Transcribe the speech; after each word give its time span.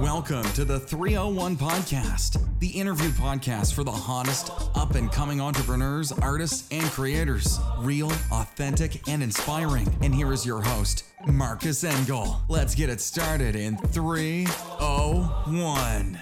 Welcome 0.00 0.44
to 0.54 0.64
the 0.64 0.80
301 0.80 1.58
Podcast, 1.58 2.42
the 2.58 2.68
interview 2.68 3.10
podcast 3.10 3.74
for 3.74 3.84
the 3.84 3.90
hottest 3.90 4.50
up 4.74 4.94
and 4.94 5.12
coming 5.12 5.42
entrepreneurs, 5.42 6.10
artists, 6.10 6.66
and 6.70 6.86
creators. 6.86 7.60
Real, 7.80 8.10
authentic, 8.32 9.06
and 9.06 9.22
inspiring. 9.22 9.94
And 10.00 10.14
here 10.14 10.32
is 10.32 10.46
your 10.46 10.62
host, 10.62 11.04
Marcus 11.26 11.84
Engel. 11.84 12.40
Let's 12.48 12.74
get 12.74 12.88
it 12.88 13.02
started 13.02 13.54
in 13.54 13.76
301. 13.76 16.18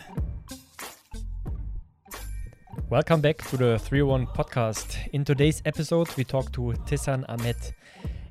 Welcome 2.90 3.20
back 3.20 3.36
to 3.50 3.56
the 3.56 3.79
301 3.79 4.26
podcast. 4.26 4.96
In 5.12 5.24
today's 5.24 5.62
episode, 5.64 6.08
we 6.16 6.24
talk 6.24 6.50
to 6.54 6.74
Tissan 6.84 7.24
Ahmed. 7.29 7.54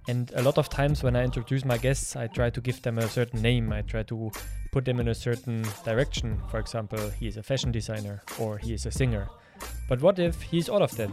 And 0.08 0.32
a 0.36 0.42
lot 0.42 0.58
of 0.58 0.70
times 0.70 1.04
when 1.04 1.16
I 1.16 1.24
introduce 1.24 1.66
my 1.66 1.78
guests, 1.78 2.16
I 2.16 2.28
try 2.28 2.50
to 2.50 2.62
give 2.62 2.82
them 2.82 2.98
a 2.98 3.10
certain 3.10 3.42
name. 3.42 3.74
I 3.74 3.82
try 3.82 4.04
to 4.04 4.32
put 4.72 4.86
them 4.86 5.00
in 5.00 5.10
a 5.10 5.16
certain 5.16 5.66
direction. 5.84 6.40
For 6.50 6.60
example, 6.60 7.10
he 7.10 7.28
is 7.28 7.36
a 7.36 7.44
fashion 7.44 7.72
designer 7.72 8.24
or 8.40 8.58
he 8.58 8.74
is 8.74 8.86
a 8.86 8.92
singer. 8.92 9.28
But 9.90 10.02
what 10.02 10.20
if 10.20 10.42
he's 10.42 10.70
all 10.70 10.84
of 10.84 10.96
that? 10.98 11.10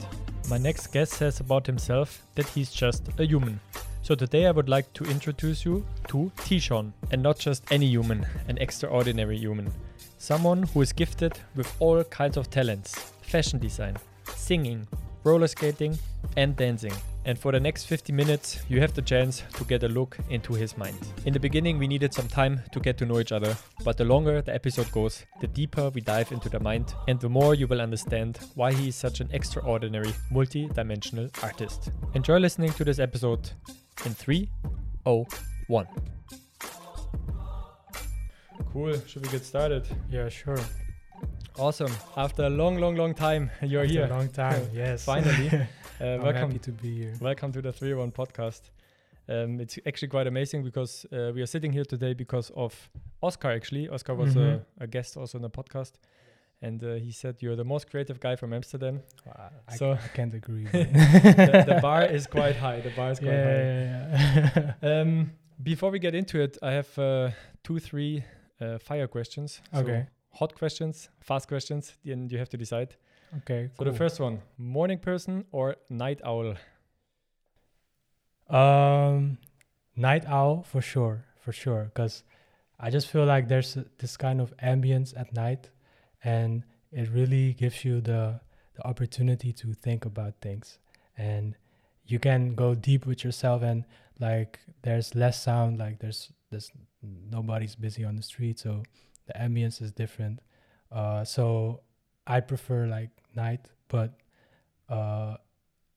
My 0.48 0.58
next 0.58 0.88
guest 0.88 1.14
says 1.14 1.40
about 1.40 1.66
himself 1.66 2.22
that 2.34 2.48
he's 2.48 2.70
just 2.70 3.08
a 3.18 3.26
human. 3.26 3.58
So 4.02 4.14
today 4.14 4.46
I 4.46 4.50
would 4.50 4.68
like 4.68 4.92
to 4.94 5.04
introduce 5.04 5.64
you 5.64 5.86
to 6.08 6.30
Tishon, 6.36 6.92
and 7.10 7.22
not 7.22 7.38
just 7.38 7.64
any 7.72 7.86
human, 7.86 8.26
an 8.48 8.58
extraordinary 8.58 9.38
human. 9.38 9.72
Someone 10.18 10.64
who 10.64 10.82
is 10.82 10.92
gifted 10.92 11.38
with 11.56 11.74
all 11.80 12.04
kinds 12.04 12.36
of 12.36 12.50
talents 12.50 13.12
fashion 13.22 13.58
design, 13.58 13.96
singing, 14.36 14.86
roller 15.24 15.46
skating, 15.46 15.98
and 16.36 16.54
dancing. 16.56 16.92
And 17.26 17.38
for 17.38 17.52
the 17.52 17.60
next 17.60 17.86
50 17.86 18.12
minutes, 18.12 18.60
you 18.68 18.80
have 18.80 18.92
the 18.92 19.00
chance 19.00 19.42
to 19.54 19.64
get 19.64 19.82
a 19.82 19.88
look 19.88 20.18
into 20.28 20.52
his 20.52 20.76
mind. 20.76 20.98
In 21.24 21.32
the 21.32 21.40
beginning, 21.40 21.78
we 21.78 21.88
needed 21.88 22.12
some 22.12 22.28
time 22.28 22.60
to 22.72 22.80
get 22.80 22.98
to 22.98 23.06
know 23.06 23.18
each 23.18 23.32
other, 23.32 23.56
but 23.82 23.96
the 23.96 24.04
longer 24.04 24.42
the 24.42 24.54
episode 24.54 24.92
goes, 24.92 25.24
the 25.40 25.46
deeper 25.46 25.88
we 25.88 26.02
dive 26.02 26.32
into 26.32 26.50
the 26.50 26.60
mind, 26.60 26.94
and 27.08 27.18
the 27.18 27.28
more 27.30 27.54
you 27.54 27.66
will 27.66 27.80
understand 27.80 28.38
why 28.54 28.72
he 28.72 28.88
is 28.88 28.96
such 28.96 29.20
an 29.20 29.30
extraordinary, 29.32 30.12
multi 30.30 30.68
dimensional 30.68 31.30
artist. 31.42 31.90
Enjoy 32.12 32.38
listening 32.38 32.72
to 32.72 32.84
this 32.84 32.98
episode 32.98 33.50
in 34.04 34.12
3, 34.12 34.48
0, 35.04 35.26
1. 35.68 35.86
Cool, 38.72 39.00
should 39.06 39.24
we 39.24 39.28
get 39.30 39.44
started? 39.44 39.86
Yeah, 40.10 40.28
sure. 40.28 40.58
Awesome. 41.58 41.92
After 42.16 42.44
a 42.44 42.50
long, 42.50 42.78
long, 42.78 42.96
long 42.96 43.14
time, 43.14 43.50
you're 43.62 43.82
After 43.82 43.92
here. 43.92 44.04
A 44.06 44.08
long 44.08 44.28
time, 44.28 44.68
yes. 44.74 45.04
Finally. 45.04 45.50
Uh, 46.00 46.04
I'm 46.06 46.22
welcome, 46.22 46.48
happy 46.50 46.58
to 46.58 46.72
be 46.72 46.96
here. 47.02 47.14
welcome 47.20 47.52
to 47.52 47.62
the 47.62 47.72
301 47.72 48.10
podcast. 48.10 48.62
Um, 49.28 49.60
it's 49.60 49.78
actually 49.86 50.08
quite 50.08 50.26
amazing 50.26 50.64
because 50.64 51.06
uh, 51.12 51.30
we 51.32 51.40
are 51.40 51.46
sitting 51.46 51.72
here 51.72 51.84
today 51.84 52.14
because 52.14 52.50
of 52.56 52.74
Oscar. 53.22 53.52
Actually, 53.52 53.88
Oscar 53.88 54.16
was 54.16 54.34
Mhm. 54.34 54.60
a, 54.80 54.84
a 54.84 54.86
guest 54.88 55.16
also 55.16 55.38
on 55.38 55.42
the 55.42 55.48
podcast, 55.50 55.92
and 56.60 56.82
uh, 56.82 56.94
he 56.94 57.12
said 57.12 57.36
you're 57.40 57.54
the 57.54 57.64
most 57.64 57.88
creative 57.88 58.18
guy 58.18 58.34
from 58.34 58.52
Amsterdam. 58.52 59.02
Wow, 59.24 59.50
I, 59.68 59.76
So- 59.76 59.92
I 59.92 60.08
can't 60.16 60.34
agree. 60.34 60.64
the, 60.64 61.64
the 61.74 61.78
bar 61.80 62.02
is 62.06 62.26
quite 62.26 62.56
high. 62.56 62.80
The 62.80 62.90
bar 62.90 63.12
is 63.12 63.20
quite 63.20 63.30
yeah, 63.30 63.44
high. 63.44 64.50
yeah, 64.56 64.72
yeah. 64.82 65.00
Um, 65.00 65.30
before 65.62 65.92
we 65.92 66.00
get 66.00 66.16
into 66.16 66.40
it, 66.40 66.58
I 66.60 66.72
have 66.72 66.98
uh, 66.98 67.30
two, 67.62 67.78
three 67.78 68.24
uh, 68.60 68.78
fire 68.78 69.06
questions. 69.06 69.60
So 69.72 69.78
Okay. 69.78 70.08
Hot 70.34 70.54
questions, 70.54 71.08
fast 71.20 71.48
questions, 71.48 71.94
and 72.04 72.30
you 72.30 72.38
have 72.38 72.48
to 72.50 72.56
decide. 72.56 72.96
okay. 73.38 73.70
So 73.78 73.84
the 73.84 73.92
first 73.92 74.20
one, 74.20 74.42
morning 74.58 74.98
person 74.98 75.44
or 75.52 75.76
night 75.88 76.20
owl? 76.24 76.54
Um, 78.48 79.38
night 79.96 80.24
owl 80.26 80.62
for 80.62 80.80
sure, 80.82 81.24
for 81.40 81.52
sure. 81.52 81.84
Because 81.84 82.24
I 82.78 82.90
just 82.90 83.08
feel 83.08 83.24
like 83.24 83.48
there's 83.48 83.78
this 83.98 84.16
kind 84.16 84.40
of 84.40 84.54
ambience 84.58 85.18
at 85.18 85.32
night, 85.34 85.70
and 86.22 86.64
it 86.92 87.08
really 87.10 87.54
gives 87.54 87.84
you 87.84 88.00
the 88.00 88.40
the 88.76 88.86
opportunity 88.86 89.52
to 89.52 89.72
think 89.72 90.04
about 90.04 90.34
things, 90.40 90.78
and 91.16 91.56
you 92.06 92.18
can 92.18 92.54
go 92.54 92.74
deep 92.74 93.06
with 93.06 93.22
yourself, 93.24 93.62
and 93.62 93.84
like 94.18 94.58
there's 94.82 95.14
less 95.14 95.42
sound, 95.42 95.78
like 95.78 96.00
there's 96.00 96.32
there's 96.50 96.70
nobody's 97.02 97.76
busy 97.76 98.04
on 98.04 98.16
the 98.16 98.22
street, 98.22 98.58
so 98.58 98.82
the 99.26 99.32
ambience 99.34 99.80
is 99.82 99.92
different. 99.92 100.40
Uh, 100.90 101.24
so 101.24 101.80
I 102.26 102.40
prefer 102.40 102.86
like 102.86 103.10
night, 103.34 103.70
but 103.88 104.14
uh, 104.88 105.36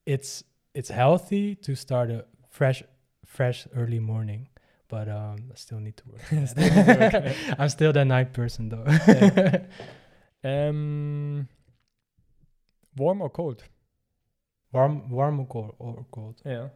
it's 0.06 0.44
it's 0.74 0.88
healthy 0.88 1.54
to 1.56 1.74
start 1.74 2.10
a 2.10 2.24
fresh 2.48 2.82
fresh 3.26 3.66
early 3.76 3.98
morning 4.00 4.48
but 4.88 5.06
um 5.08 5.36
i 5.52 5.54
still 5.54 5.78
need 5.80 5.96
to 5.96 6.04
work. 6.08 6.22
Still 6.48 6.64
need 6.64 6.86
to 6.86 6.98
work, 6.98 7.36
i'm 7.58 7.68
still 7.68 7.92
that 7.92 8.06
night 8.06 8.32
person 8.32 8.68
though. 8.70 8.86
Um, 10.44 11.48
warm 12.96 13.20
or 13.22 13.28
cold? 13.28 13.64
warm 14.72 15.10
warm 15.10 15.40
or 15.40 15.46
cold 15.46 15.74
or 15.78 16.06
cold? 16.12 16.40
Yeah. 16.46 16.68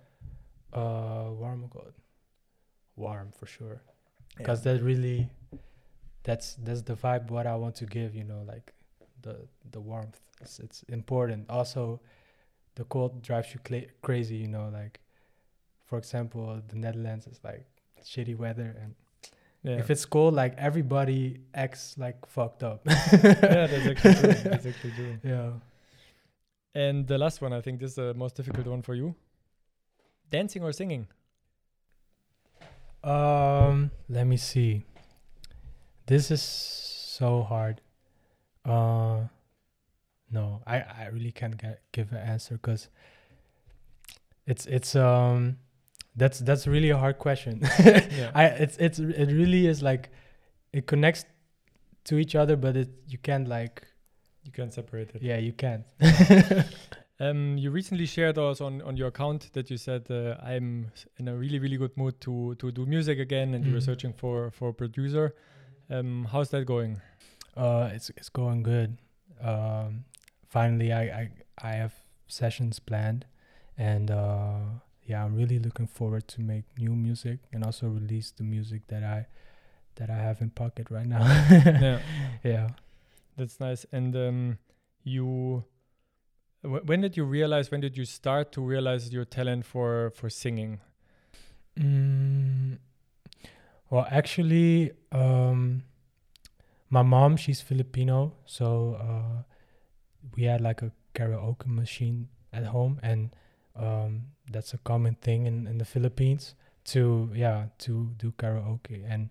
uh 0.72 1.30
warm 1.30 1.64
or 1.64 1.68
cold? 1.68 1.94
Warm 2.96 3.32
for 3.38 3.46
sure. 3.46 3.82
Because 4.36 4.62
that 4.62 4.82
really 4.82 5.30
that's 6.24 6.54
that's 6.62 6.82
the 6.82 6.94
vibe 6.94 7.30
what 7.30 7.46
i 7.46 7.54
want 7.54 7.74
to 7.74 7.86
give 7.86 8.14
you 8.14 8.24
know 8.24 8.42
like 8.46 8.72
the 9.22 9.36
the 9.70 9.80
warmth 9.80 10.20
it's, 10.40 10.58
it's 10.58 10.82
important 10.84 11.48
also 11.50 12.00
the 12.74 12.84
cold 12.84 13.22
drives 13.22 13.52
you 13.52 13.60
cla- 13.60 13.90
crazy 14.02 14.36
you 14.36 14.48
know 14.48 14.68
like 14.72 15.00
for 15.84 15.98
example 15.98 16.60
the 16.68 16.76
netherlands 16.76 17.26
is 17.26 17.40
like 17.44 17.66
shitty 18.04 18.36
weather 18.36 18.76
and 18.80 18.94
yeah. 19.62 19.78
if 19.78 19.90
it's 19.90 20.04
cold 20.04 20.34
like 20.34 20.54
everybody 20.58 21.38
acts 21.54 21.96
like 21.98 22.26
fucked 22.26 22.62
up 22.62 22.82
yeah, 22.86 23.66
that's 23.66 23.86
actually 23.86 24.14
true. 24.14 24.50
That's 24.50 24.66
actually 24.66 24.90
true. 24.92 25.18
yeah 25.24 25.50
And 26.74 27.06
the 27.06 27.18
last 27.18 27.40
one, 27.42 27.52
I 27.52 27.60
think 27.60 27.80
this 27.80 27.90
is 27.90 27.96
the 27.96 28.14
most 28.14 28.34
difficult 28.34 28.66
one 28.66 28.82
for 28.82 28.94
you. 28.94 29.14
Dancing 30.30 30.62
or 30.62 30.72
singing? 30.72 31.06
Um, 33.04 33.90
let 34.08 34.26
me 34.26 34.36
see. 34.38 34.84
This 36.06 36.30
is 36.30 36.42
so 36.42 37.42
hard. 37.42 37.80
Uh, 38.64 39.26
no, 40.30 40.62
I 40.66 40.80
I 40.80 41.08
really 41.12 41.32
can't 41.32 41.56
get, 41.56 41.82
give 41.92 42.12
an 42.12 42.18
answer 42.18 42.54
because 42.54 42.88
it's 44.46 44.66
it's 44.66 44.96
um 44.96 45.56
that's 46.16 46.38
that's 46.40 46.66
really 46.66 46.90
a 46.90 46.96
hard 46.98 47.18
question. 47.18 47.60
Yeah. 47.84 48.30
I 48.34 48.44
it's 48.46 48.76
it's 48.78 48.98
it 48.98 49.26
really 49.32 49.66
is 49.66 49.82
like 49.82 50.10
it 50.72 50.86
connects 50.86 51.24
to 52.04 52.16
each 52.18 52.34
other, 52.34 52.56
but 52.56 52.76
it 52.76 52.88
you 53.08 53.18
can't 53.18 53.48
like 53.48 53.86
You 54.44 54.52
can't 54.52 54.72
separate 54.72 55.14
it. 55.14 55.22
yeah 55.22 55.38
you 55.38 55.52
can't. 55.52 55.84
Um, 57.20 57.56
you 57.56 57.70
recently 57.70 58.06
shared 58.06 58.36
also 58.36 58.66
on, 58.66 58.82
on 58.82 58.96
your 58.96 59.06
account 59.08 59.52
that 59.52 59.70
you 59.70 59.76
said 59.76 60.10
uh, 60.10 60.34
I'm 60.42 60.90
in 61.18 61.28
a 61.28 61.36
really 61.36 61.60
really 61.60 61.76
good 61.76 61.96
mood 61.96 62.20
to 62.22 62.56
to 62.56 62.72
do 62.72 62.84
music 62.84 63.20
again, 63.20 63.54
and 63.54 63.64
you 63.64 63.72
were 63.72 63.78
Mhm. 63.78 63.84
searching 63.84 64.12
for 64.12 64.50
for 64.50 64.70
a 64.70 64.74
producer. 64.74 65.32
Um, 65.90 66.28
how's 66.30 66.50
that 66.50 66.64
going? 66.64 67.00
Uh, 67.56 67.90
it's 67.92 68.10
it's 68.10 68.28
going 68.28 68.62
good. 68.62 68.98
Um, 69.40 70.04
finally, 70.48 70.92
I, 70.92 71.02
I 71.02 71.30
I 71.58 71.72
have 71.72 71.94
sessions 72.26 72.78
planned, 72.78 73.26
and 73.76 74.10
uh, 74.10 74.58
yeah, 75.04 75.24
I'm 75.24 75.34
really 75.36 75.58
looking 75.58 75.86
forward 75.86 76.28
to 76.28 76.40
make 76.40 76.64
new 76.78 76.94
music 76.94 77.40
and 77.52 77.64
also 77.64 77.88
release 77.88 78.30
the 78.30 78.44
music 78.44 78.86
that 78.88 79.02
I 79.02 79.26
that 79.96 80.10
I 80.10 80.16
have 80.16 80.40
in 80.40 80.50
pocket 80.50 80.90
right 80.90 81.06
now. 81.06 81.20
yeah, 81.50 82.00
yeah. 82.44 82.68
that's 83.36 83.60
nice. 83.60 83.84
And 83.92 84.16
um, 84.16 84.58
you, 85.04 85.64
wh- 86.62 86.86
when 86.86 87.02
did 87.02 87.16
you 87.16 87.24
realize? 87.24 87.70
When 87.70 87.80
did 87.80 87.96
you 87.96 88.04
start 88.04 88.52
to 88.52 88.62
realize 88.62 89.12
your 89.12 89.24
talent 89.24 89.66
for 89.66 90.10
for 90.10 90.30
singing? 90.30 90.80
Mm, 91.78 92.78
well, 93.92 94.06
actually, 94.10 94.92
um, 95.12 95.82
my 96.88 97.02
mom, 97.02 97.36
she's 97.36 97.60
Filipino, 97.60 98.32
so 98.46 98.96
uh, 98.98 99.42
we 100.34 100.44
had 100.44 100.62
like 100.62 100.80
a 100.80 100.90
karaoke 101.14 101.66
machine 101.66 102.28
at 102.54 102.64
home, 102.64 102.98
and 103.02 103.36
um, 103.76 104.22
that's 104.50 104.72
a 104.72 104.78
common 104.78 105.14
thing 105.16 105.44
in, 105.44 105.66
in 105.66 105.76
the 105.76 105.84
Philippines 105.84 106.54
to 106.84 107.30
yeah 107.34 107.66
to 107.84 107.92
do 108.16 108.32
karaoke, 108.38 109.04
and 109.06 109.28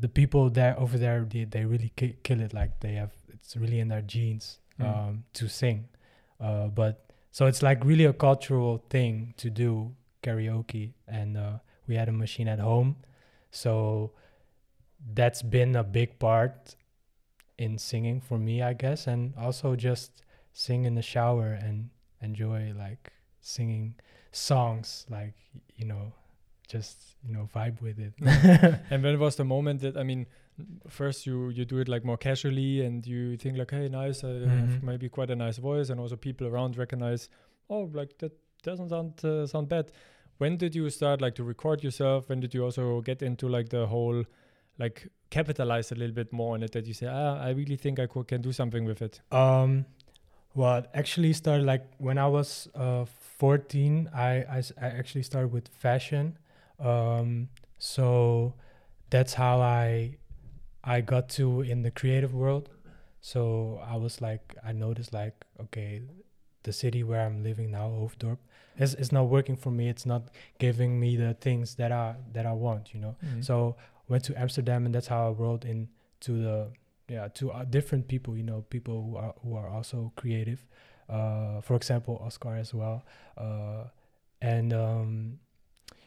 the 0.00 0.08
people 0.08 0.50
there 0.50 0.78
over 0.78 0.96
there 0.96 1.26
they, 1.28 1.42
they 1.44 1.64
really 1.64 1.90
ki- 1.96 2.16
kill 2.22 2.40
it 2.40 2.54
like 2.54 2.78
they 2.80 2.92
have 2.94 3.12
it's 3.34 3.56
really 3.56 3.80
in 3.80 3.88
their 3.88 4.02
genes 4.02 4.60
Mm. 4.80 4.86
um, 4.86 5.24
to 5.32 5.48
sing, 5.48 5.88
uh, 6.40 6.68
but 6.68 7.10
so 7.32 7.46
it's 7.46 7.62
like 7.64 7.84
really 7.84 8.04
a 8.04 8.12
cultural 8.12 8.84
thing 8.88 9.34
to 9.36 9.50
do 9.50 9.90
karaoke. 10.22 10.92
And 11.08 11.36
uh, 11.36 11.58
we 11.88 11.96
had 11.96 12.08
a 12.08 12.12
machine 12.12 12.46
at 12.46 12.60
home 12.60 12.94
so 13.50 14.12
that's 15.14 15.42
been 15.42 15.76
a 15.76 15.84
big 15.84 16.18
part 16.18 16.76
in 17.56 17.78
singing 17.78 18.20
for 18.20 18.38
me 18.38 18.62
i 18.62 18.72
guess 18.72 19.06
and 19.06 19.34
also 19.38 19.74
just 19.76 20.22
sing 20.52 20.84
in 20.84 20.94
the 20.94 21.02
shower 21.02 21.52
and 21.52 21.90
enjoy 22.20 22.72
like 22.76 23.12
singing 23.40 23.94
songs 24.32 25.06
like 25.08 25.34
you 25.76 25.84
know 25.84 26.12
just 26.68 27.16
you 27.26 27.32
know 27.32 27.48
vibe 27.54 27.80
with 27.80 27.98
it 27.98 28.12
And 28.90 29.02
when 29.02 29.18
was 29.18 29.36
the 29.36 29.44
moment 29.44 29.80
that 29.80 29.96
I 29.96 30.02
mean, 30.02 30.26
first 30.88 31.24
you 31.26 31.48
you 31.48 31.64
do 31.64 31.78
it 31.78 31.88
like 31.88 32.04
more 32.04 32.18
casually 32.18 32.84
and 32.84 33.06
you 33.06 33.36
think 33.38 33.56
like 33.56 33.70
hey 33.70 33.88
nice 33.88 34.22
I 34.22 34.28
have 34.28 34.68
Mhm. 34.76 34.82
maybe 34.82 35.08
quite 35.08 35.30
a 35.30 35.36
nice 35.36 35.56
voice 35.58 35.88
and 35.90 35.98
also 36.00 36.16
people 36.16 36.46
around 36.46 36.76
recognize 36.76 37.30
oh 37.70 37.88
like 37.94 38.18
that 38.18 38.32
doesn't 38.62 38.90
sound 38.90 39.24
uh, 39.24 39.46
sound 39.46 39.68
bad 39.68 39.92
when 40.38 40.56
did 40.56 40.74
you 40.74 40.88
start 40.90 41.20
like 41.20 41.34
to 41.34 41.44
record 41.44 41.82
yourself 41.82 42.28
when 42.28 42.40
did 42.40 42.54
you 42.54 42.64
also 42.64 43.00
get 43.00 43.22
into 43.22 43.48
like 43.48 43.68
the 43.68 43.86
whole 43.86 44.24
like 44.78 45.08
capitalize 45.30 45.92
a 45.92 45.94
little 45.94 46.14
bit 46.14 46.32
more 46.32 46.54
on 46.54 46.62
it 46.62 46.72
that 46.72 46.86
you 46.86 46.94
say 46.94 47.06
ah 47.06 47.36
i 47.42 47.50
really 47.50 47.76
think 47.76 47.98
i 47.98 48.06
could, 48.06 48.26
can 48.28 48.40
do 48.40 48.52
something 48.52 48.84
with 48.84 49.02
it 49.02 49.20
Um, 49.32 49.84
well, 50.54 50.84
actually 50.94 51.32
started 51.34 51.66
like 51.66 51.84
when 51.98 52.18
I 52.18 52.26
was 52.26 52.68
uh 52.74 53.04
14. 53.38 54.10
I 54.12 54.44
actually 54.80 55.22
started 55.22 55.52
with 55.52 55.68
fashion. 55.68 56.36
Um, 56.80 57.48
so 57.78 58.54
that's 59.10 59.34
how 59.34 59.60
I 59.60 60.16
I 60.82 61.00
got 61.00 61.28
to 61.30 61.60
in 61.60 61.82
the 61.82 61.90
creative 61.90 62.34
world. 62.34 62.70
So 63.20 63.80
I 63.86 63.96
was 63.96 64.20
like, 64.20 64.56
I 64.64 64.72
noticed 64.72 65.12
like, 65.12 65.44
okay, 65.60 66.02
the 66.62 66.72
city 66.72 67.02
where 67.04 67.20
I'm 67.24 67.42
living 67.42 67.70
now, 67.70 67.88
Hoofddorp, 67.90 68.38
is 68.78 68.94
is 68.94 69.12
not 69.12 69.28
working 69.28 69.56
for 69.56 69.70
me. 69.70 69.88
It's 69.88 70.06
not 70.06 70.22
giving 70.58 70.98
me 71.00 71.16
the 71.16 71.34
things 71.34 71.74
that 71.76 71.92
I 71.92 72.16
that 72.32 72.46
I 72.46 72.52
want, 72.52 72.94
you 72.94 73.00
know. 73.00 73.16
So 73.42 73.76
went 74.08 74.24
to 74.24 74.40
Amsterdam, 74.40 74.86
and 74.86 74.94
that's 74.94 75.08
how 75.08 75.28
I 75.28 75.30
rolled 75.30 75.64
into 75.64 76.42
the 76.42 76.68
yeah 77.08 77.28
to 77.34 77.50
uh, 77.52 77.64
different 77.64 78.08
people. 78.08 78.36
You 78.36 78.44
know, 78.44 78.64
people 78.70 79.02
who 79.02 79.16
are 79.16 79.34
who 79.42 79.56
are 79.56 79.68
also 79.68 80.12
creative. 80.16 80.64
Uh, 81.08 81.60
for 81.62 81.74
example, 81.74 82.20
Oscar 82.24 82.54
as 82.56 82.74
well. 82.74 83.02
Uh, 83.36 83.84
and 84.42 84.72
um, 84.72 85.38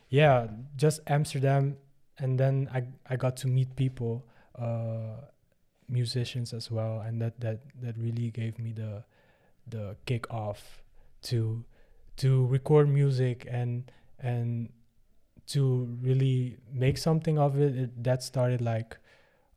yeah, 0.09 0.47
just 0.77 0.99
Amsterdam, 1.07 1.77
and 2.19 2.39
then 2.39 2.69
I 2.73 2.83
I 3.09 3.15
got 3.15 3.35
to 3.37 3.47
meet 3.47 3.75
people, 3.75 4.25
uh, 4.57 5.25
musicians 5.89 6.53
as 6.53 6.69
well, 6.69 7.01
and 7.01 7.21
that 7.21 7.39
that 7.39 7.59
that 7.81 7.97
really 7.97 8.29
gave 8.29 8.59
me 8.59 8.73
the 8.73 9.03
the 9.67 9.95
kick 10.05 10.31
off 10.31 10.83
to 11.23 11.63
to 12.21 12.45
record 12.47 12.87
music 12.87 13.47
and 13.49 13.91
and 14.19 14.69
to 15.47 15.97
really 16.01 16.57
make 16.71 16.97
something 16.97 17.39
of 17.39 17.59
it, 17.59 17.75
it 17.75 18.03
that 18.03 18.21
started 18.21 18.61
like 18.61 18.95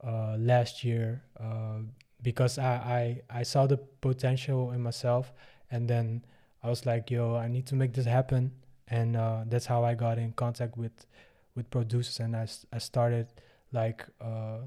uh, 0.03 0.37
last 0.39 0.83
year 0.83 1.23
uh, 1.39 1.79
because 2.23 2.59
I, 2.59 3.21
I 3.31 3.41
I 3.41 3.43
saw 3.43 3.67
the 3.67 3.77
potential 3.77 4.73
in 4.73 4.81
myself 4.81 5.33
and 5.71 5.89
then 5.89 6.25
I 6.63 6.71
was 6.71 6.87
like 6.87 7.11
yo 7.11 7.37
I 7.37 7.49
need 7.49 7.67
to 7.67 7.75
make 7.75 7.93
this 7.93 8.07
happen. 8.07 8.53
And 8.89 9.17
uh, 9.17 9.45
that's 9.47 9.67
how 9.67 9.83
I 9.85 9.95
got 9.95 10.19
in 10.19 10.33
contact 10.33 10.77
with 10.77 11.07
with 11.55 11.71
producers 11.71 12.21
and 12.21 12.35
I, 12.35 12.47
I 12.73 12.79
started 12.79 13.27
like 13.73 14.07
uh, 14.21 14.61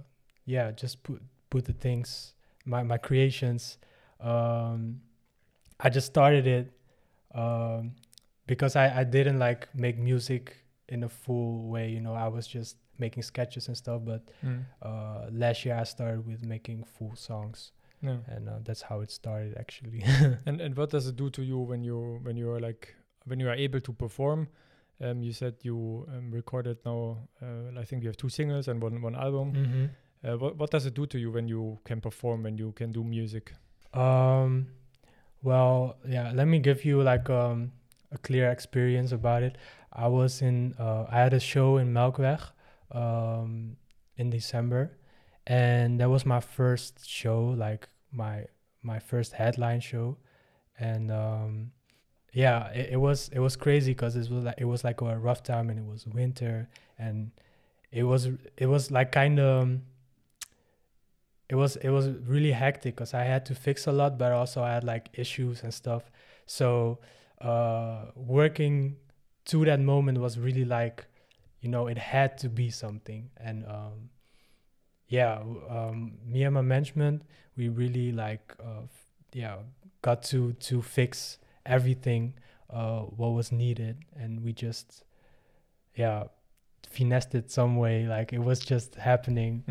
yeah 0.45 0.71
just 0.71 1.01
put 1.01 1.21
put 1.49 1.65
the 1.65 1.73
things 1.73 2.33
my 2.65 2.83
my 2.83 2.97
creations 2.97 3.77
um, 4.19 5.01
I 5.79 5.89
just 5.89 6.07
started 6.07 6.45
it 6.47 6.76
um, 7.33 7.91
because 8.45 8.75
I, 8.75 9.01
I 9.01 9.03
didn't 9.03 9.39
like 9.39 9.67
make 9.75 9.97
music 9.97 10.57
in 10.89 11.03
a 11.03 11.09
full 11.09 11.67
way 11.69 11.89
you 11.89 11.99
know 12.01 12.13
I 12.13 12.27
was 12.27 12.47
just 12.47 12.77
making 12.99 13.23
sketches 13.23 13.67
and 13.67 13.77
stuff 13.77 14.01
but 14.05 14.21
Mm. 14.43 14.63
uh, 14.81 15.27
last 15.31 15.65
year 15.65 15.75
I 15.75 15.83
started 15.83 16.25
with 16.25 16.43
making 16.43 16.83
full 16.85 17.15
songs. 17.15 17.71
Yeah. 18.01 18.17
And 18.27 18.47
uh, 18.47 18.59
that's 18.63 18.83
how 18.83 19.01
it 19.01 19.09
started 19.11 19.57
actually. 19.57 20.03
And 20.45 20.61
and 20.61 20.75
what 20.77 20.89
does 20.91 21.07
it 21.07 21.15
do 21.15 21.29
to 21.31 21.41
you 21.41 21.57
when 21.59 21.83
you 21.83 22.19
when 22.23 22.37
you 22.37 22.49
are 22.51 22.59
like 22.59 22.95
when 23.25 23.39
you 23.39 23.49
are 23.49 23.55
able 23.55 23.81
to 23.81 23.91
perform? 23.93 24.47
Um, 25.01 25.21
you 25.23 25.33
said 25.33 25.55
you 25.63 26.05
um, 26.13 26.31
recorded 26.31 26.77
now 26.85 27.17
uh, 27.41 27.79
i 27.79 27.83
think 27.85 28.01
you 28.03 28.09
have 28.09 28.17
two 28.17 28.29
singles 28.29 28.67
and 28.67 28.81
one 28.81 29.01
one 29.01 29.15
album. 29.15 29.53
Mm-hmm. 29.53 29.85
uh, 30.27 30.37
what, 30.37 30.57
what 30.57 30.69
does 30.71 30.85
it 30.85 30.93
do 30.95 31.05
to 31.07 31.17
you 31.19 31.31
when 31.31 31.47
you 31.47 31.77
can 31.85 32.01
perform 32.01 32.43
when 32.43 32.57
you 32.57 32.71
can 32.71 32.91
do 32.91 33.03
music? 33.03 33.53
Um, 33.93 34.67
well, 35.43 35.97
yeah. 36.07 36.31
Let 36.33 36.47
me 36.47 36.59
give 36.59 36.85
you 36.85 37.01
like 37.01 37.29
um 37.29 37.71
a 38.11 38.17
clear 38.17 38.49
experience 38.51 39.11
about 39.11 39.43
it. 39.43 39.57
I 39.93 40.07
was 40.07 40.41
in. 40.41 40.75
Uh, 40.79 41.05
I 41.09 41.19
had 41.19 41.33
a 41.33 41.39
show 41.39 41.77
in 41.77 41.93
Melkweg, 41.93 42.41
um, 42.91 43.77
in 44.17 44.29
December, 44.29 44.97
and 45.45 45.99
that 45.99 46.09
was 46.09 46.25
my 46.25 46.39
first 46.39 47.07
show, 47.07 47.45
like 47.57 47.87
my 48.11 48.45
my 48.83 48.99
first 48.99 49.33
headline 49.33 49.79
show, 49.79 50.17
and 50.79 51.11
um, 51.11 51.71
yeah, 52.33 52.69
it, 52.69 52.93
it 52.93 52.97
was 52.97 53.29
it 53.33 53.39
was 53.39 53.55
crazy 53.55 53.91
because 53.91 54.15
it 54.15 54.29
was 54.29 54.43
like 54.43 54.55
it 54.57 54.65
was 54.65 54.83
like 54.83 55.01
a 55.01 55.17
rough 55.17 55.43
time 55.43 55.69
and 55.69 55.79
it 55.79 55.85
was 55.85 56.05
winter 56.07 56.69
and 56.99 57.31
it 57.91 58.03
was 58.03 58.29
it 58.57 58.67
was 58.67 58.91
like 58.91 59.11
kind 59.11 59.39
of 59.39 59.79
it 61.49 61.55
was 61.55 61.75
it 61.77 61.89
was 61.89 62.09
really 62.25 62.51
hectic 62.51 62.95
because 62.95 63.13
I 63.13 63.23
had 63.23 63.45
to 63.47 63.55
fix 63.55 63.87
a 63.87 63.91
lot, 63.91 64.17
but 64.17 64.31
also 64.31 64.61
I 64.63 64.73
had 64.73 64.83
like 64.83 65.09
issues 65.13 65.63
and 65.63 65.73
stuff. 65.73 66.11
So 66.45 66.99
uh, 67.41 68.05
working 68.15 68.97
to 69.45 69.63
that 69.65 69.79
moment 69.79 70.17
was 70.19 70.37
really 70.37 70.65
like, 70.65 71.05
you 71.61 71.69
know, 71.69 71.87
it 71.87 71.97
had 71.97 72.37
to 72.39 72.49
be 72.49 72.69
something. 72.69 73.29
And 73.37 73.65
um, 73.65 74.09
yeah, 75.07 75.39
um, 75.69 76.17
me 76.25 76.43
and 76.43 76.53
my 76.53 76.61
management, 76.61 77.23
we 77.55 77.69
really 77.69 78.11
like, 78.11 78.53
uh, 78.59 78.87
yeah, 79.33 79.57
got 80.01 80.23
to 80.23 80.53
to 80.53 80.81
fix 80.81 81.37
everything 81.65 82.33
uh, 82.69 82.99
what 83.01 83.29
was 83.29 83.51
needed, 83.51 84.03
and 84.15 84.43
we 84.43 84.51
just, 84.51 85.03
yeah, 85.95 86.23
finessed 86.89 87.35
it 87.35 87.49
some 87.51 87.77
way. 87.77 88.05
Like 88.05 88.33
it 88.33 88.39
was 88.39 88.59
just 88.59 88.95
happening 88.95 89.63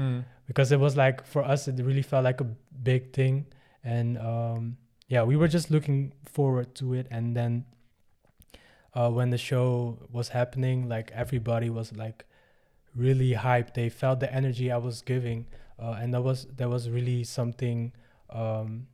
because 0.47 0.73
it 0.73 0.81
was 0.81 0.97
like 0.97 1.25
for 1.27 1.45
us 1.45 1.69
it 1.69 1.81
really 1.83 2.03
felt 2.03 2.25
like 2.25 2.41
a 2.41 2.45
big 2.83 3.13
thing. 3.13 3.47
And 3.85 4.19
um 4.19 4.77
yeah 5.09 5.23
we 5.23 5.37
were 5.37 5.49
just 5.49 5.71
looking 5.71 6.13
forward 6.27 6.75
to 6.77 6.95
it. 6.95 7.07
And 7.11 7.37
then 7.37 7.65
uh 8.95 9.11
when 9.11 9.31
the 9.31 9.39
show 9.39 9.99
was 10.11 10.29
happening 10.29 10.89
like 10.89 11.11
everybody 11.13 11.71
was 11.71 11.95
like 11.97 12.25
really 12.95 13.33
hyped. 13.35 13.75
They 13.75 13.89
felt 13.89 14.21
the 14.21 14.33
energy 14.33 14.73
i 14.73 14.77
was 14.79 15.03
giving 15.03 15.47
uh, 15.79 15.97
and 16.01 16.15
that 16.15 16.23
was 16.23 16.47
that 16.57 16.69
was 16.69 16.89
really 16.89 17.25
something 17.25 17.93
um 18.31 18.87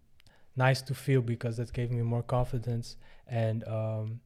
nice 0.56 0.82
to 0.82 0.94
feel 0.94 1.22
because 1.22 1.56
that 1.56 1.72
gave 1.72 1.90
me 1.90 2.02
more 2.02 2.22
confidence. 2.22 2.96
And 3.26 3.66
um 3.68 4.20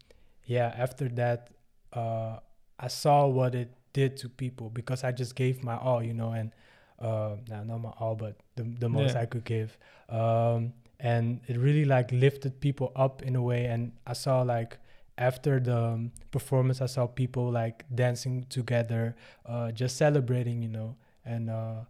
yeah 0.45 0.75
after 0.77 1.09
that 1.11 1.51
uh 1.93 2.39
i 2.79 2.89
saw 2.89 3.27
what 3.27 3.55
it 3.55 3.73
did 3.93 4.17
to 4.17 4.29
people 4.29 4.71
because 4.71 5.05
i 5.05 5.11
just 5.13 5.35
gave 5.35 5.65
my 5.65 5.77
all 5.77 6.03
you 6.03 6.15
know 6.15 6.33
and 6.33 6.53
uh 7.01 7.37
not 7.49 7.67
my 7.67 7.91
all 8.01 8.15
but 8.15 8.37
the, 8.57 8.63
the 8.79 8.89
most 8.89 9.15
Yeah. 9.15 9.23
i 9.23 9.27
could 9.27 9.45
give. 9.45 9.77
Um 10.09 10.73
and 10.99 11.41
it 11.47 11.59
really 11.59 11.85
like 11.85 12.11
lifted 12.11 12.59
people 12.61 12.91
up 12.97 13.23
in 13.23 13.37
a 13.37 13.43
way. 13.43 13.67
And 13.67 13.93
i 14.07 14.13
saw 14.15 14.43
like 14.43 14.79
after 15.19 15.61
the 15.61 15.77
um, 15.77 16.13
performance 16.31 16.81
i 16.81 16.87
saw 16.87 17.07
people 17.07 17.51
like 17.51 17.85
dancing 17.95 18.45
together 18.49 19.15
uh 19.47 19.73
just 19.73 19.97
celebrating 19.97 20.63
you 20.63 20.69
know. 20.69 20.97
And 21.25 21.51
uh 21.51 21.81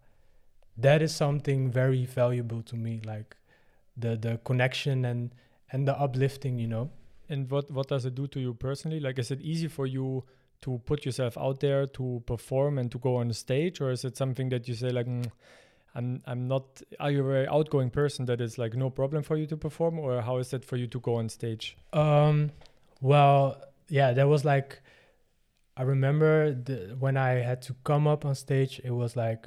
that 0.79 1.03
is 1.03 1.15
something 1.15 1.71
very 1.71 2.05
valuable 2.05 2.63
to 2.63 2.77
me 2.77 3.01
like 3.05 3.37
the 3.97 4.17
the 4.17 4.39
connection 4.45 5.05
and 5.05 5.35
and 5.73 5.87
the 5.89 5.99
uplifting 5.99 6.59
you 6.59 6.67
know. 6.69 6.91
And 7.29 7.51
what 7.51 7.71
what 7.71 7.89
does 7.89 8.05
it 8.05 8.15
do 8.15 8.27
to 8.29 8.41
you 8.41 8.55
personally? 8.55 9.01
Like 9.01 9.19
is 9.19 9.31
it 9.31 9.41
easy 9.41 9.69
for 9.69 9.87
you 9.87 10.25
to 10.67 10.81
put 10.91 11.05
yourself 11.07 11.39
out 11.47 11.61
there 11.61 11.87
to 11.99 12.23
perform 12.27 12.79
and 12.81 12.91
to 12.91 12.99
go 12.99 13.17
on 13.21 13.29
the 13.29 13.35
stage 13.47 13.81
or 13.81 13.91
is 13.97 14.05
it 14.05 14.17
something 14.23 14.49
that 14.55 14.69
you 14.69 14.75
say 14.83 14.91
like 14.99 15.07
"Mm, 15.07 15.31
i'm 15.95 16.09
i'm 16.31 16.43
not 16.53 16.83
are 17.01 17.11
you 17.15 17.21
a 17.27 17.29
very 17.35 17.49
outgoing 17.57 17.91
person 18.01 18.27
that 18.31 18.41
is 18.47 18.59
like 18.63 18.75
no 18.85 18.91
problem 18.91 19.23
for 19.23 19.37
you 19.41 19.47
to 19.47 19.57
perform 19.57 19.99
or 19.99 20.21
how 20.29 20.37
is 20.45 20.53
it 20.53 20.65
for 20.65 20.77
you 20.77 20.89
to 20.95 21.01
go 21.09 21.15
on 21.21 21.29
stage 21.29 21.77
Um, 21.93 22.51
well, 23.01 23.41
yeah, 23.89 24.13
there 24.13 24.27
was 24.35 24.43
like, 24.45 24.81
I 25.77 25.83
remember 25.83 26.55
the, 26.55 26.97
when 26.99 27.17
I 27.17 27.31
had 27.51 27.61
to 27.69 27.75
come 27.85 28.07
up 28.09 28.25
on 28.25 28.35
stage, 28.35 28.81
it 28.83 28.91
was 29.03 29.17
like, 29.17 29.47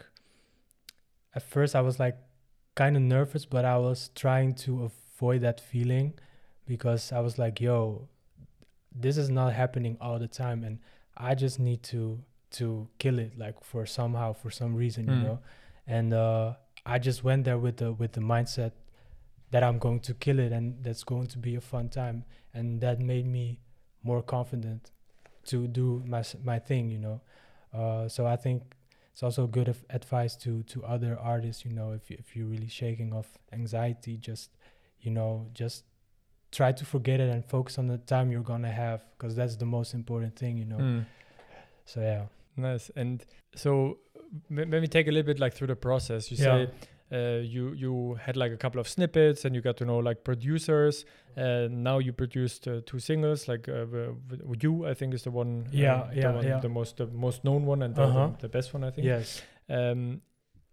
at 1.36 1.44
first 1.44 1.76
I 1.76 1.82
was 1.82 2.00
like 2.00 2.18
kind 2.76 2.96
of 2.96 3.02
nervous, 3.02 3.46
but 3.46 3.66
I 3.66 3.78
was 3.78 4.12
trying 4.16 4.54
to 4.66 4.90
avoid 4.90 5.42
that 5.42 5.60
feeling 5.60 6.14
because 6.66 7.12
I 7.12 7.20
was 7.20 7.38
like, 7.44 7.60
yo, 7.60 8.08
this 8.96 9.18
is 9.18 9.30
not 9.30 9.54
happening 9.54 9.98
all 10.00 10.20
the 10.20 10.28
time. 10.28 10.64
And 10.64 10.80
I 11.20 11.36
just 11.36 11.60
need 11.60 11.84
to, 11.84 12.20
to 12.52 12.88
kill 12.98 13.20
it 13.20 13.38
like 13.38 13.64
for 13.64 13.86
somehow, 13.86 14.34
for 14.34 14.50
some 14.52 14.74
reason, 14.76 15.06
you 15.08 15.14
Mm. 15.16 15.24
know? 15.24 15.40
And, 15.86 16.14
uh, 16.14 16.54
I 16.86 16.98
just 16.98 17.24
went 17.24 17.44
there 17.44 17.58
with 17.58 17.78
the, 17.78 17.92
with 17.94 18.14
the 18.14 18.22
mindset 18.22 18.72
that 19.52 19.64
I'm 19.64 19.80
going 19.80 20.00
to 20.02 20.14
kill 20.14 20.40
it 20.40 20.52
and 20.52 20.84
that's 20.84 21.04
going 21.04 21.28
to 21.28 21.38
be 21.38 21.56
a 21.56 21.62
fun 21.62 21.90
time 21.90 22.24
and 22.54 22.82
that 22.82 23.00
made 23.00 23.26
me 23.26 23.60
more 24.04 24.22
confident 24.22 24.92
to 25.46 25.68
do 25.68 26.04
my 26.06 26.24
my 26.44 26.60
thing 26.60 26.90
you 26.90 27.00
know 27.00 27.22
uh, 27.74 28.08
so 28.08 28.26
I 28.28 28.36
think 28.36 28.64
it's 29.12 29.24
also 29.24 29.48
good 29.48 29.76
advice 29.90 30.36
to 30.38 30.64
to 30.64 30.86
other 30.86 31.18
artists 31.20 31.66
you 31.66 31.72
know 31.72 31.92
if 31.92 32.10
you, 32.10 32.18
if 32.20 32.36
you're 32.36 32.46
really 32.48 32.68
shaking 32.68 33.14
off 33.14 33.28
anxiety 33.52 34.18
just 34.18 34.52
you 35.02 35.12
know 35.12 35.48
just 35.54 35.84
try 36.52 36.72
to 36.72 36.86
forget 36.86 37.20
it 37.20 37.30
and 37.30 37.46
focus 37.46 37.78
on 37.78 37.88
the 37.88 37.98
time 37.98 38.32
you're 38.32 38.42
gonna 38.54 38.72
have 38.72 39.04
because 39.18 39.36
that's 39.36 39.56
the 39.58 39.66
most 39.66 39.94
important 39.94 40.36
thing 40.36 40.58
you 40.58 40.66
know 40.66 40.78
Mm. 40.78 41.06
so 41.86 42.02
yeah 42.02 42.26
Nice. 42.58 42.92
And 42.98 43.24
so 43.56 44.00
m- 44.52 44.70
maybe 44.70 44.88
take 44.88 45.08
a 45.08 45.12
little 45.12 45.26
bit 45.34 45.40
like 45.40 45.54
through 45.54 45.68
the 45.68 45.78
process. 45.78 46.30
You 46.30 46.38
Yeah. 46.38 46.66
say 46.66 46.70
uh, 47.12 47.40
you 47.42 47.72
you 47.74 48.16
had 48.26 48.36
like 48.36 48.52
a 48.52 48.58
couple 48.58 48.82
of 48.82 48.88
snippets 48.88 49.46
and 49.46 49.56
you 49.56 49.62
got 49.62 49.78
to 49.78 49.86
know 49.86 49.98
like 50.10 50.24
producers. 50.26 51.06
and 51.38 51.84
now 51.84 52.00
you 52.00 52.12
produced 52.12 52.68
uh, 52.68 52.82
two 52.86 53.00
singles. 53.00 53.48
Like 53.48 53.70
uh, 53.70 53.86
you, 54.62 54.86
I 54.92 54.94
think 54.94 55.14
is 55.14 55.24
the 55.24 55.32
one. 55.32 55.68
Yeah, 55.72 56.02
um, 56.02 56.10
yeah, 56.14 56.22
the, 56.32 56.34
one, 56.38 56.48
yeah. 56.48 56.60
the 56.60 56.70
most 56.70 56.98
the 56.98 57.08
most 57.08 57.44
known 57.44 57.66
one 57.66 57.82
and 57.86 57.96
the, 57.96 58.04
Uh-huh. 58.04 58.28
the, 58.40 58.48
the 58.48 58.50
best 58.50 58.74
one, 58.74 58.84
I 58.88 58.92
think. 58.92 59.08
Yes. 59.08 59.42
Um, 59.70 60.22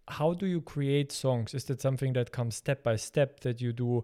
how 0.09 0.33
do 0.33 0.45
you 0.45 0.61
create 0.61 1.11
songs? 1.13 1.53
Is 1.53 1.63
that 1.65 1.79
something 1.81 2.13
that 2.13 2.31
comes 2.31 2.55
step 2.55 2.83
by 2.83 2.97
step 2.97 3.39
that 3.41 3.61
you 3.61 3.71
do? 3.73 4.03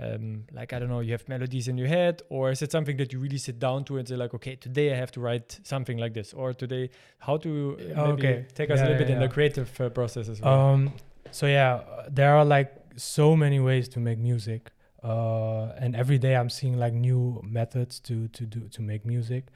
Um, 0.00 0.44
like 0.52 0.72
I 0.72 0.78
don't 0.78 0.88
know, 0.88 1.00
you 1.00 1.12
have 1.12 1.28
melodies 1.28 1.68
in 1.68 1.76
your 1.76 1.88
head, 1.88 2.22
or 2.30 2.50
is 2.50 2.62
it 2.62 2.72
something 2.72 2.96
that 2.96 3.12
you 3.12 3.18
really 3.18 3.36
sit 3.38 3.58
down 3.58 3.84
to 3.84 3.98
and 3.98 4.08
say 4.08 4.16
like, 4.16 4.32
okay, 4.34 4.56
today 4.56 4.92
I 4.92 4.96
have 4.96 5.12
to 5.12 5.20
write 5.20 5.60
something 5.62 5.98
like 5.98 6.14
this, 6.14 6.32
or 6.32 6.54
today, 6.54 6.90
how 7.18 7.36
to 7.38 7.76
uh, 7.78 8.02
maybe 8.04 8.22
okay. 8.22 8.46
take 8.54 8.70
us 8.70 8.80
a 8.80 8.84
Yeah, 8.84 8.88
little 8.88 8.98
bit 8.98 9.08
yeah, 9.08 9.14
in 9.14 9.20
the 9.20 9.28
creative 9.28 9.78
uh, 9.80 9.90
process 9.90 10.28
as 10.28 10.40
well? 10.40 10.64
Um, 10.72 10.92
so 11.30 11.46
yeah, 11.46 11.82
there 12.08 12.34
are 12.34 12.44
like 12.44 12.72
so 12.96 13.36
many 13.36 13.60
ways 13.60 13.88
to 13.90 14.00
make 14.00 14.18
music, 14.18 14.70
uh, 15.02 15.72
and 15.78 15.94
every 15.94 16.18
day 16.18 16.34
I'm 16.34 16.50
seeing 16.50 16.78
like 16.78 16.94
new 16.94 17.40
methods 17.44 18.00
to 18.00 18.28
to 18.28 18.46
do 18.46 18.68
to 18.68 18.82
make 18.82 19.04
music. 19.04 19.46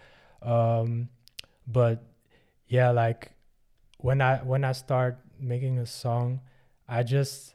Um, 0.42 1.08
but 1.66 2.02
yeah, 2.68 2.90
like 2.90 3.32
when 3.98 4.20
I 4.20 4.36
when 4.38 4.64
I 4.64 4.72
start 4.72 5.18
making 5.40 5.78
a 5.78 5.86
song, 5.86 6.40
I 6.88 7.02
just 7.02 7.54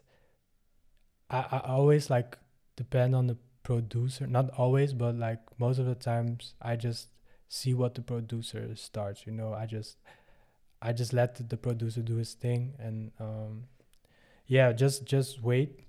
I, 1.30 1.38
I 1.52 1.58
always 1.70 2.10
like 2.10 2.36
depend 2.80 3.14
on 3.14 3.26
the 3.26 3.36
producer. 3.62 4.26
Not 4.26 4.48
always, 4.56 4.94
but 4.94 5.14
like 5.14 5.40
most 5.58 5.78
of 5.78 5.84
the 5.84 5.94
times, 5.94 6.54
I 6.62 6.76
just 6.76 7.08
see 7.46 7.74
what 7.74 7.94
the 7.94 8.00
producer 8.00 8.74
starts. 8.74 9.26
You 9.26 9.32
know, 9.32 9.52
I 9.52 9.66
just 9.66 9.98
I 10.80 10.94
just 10.94 11.12
let 11.12 11.28
the, 11.50 11.58
producer 11.58 12.00
do 12.00 12.16
his 12.16 12.32
thing, 12.32 12.72
and 12.78 13.12
um, 13.20 13.64
yeah, 14.46 14.72
just 14.72 15.04
just 15.04 15.42
wait. 15.42 15.80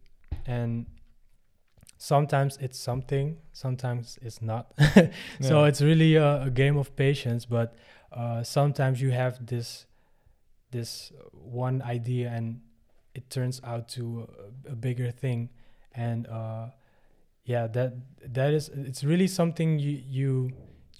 And 0.45 0.85
sometimes 1.97 2.57
it's 2.59 2.77
something, 2.77 3.37
sometimes 3.53 4.19
it's 4.21 4.41
not. 4.41 4.73
so 5.39 5.61
Yeah. 5.61 5.67
it's 5.69 5.81
really 5.81 6.15
a, 6.15 6.43
a 6.43 6.49
game 6.49 6.75
of 6.77 6.93
patience. 6.97 7.45
But 7.45 7.73
uh, 8.11 8.43
sometimes 8.43 9.01
you 9.01 9.11
have 9.11 9.45
this 9.45 9.85
this 10.71 11.13
one 11.31 11.81
idea, 11.83 12.27
and 12.35 12.59
it 13.15 13.29
turns 13.29 13.61
out 13.63 13.87
to 13.95 14.27
a, 14.67 14.71
a 14.73 14.75
bigger 14.75 15.09
thing, 15.11 15.49
and 15.95 16.27
uh, 16.27 16.67
yeah, 17.53 17.67
that 17.77 17.91
that 18.37 18.51
is 18.53 18.69
it's 18.89 19.03
really 19.03 19.27
something 19.27 19.79
you 19.79 19.95
you 20.19 20.31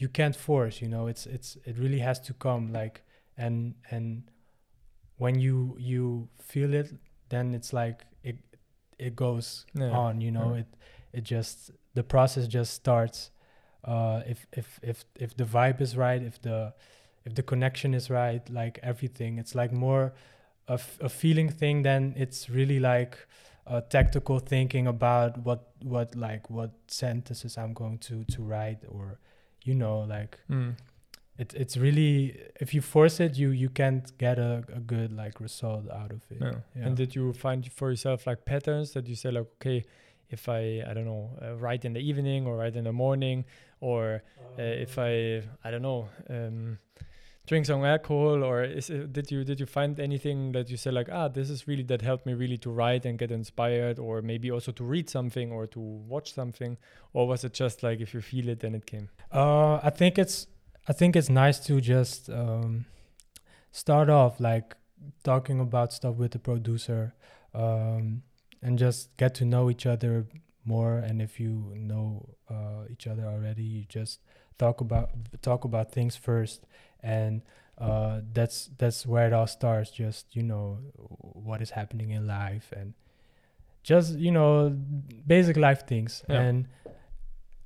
you 0.01 0.09
can't 0.09 0.35
force. 0.35 0.75
You 0.83 0.89
know, 0.89 1.07
it's 1.11 1.25
it's 1.35 1.57
it 1.69 1.75
really 1.83 1.99
has 1.99 2.19
to 2.27 2.33
come 2.33 2.63
like 2.73 3.01
and 3.37 3.75
and 3.91 4.23
when 5.17 5.35
you 5.39 5.75
you 5.79 6.27
feel 6.39 6.73
it 6.73 6.87
then 7.29 7.53
it's 7.55 7.71
like 7.73 7.97
it 8.23 8.37
it 8.99 9.15
goes 9.15 9.65
Yeah. 9.73 9.97
on 9.97 10.21
you 10.21 10.31
know 10.31 10.53
Yeah. 10.53 10.61
it 10.61 10.67
it 11.13 11.23
just 11.35 11.71
the 11.93 12.03
process 12.03 12.47
just 12.47 12.73
starts 12.73 13.31
uh 13.85 14.21
if 14.33 14.39
if 14.51 14.79
if 14.83 15.05
if 15.15 15.31
the 15.37 15.43
vibe 15.45 15.81
is 15.81 15.95
right 15.95 16.21
if 16.21 16.37
the 16.41 16.73
if 17.25 17.33
the 17.35 17.43
connection 17.43 17.93
is 17.93 18.09
right 18.09 18.43
like 18.49 18.79
everything 18.83 19.39
it's 19.39 19.55
like 19.55 19.71
more 19.75 20.13
a, 20.67 20.73
f- 20.73 20.97
a 21.01 21.09
feeling 21.09 21.49
thing 21.49 21.83
than 21.83 22.13
it's 22.17 22.49
really 22.49 22.79
like 22.79 23.17
a 23.77 23.79
tactical 23.95 24.37
thinking 24.53 24.85
about 24.87 25.31
what 25.47 25.61
what 25.93 26.09
like 26.27 26.43
what 26.57 26.71
sentences 26.87 27.57
i'm 27.61 27.73
going 27.81 27.97
to 28.07 28.15
to 28.35 28.39
write 28.51 28.81
or 28.95 29.05
you 29.67 29.73
know 29.81 29.97
like 30.15 30.33
Mm. 30.49 30.71
it, 31.41 31.53
it's 31.61 31.75
really 31.85 32.15
if 32.63 32.69
you 32.75 32.81
force 32.81 33.17
it 33.25 33.37
you 33.41 33.49
you 33.63 33.69
can't 33.69 34.05
get 34.17 34.37
a, 34.39 34.53
a 34.79 34.81
good 34.93 35.11
like 35.23 35.35
result 35.47 35.85
out 35.99 36.11
of 36.17 36.21
it 36.33 36.37
Yeah. 36.41 36.59
Yeah. 36.75 36.85
And 36.87 36.97
did 36.97 37.15
you 37.15 37.33
find 37.33 37.59
for 37.79 37.89
yourself 37.89 38.27
like 38.29 38.39
patterns 38.45 38.91
that 38.93 39.07
you 39.07 39.15
say 39.15 39.29
like, 39.31 39.47
okay, 39.57 39.79
if 40.35 40.47
I 40.59 40.61
I 40.89 40.91
don't 40.95 41.05
know 41.13 41.25
uh, 41.41 41.55
write 41.65 41.83
in 41.87 41.93
the 41.93 42.03
evening 42.11 42.47
or 42.47 42.53
write 42.61 42.75
in 42.79 42.83
the 42.83 42.93
morning, 43.05 43.37
or 43.79 44.01
uh, 44.59 44.85
if 44.87 44.93
I 45.09 45.11
I 45.65 45.71
don't 45.71 45.85
know 45.89 46.01
um, 46.29 46.77
drink 47.51 47.65
some 47.65 47.83
alcohol, 47.83 48.45
or 48.45 48.63
is 48.63 48.89
it, 48.89 49.11
did 49.11 49.29
you 49.29 49.43
did 49.43 49.59
you 49.59 49.65
find 49.65 49.99
anything 49.99 50.53
that 50.53 50.69
you 50.71 50.77
say 50.77 50.91
like 50.99 51.09
ah 51.11 51.27
this 51.27 51.49
is 51.49 51.67
really 51.67 51.83
that 51.91 52.01
helped 52.01 52.25
me 52.25 52.33
really 52.33 52.57
to 52.65 52.69
write 52.79 53.03
and 53.05 53.19
get 53.19 53.29
inspired, 53.29 53.99
or 53.99 54.21
maybe 54.21 54.49
also 54.49 54.71
to 54.71 54.83
read 54.85 55.09
something 55.09 55.51
or 55.51 55.67
to 55.67 55.79
watch 56.13 56.33
something, 56.33 56.77
or 57.11 57.27
was 57.27 57.43
it 57.43 57.53
just 57.53 57.83
like 57.83 57.99
if 57.99 58.13
you 58.13 58.21
feel 58.21 58.47
it 58.47 58.61
then 58.61 58.73
it 58.73 58.85
came? 58.85 59.09
Uh, 59.33 59.75
I 59.83 59.89
think 59.89 60.17
it's 60.17 60.47
I 60.87 60.93
think 60.93 61.15
it's 61.19 61.29
nice 61.29 61.59
to 61.67 61.81
just 61.81 62.29
um, 62.29 62.85
start 63.71 64.09
off 64.09 64.39
like 64.39 64.77
talking 65.23 65.59
about 65.59 65.91
stuff 65.91 66.15
with 66.15 66.31
the 66.31 66.39
producer 66.39 67.13
um, 67.53 68.23
and 68.61 68.79
just 68.79 69.17
get 69.17 69.35
to 69.39 69.45
know 69.45 69.69
each 69.69 69.85
other 69.85 70.25
more. 70.63 70.99
And 71.07 71.21
if 71.21 71.37
you 71.37 71.73
know 71.75 72.29
uh, 72.49 72.83
each 72.89 73.07
other 73.07 73.25
already, 73.25 73.63
you 73.63 73.83
just 73.89 74.21
talk 74.61 74.79
about 74.79 75.09
talk 75.41 75.65
about 75.65 75.91
things 75.91 76.15
first, 76.15 76.65
and 77.03 77.41
uh, 77.77 78.21
that's 78.33 78.69
that's 78.77 79.05
where 79.05 79.27
it 79.27 79.33
all 79.33 79.47
starts. 79.47 79.91
Just 79.91 80.35
you 80.35 80.43
know 80.43 80.77
what 80.97 81.61
is 81.61 81.71
happening 81.71 82.11
in 82.11 82.27
life 82.27 82.71
and 82.75 82.93
just 83.83 84.17
you 84.19 84.31
know 84.31 84.69
basic 85.25 85.57
life 85.57 85.87
things 85.87 86.23
Yeah. 86.29 86.41
and 86.41 86.67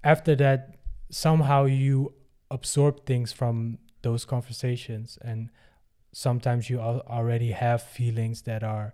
after 0.04 0.36
that 0.38 0.76
somehow 1.10 1.66
you 1.66 2.14
absorb 2.52 3.06
things 3.06 3.32
from 3.34 3.80
those 4.02 4.26
conversations 4.26 5.18
and 5.22 5.50
sometimes 6.14 6.70
you 6.70 6.80
al- 6.80 7.02
already 7.08 7.52
have 7.52 7.82
feelings 7.82 8.44
that 8.44 8.64
are 8.64 8.94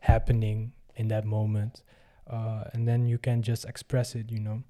happening 0.00 0.72
in 0.96 1.08
that 1.08 1.24
moment 1.24 1.82
uh, 2.30 2.64
and 2.72 2.86
then 2.88 3.06
you 3.06 3.18
can 3.18 3.42
just 3.42 3.64
express 3.66 4.14
it 4.14 4.30
you 4.30 4.40
know 4.40 4.62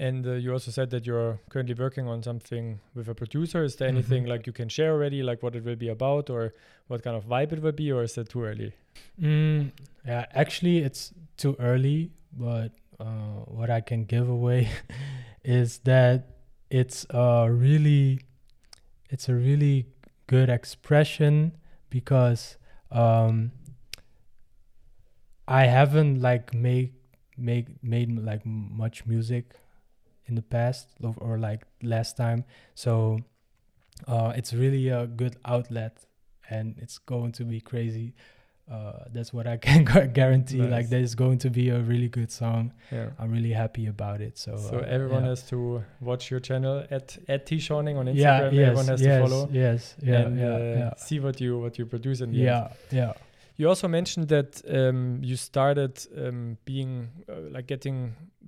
And 0.00 0.26
uh, 0.26 0.32
you 0.42 0.50
also 0.52 0.70
said 0.70 0.88
that 0.90 1.04
you're 1.06 1.38
currently 1.50 1.74
working 1.74 2.08
on 2.08 2.22
something 2.22 2.80
with 2.94 3.08
a 3.08 3.14
producer. 3.14 3.62
Is 3.64 3.76
there 3.76 3.88
anything 3.88 4.24
Mhm. 4.24 4.28
like 4.32 4.46
you 4.46 4.52
can 4.60 4.68
share 4.70 4.92
already, 4.92 5.22
like 5.22 5.42
what 5.42 5.54
it 5.54 5.62
will 5.62 5.76
be 5.76 5.90
about, 5.90 6.30
or 6.30 6.54
what 6.88 7.02
kind 7.02 7.16
of 7.16 7.26
vibe 7.26 7.52
it 7.52 7.60
will 7.60 7.76
be, 7.84 7.92
or 7.92 8.02
is 8.02 8.14
that 8.14 8.30
too 8.30 8.42
early? 8.44 8.72
mm, 9.20 9.70
yeah 10.06 10.24
actually 10.32 10.78
it's 10.78 11.12
too 11.36 11.54
early 11.58 12.10
but 12.32 12.72
uh, 12.98 13.44
what 13.58 13.70
i 13.70 13.80
can 13.80 14.04
give 14.04 14.28
away 14.28 14.68
is 15.60 15.78
that 15.90 16.18
it's 16.70 17.06
a 17.10 17.48
really 17.50 18.18
it's 19.10 19.28
a 19.28 19.34
really 19.34 19.86
good 20.26 20.48
expression 20.50 21.52
because 21.90 22.58
um 22.90 23.52
i 25.46 25.64
haven't 25.66 26.20
like 26.20 26.52
make 26.54 26.92
make 27.36 27.66
made 27.82 28.10
like 28.30 28.44
much 28.44 29.06
music 29.06 29.54
in 30.30 30.34
the 30.36 30.46
past 30.58 30.84
or, 31.28 31.36
like 31.38 31.62
last 31.82 32.16
time 32.16 32.40
so 32.74 33.18
uh 34.08 34.32
it's 34.38 34.52
really 34.54 34.88
a 34.88 35.06
good 35.06 35.36
outlet 35.44 35.94
and 36.48 36.66
it's 36.78 36.98
going 37.12 37.32
to 37.32 37.44
be 37.44 37.60
crazy 37.60 38.14
uh 38.70 39.04
that's 39.14 39.32
what 39.36 39.46
i 39.46 39.56
can 39.66 39.84
gu- 39.84 40.06
guarantee 40.20 40.58
like 40.62 40.70
Nice. 40.70 40.90
there's 40.90 41.14
going 41.14 41.38
to 41.38 41.50
be 41.50 41.68
a 41.70 41.80
really 41.80 42.08
good 42.08 42.30
song 42.30 42.72
Yeah. 42.92 43.08
i'm 43.18 43.30
really 43.32 43.52
happy 43.52 43.86
about 43.96 44.20
it 44.20 44.38
so 44.38 44.56
So 44.56 44.78
uh, 44.78 44.96
everyone 44.96 45.24
yeah. 45.24 45.30
has 45.30 45.42
to 45.52 45.82
watch 46.00 46.30
your 46.30 46.40
channel 46.48 46.84
at 46.90 47.18
at 47.28 47.40
T 47.46 47.58
Shawning 47.58 47.96
on 48.00 48.06
Instagram. 48.06 48.16
yeah 48.16 48.50
yes, 48.52 48.62
everyone 48.68 48.86
has 48.92 49.00
yes, 49.02 49.16
to 49.22 49.28
follow 49.28 49.48
yes 49.52 49.80
yeah 50.02 50.20
and 50.20 50.38
yeah 50.38 50.54
uh, 50.54 50.58
yeah 50.82 50.94
see 51.06 51.18
what 51.20 51.40
you 51.40 51.58
what 51.64 51.78
you 51.78 51.84
produce 51.94 52.20
in 52.24 52.30
the 52.32 52.38
end. 52.48 52.70
yeah 52.92 53.00
yeah 53.02 53.12
You 53.60 53.68
also 53.68 53.88
mentioned 53.88 54.28
that 54.28 54.50
um, 54.78 55.18
you 55.30 55.36
started 55.36 55.92
um, 56.16 56.56
being 56.64 56.92
uh, 57.28 57.34
like 57.56 57.66
getting 57.66 57.96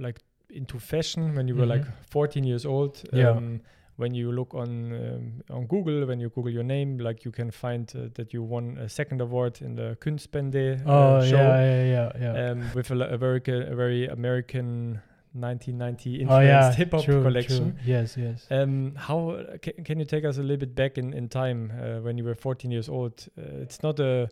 like 0.07 0.19
into 0.53 0.79
fashion 0.79 1.35
when 1.35 1.49
you 1.49 1.57
were 1.57 1.67
like 1.67 1.85
Mhm. 1.85 1.93
14 2.11 2.45
years 2.45 2.65
old. 2.67 3.03
Yeah. 3.13 3.31
Um, 3.31 3.61
when 3.97 4.15
you 4.15 4.33
look 4.33 4.55
on 4.55 4.93
um, 4.93 5.43
on 5.51 5.67
Google, 5.67 6.07
when 6.07 6.19
you 6.21 6.31
Google 6.31 6.51
your 6.53 6.65
name, 6.65 6.99
like 6.99 7.25
you 7.27 7.31
can 7.33 7.51
find 7.51 7.93
uh, 7.95 8.09
that 8.15 8.33
you 8.33 8.43
won 8.43 8.79
a 8.79 8.89
second 8.89 9.21
award 9.21 9.61
in 9.61 9.77
the 9.77 9.97
Kunstbende 10.01 10.81
uh, 10.87 10.91
oh 10.91 11.25
show 11.25 11.37
yeah 11.37 11.85
yeah 11.85 12.13
yeah 12.19 12.35
yeah 12.35 12.51
um, 12.51 12.71
with 12.75 12.91
a, 12.91 12.95
a 12.95 13.19
very 13.19 13.41
a 13.47 13.75
very 13.77 14.07
American 14.09 15.01
1990 15.35 16.27
oh 16.29 16.41
yeah 16.41 16.67
influenced 16.69 16.79
hip 16.79 16.91
hop 16.93 17.05
collection. 17.05 17.73
true. 17.73 17.81
yes 17.95 18.17
yes 18.17 18.47
Um, 18.51 18.95
how 18.97 19.45
can, 19.61 19.85
can 19.85 19.99
you 19.99 20.05
take 20.07 20.25
us 20.25 20.39
a 20.39 20.43
little 20.43 20.57
bit 20.67 20.75
back 20.75 20.99
in 20.99 21.13
in 21.15 21.29
time 21.29 21.71
uh, 21.73 22.01
when 22.01 22.19
you 22.19 22.25
were 22.25 22.35
14 22.35 22.71
years 22.71 22.89
old? 22.89 23.27
Uh, 23.39 23.63
it's 23.63 23.83
not 23.83 24.01
a 24.01 24.29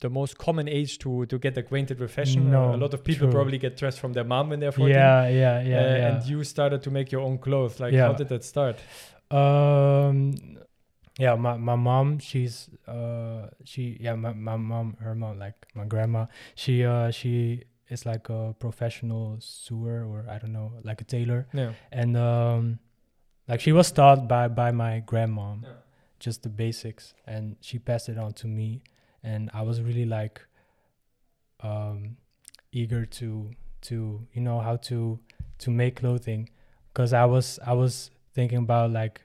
the 0.00 0.08
most 0.08 0.38
common 0.38 0.68
age 0.68 0.98
to 0.98 1.26
to 1.26 1.38
get 1.38 1.56
acquainted 1.58 1.98
with 2.00 2.10
fashion. 2.12 2.46
Uh, 2.46 2.50
No, 2.50 2.74
a 2.74 2.78
lot 2.84 2.94
of 2.94 3.02
people 3.02 3.26
true. 3.26 3.32
probably 3.32 3.58
get 3.58 3.76
dressed 3.76 3.98
from 4.00 4.12
their 4.12 4.24
mom 4.24 4.48
when 4.50 4.60
they're 4.60 4.72
14. 4.72 4.94
yeah 4.94 5.28
yeah 5.28 5.60
yeah, 5.62 5.80
uh, 5.80 5.96
yeah. 5.96 6.08
And 6.08 6.24
you 6.30 6.44
started 6.44 6.82
to 6.82 6.90
make 6.90 7.10
your 7.12 7.22
own 7.22 7.38
clothes. 7.38 7.80
Like, 7.80 7.92
Yeah. 7.94 8.06
how 8.06 8.12
did 8.14 8.28
that 8.28 8.44
start? 8.44 8.76
Um, 9.30 10.34
yeah, 11.18 11.34
my 11.34 11.56
my 11.56 11.76
mom, 11.76 12.18
she's 12.18 12.70
uh 12.86 13.48
she 13.64 13.96
yeah 14.00 14.14
my 14.14 14.32
my 14.32 14.56
mom 14.56 14.96
her 15.00 15.14
mom 15.14 15.38
like 15.38 15.66
my 15.74 15.84
grandma 15.84 16.26
she 16.54 16.84
uh 16.84 17.10
she 17.10 17.64
is 17.88 18.06
like 18.06 18.28
a 18.28 18.54
professional 18.58 19.36
sewer 19.40 20.06
or 20.06 20.24
I 20.30 20.38
don't 20.38 20.52
know 20.52 20.72
like 20.84 21.00
a 21.00 21.04
tailor 21.04 21.46
Yeah. 21.52 21.72
and 21.92 22.16
um 22.16 22.78
like 23.48 23.60
she 23.60 23.72
was 23.72 23.90
taught 23.92 24.28
by 24.28 24.48
by 24.48 24.70
my 24.70 25.02
grandmom 25.04 25.62
Yeah. 25.64 25.70
just 26.20 26.42
the 26.42 26.48
basics 26.48 27.14
and 27.26 27.56
she 27.60 27.78
passed 27.78 28.08
it 28.08 28.16
on 28.18 28.32
to 28.34 28.46
me 28.46 28.82
and 29.22 29.50
I 29.52 29.62
was 29.62 29.80
really 29.80 30.04
like 30.04 30.40
um, 31.60 32.16
eager 32.72 33.04
to 33.04 33.50
to 33.82 34.26
you 34.32 34.40
know 34.40 34.60
how 34.60 34.76
to 34.76 35.18
to 35.58 35.70
make 35.70 35.96
clothing. 35.96 36.48
Because 36.92 37.12
I 37.12 37.24
was 37.24 37.58
I 37.64 37.72
was 37.72 38.10
thinking 38.34 38.58
about 38.58 38.90
like 38.90 39.22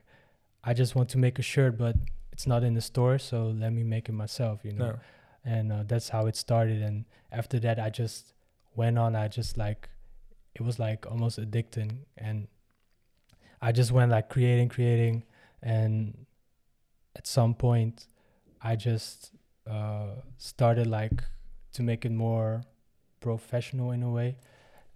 I 0.62 0.74
just 0.74 0.94
want 0.94 1.08
to 1.10 1.18
make 1.18 1.38
a 1.38 1.42
shirt 1.42 1.78
but 1.78 1.96
it's 2.32 2.46
not 2.46 2.62
in 2.62 2.74
the 2.74 2.80
store 2.80 3.18
so 3.18 3.54
let 3.56 3.72
me 3.72 3.82
make 3.82 4.08
it 4.08 4.12
myself 4.12 4.60
you 4.64 4.72
know? 4.72 4.90
No. 4.90 4.98
and 5.44 5.72
uh, 5.72 5.82
that's 5.86 6.08
how 6.10 6.26
it 6.26 6.36
started. 6.36 6.82
And 6.82 7.04
after 7.32 7.58
that 7.60 7.78
I 7.78 7.90
just 7.90 8.34
went 8.76 8.98
on. 8.98 9.16
I 9.16 9.28
just 9.28 9.56
like 9.56 9.88
it 10.54 10.62
was 10.62 10.78
like 10.78 11.06
almost 11.10 11.38
addicting. 11.38 11.98
And 12.16 12.48
I 13.60 13.72
just 13.72 13.90
went 13.90 14.10
like 14.10 14.28
creating 14.28 14.68
creating. 14.68 15.24
And 15.62 16.26
at 17.16 17.26
some 17.26 17.54
point 17.54 18.06
I 18.62 18.76
just 18.76 19.32
uh, 19.66 20.14
started 20.38 20.86
like 20.86 21.22
to 21.72 21.82
make 21.82 22.04
it 22.04 22.12
more 22.12 22.62
professional 23.20 23.90
in 23.92 24.02
a 24.02 24.10
way 24.10 24.36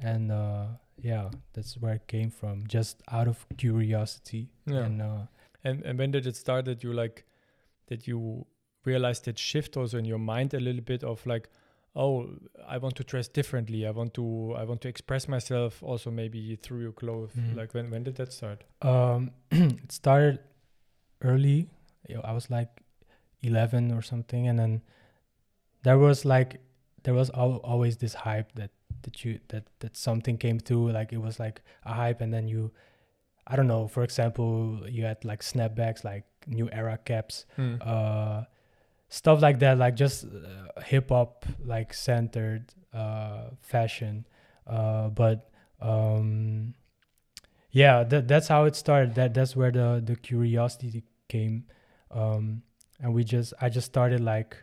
and 0.00 0.30
uh, 0.30 0.66
yeah 1.02 1.28
that's 1.52 1.76
where 1.78 1.94
it 1.94 2.06
came 2.06 2.30
from 2.30 2.66
just 2.66 3.02
out 3.10 3.28
of 3.28 3.46
curiosity 3.56 4.48
Yeah. 4.66 4.84
and 4.86 5.02
uh, 5.02 5.26
And 5.64 5.84
and 5.84 5.98
when 5.98 6.10
did 6.12 6.26
it 6.26 6.36
start 6.36 6.64
that 6.64 6.82
you 6.84 6.92
like 6.92 7.24
that 7.88 8.06
you 8.06 8.46
realized 8.86 9.24
that 9.24 9.38
shift 9.38 9.76
also 9.76 9.98
in 9.98 10.04
your 10.06 10.18
mind 10.18 10.54
a 10.54 10.60
little 10.60 10.80
bit 10.82 11.04
of 11.04 11.26
like, 11.26 11.48
oh, 11.94 12.28
I 12.74 12.78
want 12.78 12.94
to 12.96 13.04
dress 13.04 13.28
differently. 13.28 13.84
I 13.86 13.90
want 13.90 14.14
to 14.14 14.54
I 14.56 14.64
want 14.64 14.80
to 14.82 14.88
express 14.88 15.28
myself 15.28 15.82
also 15.82 16.10
maybe 16.10 16.56
through 16.56 16.80
your 16.82 16.92
clothes. 16.92 17.34
Mhm. 17.36 17.56
Like 17.56 17.74
when 17.74 17.90
when 17.90 18.04
did 18.04 18.14
that 18.16 18.32
start? 18.32 18.64
Um, 18.80 19.30
it 19.50 19.92
started 19.92 20.38
early. 21.20 21.68
I 22.24 22.32
was 22.32 22.48
like 22.50 22.70
11 23.42 23.92
or 23.92 24.02
something, 24.02 24.48
and 24.48 24.58
then 24.58 24.82
there 25.82 25.98
was 25.98 26.24
like 26.24 26.60
there 27.04 27.14
was 27.14 27.30
al- 27.30 27.60
always 27.64 27.96
this 27.96 28.14
hype 28.14 28.52
that 28.54 28.70
that 29.02 29.24
you 29.24 29.40
that 29.48 29.64
that 29.80 29.96
something 29.96 30.36
came 30.38 30.58
through. 30.58 30.90
Like 30.92 31.12
it 31.12 31.18
was 31.20 31.38
like 31.40 31.62
a 31.84 31.92
hype, 31.94 32.20
and 32.20 32.32
then 32.32 32.48
you, 32.48 32.72
I 33.46 33.56
don't 33.56 33.66
know. 33.68 33.88
For 33.88 34.02
example, 34.02 34.80
you 34.88 35.04
had 35.04 35.24
like 35.24 35.42
snapbacks, 35.42 36.04
like 36.04 36.24
new 36.46 36.68
era 36.70 36.98
caps, 37.04 37.46
Hmm. 37.56 37.76
uh, 37.80 38.44
stuff 39.08 39.40
like 39.40 39.58
that. 39.60 39.78
Like 39.78 39.96
just 39.96 40.24
uh, 40.24 40.80
hip 40.82 41.08
hop, 41.08 41.46
like 41.64 41.94
centered 41.94 42.72
uh, 42.92 43.50
fashion. 43.60 44.26
Uh, 44.66 45.08
but 45.08 45.50
um, 45.80 46.74
yeah 47.72 48.02
that, 48.04 48.28
that's 48.28 48.48
how 48.48 48.64
it 48.64 48.76
started 48.76 49.14
that 49.14 49.32
that's 49.34 49.54
where 49.56 49.70
the 49.70 50.02
the 50.04 50.16
curiosity 50.16 51.02
came 51.28 51.64
um 52.10 52.62
and 53.02 53.14
we 53.14 53.24
just 53.24 53.52
i 53.60 53.68
just 53.68 53.86
started 53.86 54.20
like 54.20 54.56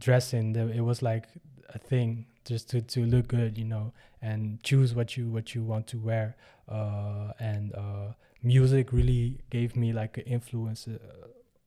dressing. 0.00 0.56
It 0.56 0.80
was 0.80 1.02
like 1.02 1.26
a 1.68 1.78
thing 1.78 2.26
just 2.44 2.70
to 2.70 2.80
to 2.80 3.04
look 3.04 3.28
good 3.28 3.56
you 3.56 3.66
know 3.66 3.92
and 4.22 4.60
choose 4.62 4.94
what 4.94 5.16
you 5.16 5.28
what 5.28 5.54
you 5.54 5.62
want 5.62 5.86
to 5.88 5.98
wear. 5.98 6.36
Uh 6.68 7.32
and 7.38 7.74
uh 7.74 8.12
music 8.42 8.92
really 8.92 9.38
gave 9.50 9.76
me 9.76 9.92
like 9.92 10.16
an 10.16 10.24
influence 10.24 10.88
uh, 10.88 10.96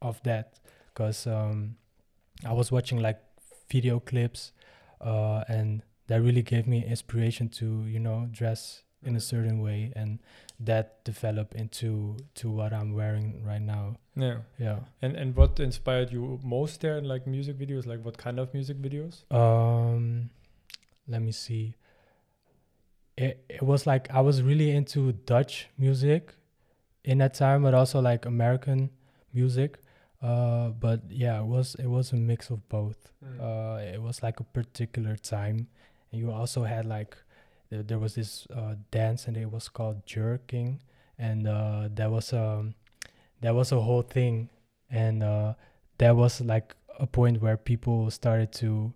of 0.02 0.22
that 0.24 0.60
because 0.88 1.28
um 1.28 1.76
i 2.48 2.52
was 2.52 2.72
watching 2.72 3.00
like 3.00 3.20
video 3.70 4.00
clips 4.00 4.54
uh 5.02 5.44
and 5.48 5.84
that 6.08 6.20
really 6.20 6.42
gave 6.42 6.66
me 6.66 6.84
inspiration 6.84 7.48
to 7.48 7.86
you 7.86 8.00
know 8.00 8.28
dress 8.32 8.82
in 9.06 9.16
a 9.16 9.20
certain 9.20 9.62
way 9.62 9.92
and 9.96 10.20
that 10.60 11.04
developed 11.04 11.56
into 11.56 12.16
to 12.36 12.50
what 12.50 12.72
i'm 12.74 12.94
wearing 12.94 13.44
right 13.44 13.62
now. 13.62 13.96
Yeah. 14.16 14.38
yeah. 14.60 14.80
And 15.02 15.16
and 15.16 15.36
what 15.36 15.60
inspired 15.60 16.12
you 16.12 16.40
most 16.44 16.82
there 16.82 16.98
in 16.98 17.06
like 17.06 17.26
music 17.26 17.58
videos? 17.58 17.88
Like 17.88 18.06
what 18.06 18.18
kind 18.18 18.40
of 18.40 18.54
music 18.54 18.78
videos? 18.82 19.24
um 19.32 20.30
let 21.08 21.22
me 21.22 21.32
see. 21.32 21.76
It, 23.18 23.44
it 23.50 23.62
was 23.62 23.86
like 23.86 24.10
i 24.12 24.22
was 24.22 24.42
really 24.42 24.72
into 24.72 25.12
dutch 25.12 25.68
music 25.78 26.34
in 27.04 27.20
that 27.20 27.34
time 27.36 27.62
but 27.64 27.74
also 27.74 28.00
like 28.02 28.26
american 28.26 28.90
music. 29.34 29.80
Uh 30.22 30.70
but 30.70 31.02
yeah 31.10 31.40
it 31.42 31.46
was 31.46 31.76
it 31.76 31.88
was 31.88 32.12
a 32.14 32.16
mix 32.16 32.50
of 32.50 32.68
both. 32.70 33.12
Uh 33.42 33.80
it 33.94 34.02
was 34.02 34.24
like 34.24 34.40
a 34.40 34.44
particular 34.44 35.16
time. 35.18 35.68
And 36.12 36.22
you 36.22 36.32
also 36.32 36.64
had 36.64 36.86
like 36.86 37.18
there, 37.82 37.98
was 38.00 38.16
this 38.16 38.46
uh 38.56 38.76
dance 38.92 39.28
and 39.28 39.38
it 39.38 39.50
was 39.52 39.70
called 39.70 40.06
jerking 40.06 40.80
and 41.18 41.48
uh 41.48 41.90
that 41.94 42.12
was 42.12 42.32
um 42.34 42.76
that 43.42 43.56
was 43.56 43.72
a 43.72 43.80
whole 43.82 44.02
thing 44.04 44.50
and 44.92 45.24
uh 45.24 45.54
that 45.98 46.16
was 46.16 46.42
like 46.42 46.76
a 47.00 47.08
point 47.08 47.42
where 47.42 47.58
people 47.58 48.10
started 48.12 48.52
to 48.52 48.94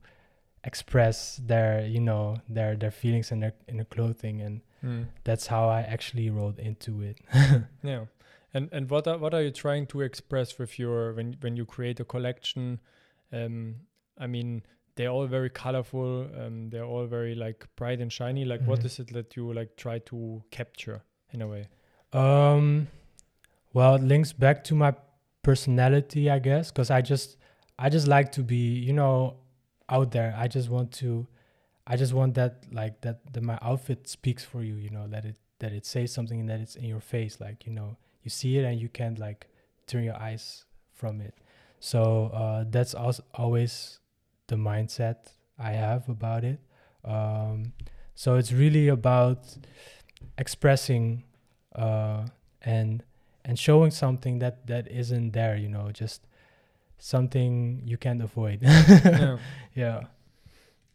express 0.63 1.39
their 1.45 1.85
you 1.85 1.99
know 1.99 2.37
their 2.49 2.75
their 2.75 2.91
feelings 2.91 3.31
in 3.31 3.39
their 3.39 3.53
in 3.67 3.77
their 3.77 3.85
clothing 3.85 4.41
and 4.41 4.61
Hmm. 4.81 5.03
that's 5.23 5.47
how 5.47 5.69
i 5.69 5.81
actually 5.81 6.29
rolled 6.29 6.59
into 6.59 7.01
it 7.01 7.17
Yeah. 7.83 8.05
And 8.53 8.69
and 8.71 8.87
what 8.91 9.07
are 9.07 9.17
what 9.17 9.33
are 9.33 9.41
you 9.41 9.49
trying 9.51 9.87
to 9.87 10.01
express 10.01 10.59
with 10.59 10.77
your 10.77 11.13
when 11.13 11.35
when 11.41 11.57
you 11.57 11.65
create 11.65 11.99
a 11.99 12.05
collection? 12.05 12.79
Um, 13.33 13.75
I 14.17 14.27
mean, 14.27 14.61
they're 14.97 15.09
all 15.09 15.27
very 15.27 15.49
colorful. 15.49 16.27
Um, 16.37 16.69
they're 16.69 16.83
all 16.83 17.05
very 17.05 17.35
like 17.35 17.65
bright 17.77 17.99
and 18.01 18.11
shiny. 18.11 18.43
Like, 18.45 18.61
what 18.67 18.79
Mhm. 18.81 18.85
is 18.85 18.99
it 18.99 19.13
that 19.13 19.35
you 19.37 19.53
like 19.53 19.77
try 19.77 19.99
to 20.11 20.43
capture 20.51 21.01
in 21.31 21.41
a 21.41 21.47
way? 21.47 21.67
Um, 22.13 22.87
well, 23.73 23.95
it 23.95 24.01
links 24.03 24.33
back 24.33 24.63
to 24.65 24.75
my 24.75 24.93
personality, 25.43 26.29
I 26.29 26.39
guess, 26.39 26.71
because 26.71 26.91
I 26.91 27.01
just, 27.01 27.37
I 27.79 27.89
just 27.89 28.07
like 28.07 28.31
to 28.33 28.43
be, 28.43 28.73
you 28.87 28.93
know, 28.93 29.37
out 29.89 30.11
there. 30.11 30.33
I 30.37 30.47
just 30.47 30.69
want 30.69 30.91
to, 30.93 31.27
I 31.85 31.95
just 31.95 32.13
want 32.13 32.33
that, 32.35 32.63
like 32.71 32.99
that, 33.01 33.21
that 33.33 33.43
my 33.43 33.57
outfit 33.61 34.07
speaks 34.07 34.43
for 34.43 34.61
you. 34.63 34.75
You 34.75 34.89
know, 34.89 35.07
that 35.07 35.23
it 35.25 35.37
that 35.59 35.71
it 35.73 35.85
says 35.85 36.11
something 36.11 36.39
and 36.39 36.49
that 36.49 36.59
it's 36.59 36.75
in 36.75 36.85
your 36.85 36.99
face. 36.99 37.39
Like 37.39 37.65
you 37.65 37.71
know, 37.73 37.97
you 38.23 38.29
see 38.29 38.57
it 38.57 38.65
and 38.65 38.79
you 38.79 38.89
can't 38.89 39.17
like 39.19 39.47
turn 39.85 40.03
your 40.03 40.15
eyes 40.21 40.65
from 40.93 41.21
it. 41.21 41.33
So 41.79 42.25
uh, 42.33 42.65
that's 42.67 42.93
also 42.93 43.23
always 43.35 43.99
the 44.47 44.55
mindset 44.55 45.33
I 45.59 45.71
have 45.71 46.07
about 46.09 46.43
it. 46.43 46.59
Um, 47.03 47.73
so 48.15 48.35
it's 48.35 48.51
really 48.51 48.87
about 48.87 49.57
expressing 50.37 51.23
uh, 51.75 52.25
and 52.61 53.03
and 53.45 53.57
showing 53.59 53.91
something 53.91 54.39
that 54.39 54.67
that 54.67 54.87
isn't 54.91 55.31
there 55.31 55.55
you 55.55 55.69
know 55.69 55.91
just 55.91 56.25
something 56.97 57.81
you 57.85 57.97
can't 57.97 58.21
avoid 58.21 58.59
yeah. 58.63 59.37
yeah 59.75 60.01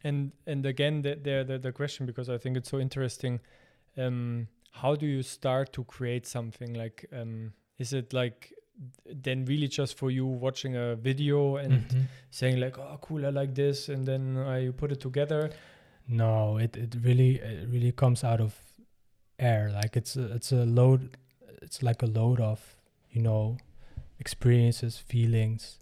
And 0.05 0.33
and 0.47 0.67
again, 0.67 1.03
the, 1.03 1.15
the 1.15 1.45
the 1.47 1.59
the 1.59 1.73
question 1.73 2.07
because 2.07 2.29
I 2.29 2.39
think 2.39 2.57
it's 2.57 2.71
so 2.71 2.79
interesting. 2.79 3.41
Um, 3.97 4.49
how 4.73 4.97
do 4.97 5.07
you 5.07 5.23
start 5.23 5.73
to 5.75 5.85
create 5.85 6.27
something? 6.27 6.75
Like, 6.75 7.07
um, 7.13 7.53
is 7.79 7.93
it 7.93 8.13
like 8.13 8.53
then 9.07 9.45
really 9.45 9.69
just 9.69 9.97
for 9.97 10.11
you 10.11 10.27
watching 10.27 10.77
a 10.77 10.97
video 10.97 11.57
and 11.57 11.83
Mhm. 11.89 12.07
saying 12.31 12.61
like, 12.61 12.79
oh, 12.79 12.99
cool, 13.01 13.25
I 13.27 13.31
like 13.31 13.55
this, 13.55 13.89
and 13.89 14.07
then 14.07 14.37
I 14.39 14.71
put 14.71 14.93
it 14.93 15.01
together? 15.01 15.51
no 16.09 16.59
it, 16.59 16.77
it 16.77 16.97
really 17.05 17.37
it 17.37 17.69
really 17.71 17.93
comes 17.93 18.25
out 18.25 18.41
of 18.41 18.59
air 19.39 19.71
like 19.73 19.97
it's 19.97 20.17
a, 20.17 20.35
it's 20.35 20.51
a 20.51 20.65
load 20.67 21.17
it's 21.63 21.81
like 21.81 22.03
a 22.03 22.07
load 22.07 22.41
of 22.41 22.61
you 23.13 23.23
know 23.23 23.57
experiences 24.19 24.99
feelings 24.99 25.79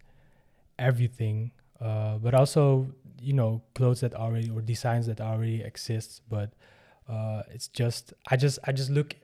everything 0.78 1.50
uh, 1.80 2.18
but 2.18 2.34
also 2.34 2.86
you 3.22 3.32
know 3.32 3.62
clothes 3.74 4.00
that 4.00 4.14
already 4.14 4.50
or 4.50 4.60
designs 4.60 5.06
that 5.06 5.20
already 5.20 5.62
exist 5.62 6.20
but 6.28 6.52
uh, 7.08 7.42
it's 7.50 7.68
just 7.68 8.12
i 8.28 8.36
just 8.36 8.58
i 8.64 8.72
just 8.72 8.90
look 8.90 9.14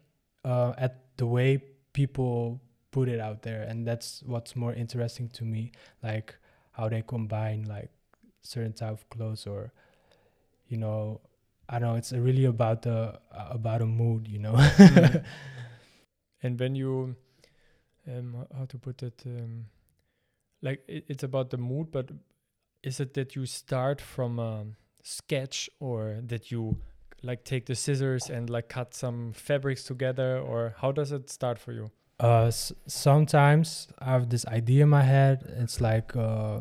uh, 0.45 0.73
at 0.79 1.17
the 1.19 1.27
way 1.27 1.59
people 1.93 2.59
put 2.97 3.09
it 3.15 3.21
out 3.21 3.43
there 3.43 3.63
and 3.71 3.87
that's 3.87 4.23
what's 4.33 4.57
more 4.57 4.73
interesting 4.73 5.29
to 5.29 5.45
me 5.45 5.71
like 6.03 6.35
how 6.73 6.89
they 6.89 7.03
combine 7.03 7.63
like 7.77 7.91
certain 8.43 8.73
type 8.73 8.93
of 8.99 9.03
clothes 9.11 9.47
or 9.47 9.73
you 10.69 10.79
know 10.79 11.21
i 11.69 11.79
don't 11.79 11.91
know 11.91 11.97
it's 11.97 12.13
really 12.13 12.47
about 12.47 12.83
the 12.83 12.99
uh, 13.41 13.49
about 13.51 13.83
a 13.83 13.87
mood 13.87 14.27
you 14.29 14.39
know 14.39 14.55
Mm. 14.79 15.23
And 16.43 16.59
when 16.61 16.75
you, 16.75 17.17
um, 18.09 18.47
how 18.57 18.67
to 18.67 18.79
put 18.79 19.03
it, 19.03 19.23
um, 19.27 19.67
like 20.63 20.83
it, 20.89 21.05
it's 21.09 21.25
about 21.25 21.51
the 21.51 21.57
mood, 21.59 21.91
but 21.91 22.11
is 22.83 23.01
it 23.01 23.15
that 23.15 23.35
you 23.35 23.47
start 23.47 24.01
from 24.01 24.39
a 24.39 24.67
sketch 25.03 25.69
or 25.81 26.21
that 26.27 26.51
you 26.51 26.77
like 27.23 27.45
take 27.45 27.67
the 27.67 27.75
scissors 27.75 28.31
and 28.31 28.51
like 28.51 28.69
cut 28.69 28.95
some 28.95 29.33
fabrics 29.33 29.85
together, 29.85 30.39
or 30.39 30.75
how 30.79 30.93
does 30.93 31.13
it 31.13 31.31
start 31.31 31.59
for 31.59 31.73
you? 31.73 31.91
Uh 32.21 32.47
s- 32.47 32.73
sometimes 32.87 33.89
i 33.99 34.07
have 34.07 34.29
this 34.31 34.47
idea 34.47 34.83
in 34.85 34.89
my 34.89 35.03
head 35.03 35.45
it's 35.59 35.81
like 35.81 36.17
uh, 36.17 36.61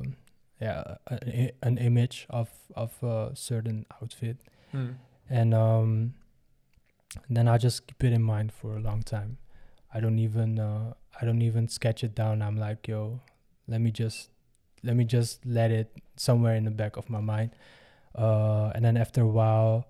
yeah 0.60 0.96
an, 1.08 1.52
an 1.63 1.78
image 1.78 2.26
of 2.30 2.50
of 2.76 2.91
a 3.04 3.32
certain 3.36 3.86
outfit. 4.02 4.38
And 5.30 5.54
um 5.54 6.13
then 7.30 7.48
i 7.48 7.58
just 7.58 7.88
keep 7.88 8.04
it 8.04 8.13
in 8.13 8.22
mind 8.22 8.52
for 8.52 8.76
a 8.76 8.80
long 8.80 9.02
time. 9.02 9.38
I 9.94 10.00
don't 10.02 10.20
even 10.20 10.60
uh 10.60 10.94
i 11.22 11.26
don't 11.26 11.41
even 11.41 11.68
sketch 11.70 12.04
it 12.04 12.13
down. 12.15 12.41
I'm 12.41 12.58
like 12.58 12.88
yo 12.88 13.22
let 13.68 13.80
me 13.82 13.91
just 13.91 14.30
let 14.84 14.96
me 14.96 15.06
just 15.06 15.46
let 15.46 15.72
it 15.72 15.89
somewhere 16.18 16.56
in 16.56 16.65
the 16.65 16.72
back 16.72 16.98
of 16.98 17.10
my 17.10 17.22
mind. 17.22 17.52
Uh, 18.13 18.72
and 18.76 18.84
then 18.86 18.98
after 18.98 19.22
a 19.22 19.28
while 19.28 19.88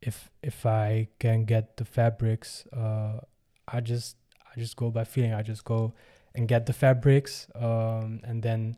if 0.00 0.30
if 0.42 0.66
i 0.66 1.08
can 1.18 1.44
get 1.44 1.76
the 1.76 1.84
fabrics 1.84 2.66
uh, 2.72 3.20
i 3.68 3.80
just 3.80 4.16
i 4.54 4.60
just 4.60 4.76
go 4.76 4.90
by 4.90 5.04
feeling. 5.04 5.32
I 5.34 5.42
just 5.42 5.64
go 5.64 5.94
and 6.34 6.48
get 6.48 6.66
the 6.66 6.72
fabrics 6.72 7.46
um, 7.54 8.20
and 8.24 8.42
then 8.42 8.76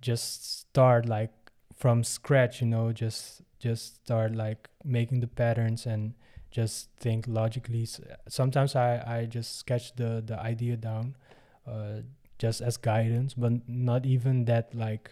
just 0.00 0.60
start 0.60 1.06
like 1.06 1.32
from 1.76 2.04
scratch 2.04 2.60
you 2.60 2.66
know 2.66 2.92
just 2.92 3.42
just 3.58 4.04
start 4.04 4.34
like 4.34 4.68
making 4.84 5.20
the 5.20 5.26
patterns 5.28 5.86
and 5.86 6.14
just 6.50 6.90
think 6.98 7.24
logically. 7.26 7.88
Sometimes 8.28 8.76
i 8.76 9.02
i 9.06 9.24
just 9.24 9.58
sketch 9.58 9.94
the 9.96 10.22
the 10.24 10.38
idea 10.38 10.76
down 10.76 11.16
uh, 11.66 12.00
just 12.38 12.60
as 12.60 12.76
guidance 12.76 13.34
but 13.34 13.52
not 13.68 14.04
even 14.04 14.44
that 14.44 14.74
like 14.74 15.10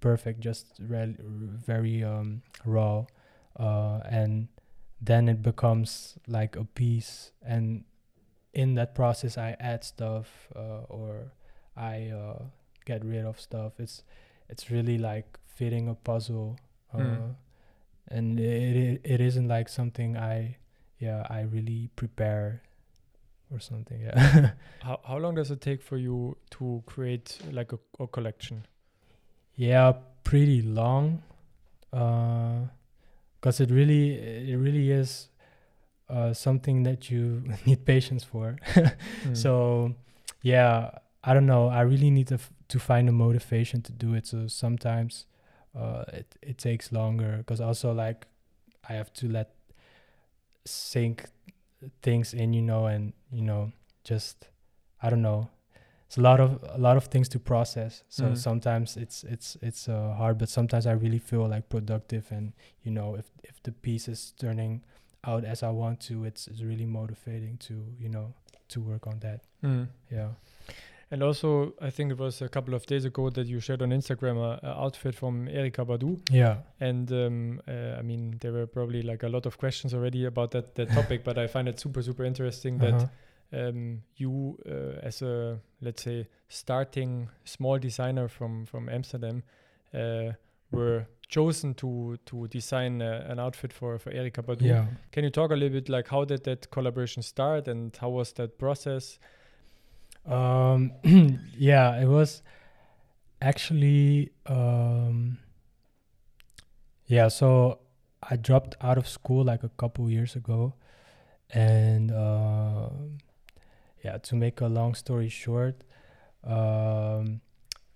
perfect 0.00 0.40
just 0.40 0.66
re- 0.80 1.16
very 1.18 2.04
um, 2.04 2.42
raw 2.64 3.04
uh, 3.58 4.00
and 4.08 4.48
then 5.00 5.28
it 5.28 5.42
becomes 5.42 6.18
like 6.28 6.56
a 6.56 6.64
piece 6.64 7.32
and 7.42 7.84
in 8.52 8.74
that 8.74 8.94
process 8.94 9.38
i 9.38 9.56
add 9.60 9.84
stuff 9.84 10.48
uh, 10.56 10.82
or 10.88 11.32
i 11.76 12.08
uh, 12.08 12.42
get 12.84 13.04
rid 13.04 13.24
of 13.24 13.40
stuff 13.40 13.72
it's 13.78 14.02
it's 14.48 14.70
really 14.70 14.98
like 14.98 15.38
fitting 15.46 15.88
a 15.88 15.94
puzzle 15.94 16.58
uh, 16.92 16.98
Mm. 16.98 17.34
and 18.08 18.40
it, 18.40 18.76
it 18.76 19.00
it 19.04 19.20
isn't 19.20 19.46
like 19.48 19.68
something 19.68 20.16
i 20.16 20.56
yeah 20.98 21.24
i 21.30 21.42
really 21.42 21.88
prepare 21.94 22.62
or 23.52 23.60
something 23.60 24.00
yeah 24.00 24.50
How 24.82 24.98
how 25.04 25.18
long 25.18 25.34
does 25.36 25.50
it 25.50 25.60
take 25.60 25.82
for 25.82 25.96
you 25.98 26.36
to 26.58 26.82
create 26.86 27.38
like 27.52 27.72
a, 27.72 27.78
a 28.02 28.06
collection? 28.06 28.66
yeah 29.56 29.92
pretty 30.24 30.62
long 30.62 31.22
because 33.40 33.60
it 33.60 33.70
really 33.70 34.14
it 34.52 34.56
really 34.56 34.90
is 34.90 35.28
uh, 36.10 36.32
something 36.34 36.82
that 36.84 37.10
you 37.10 37.42
need 37.66 37.84
patience 37.84 38.24
for. 38.24 38.56
Mm. 38.74 39.36
so 39.36 39.94
yeah 40.42 40.90
i 41.22 41.34
don't 41.34 41.46
know. 41.46 41.68
I 41.68 41.82
really 41.82 42.10
need 42.10 42.28
to, 42.28 42.34
f- 42.34 42.50
to 42.68 42.78
find 42.78 43.08
a 43.08 43.12
motivation 43.12 43.82
to 43.82 43.92
do 43.92 44.14
it. 44.14 44.26
So 44.26 44.46
sometimes 44.48 45.26
uh, 45.76 46.04
it, 46.20 46.26
it 46.42 46.56
takes 46.58 46.92
longer 46.92 47.36
because 47.38 47.60
also 47.60 47.92
like 47.92 48.26
i 48.88 48.94
have 48.94 49.12
to 49.20 49.28
let 49.28 49.48
sink 50.64 51.24
things 52.02 52.34
in 52.34 52.52
you 52.52 52.62
know 52.62 52.86
and 52.86 53.12
you 53.32 53.42
know 53.42 53.72
just 54.04 54.48
i 55.02 55.08
don't 55.10 55.22
know. 55.22 55.48
It's 56.06 56.16
a 56.18 56.22
lot 56.22 56.40
of 56.40 56.58
a 56.74 56.78
lot 56.78 56.96
of 56.96 57.04
things 57.04 57.28
to 57.28 57.38
process. 57.38 58.02
So 58.08 58.24
Mm. 58.24 58.36
sometimes 58.36 58.96
it's 58.96 59.22
it's 59.24 59.56
it's 59.62 59.88
uh, 59.88 60.14
hard 60.18 60.38
but 60.38 60.48
sometimes 60.48 60.86
i 60.86 60.92
really 60.92 61.18
feel 61.20 61.46
like 61.48 61.68
productive 61.68 62.32
and 62.32 62.52
you 62.82 62.90
know 62.90 63.14
if 63.14 63.26
if 63.44 63.62
the 63.62 63.70
piece 63.72 64.08
is 64.08 64.32
turning 64.40 64.82
out 65.24 65.44
as 65.44 65.62
i 65.62 65.68
want 65.70 66.00
to 66.00 66.24
it's, 66.24 66.46
it's 66.48 66.62
really 66.62 66.86
motivating 66.86 67.56
to 67.58 67.74
you 67.98 68.08
know 68.08 68.32
to 68.68 68.80
work 68.80 69.06
on 69.06 69.18
that 69.20 69.40
Mm. 69.62 69.88
yeah 70.10 70.28
And 71.12 71.22
also, 71.24 71.74
I 71.82 71.90
think 71.90 72.12
it 72.12 72.18
was 72.18 72.40
a 72.40 72.48
couple 72.48 72.72
of 72.74 72.86
days 72.86 73.04
ago 73.04 73.30
that 73.30 73.46
you 73.48 73.58
shared 73.60 73.82
on 73.82 73.90
Instagram 73.90 74.36
a, 74.38 74.60
a 74.66 74.84
outfit 74.84 75.14
from 75.14 75.48
Erykah 75.48 75.84
Badu, 75.84 76.20
yeah 76.30 76.56
and 76.80 77.10
um, 77.12 77.60
uh, 77.66 77.98
I 77.98 78.02
mean 78.02 78.36
there 78.40 78.52
were 78.52 78.66
probably 78.68 79.02
like 79.02 79.26
a 79.26 79.28
lot 79.28 79.44
of 79.46 79.58
questions 79.58 79.92
already 79.92 80.24
about 80.26 80.50
that 80.52 80.74
that 80.76 80.88
topic, 80.92 81.24
but 81.24 81.36
I 81.36 81.48
find 81.48 81.68
it 81.68 81.80
super 81.80 82.02
super 82.02 82.24
interesting 82.24 82.78
that 82.78 82.94
Uh-huh. 82.94 83.68
um, 83.68 84.02
you 84.22 84.56
uh, 84.64 85.06
as 85.08 85.22
a 85.22 85.58
let's 85.80 86.02
say 86.04 86.28
starting 86.48 87.28
small 87.44 87.78
designer 87.80 88.28
from 88.28 88.64
from 88.66 88.88
Amsterdam 88.88 89.42
uh, 89.92 90.32
were 90.70 91.06
chosen 91.30 91.74
to 91.74 92.18
to 92.26 92.48
design 92.48 93.00
uh, 93.00 93.24
an 93.28 93.38
outfit 93.38 93.72
for 93.72 93.98
for 93.98 94.10
Erykah 94.10 94.44
Badu. 94.44 94.62
yeah 94.62 94.86
Can 95.12 95.24
you 95.24 95.30
talk 95.30 95.50
a 95.50 95.54
little 95.54 95.80
bit 95.80 95.88
like 95.88 96.08
how 96.08 96.24
did 96.24 96.44
that 96.44 96.70
collaboration 96.70 97.22
start 97.22 97.68
and 97.68 97.96
how 97.96 98.10
was 98.10 98.32
that 98.32 98.58
process? 98.58 99.18
Um, 100.26 100.92
yeah, 101.56 102.00
it 102.00 102.06
was 102.06 102.42
actually 103.40 104.32
um, 104.46 105.38
yeah. 107.06 107.28
So 107.28 107.78
I 108.22 108.36
dropped 108.36 108.76
out 108.80 108.98
of 108.98 109.08
school 109.08 109.44
like 109.44 109.62
a 109.62 109.70
couple 109.70 110.10
years 110.10 110.36
ago, 110.36 110.74
and 111.48 112.10
uh, 112.10 112.90
yeah. 114.04 114.18
To 114.18 114.34
make 114.34 114.60
a 114.60 114.66
long 114.66 114.94
story 114.94 115.28
short, 115.28 115.84
um, 116.44 117.40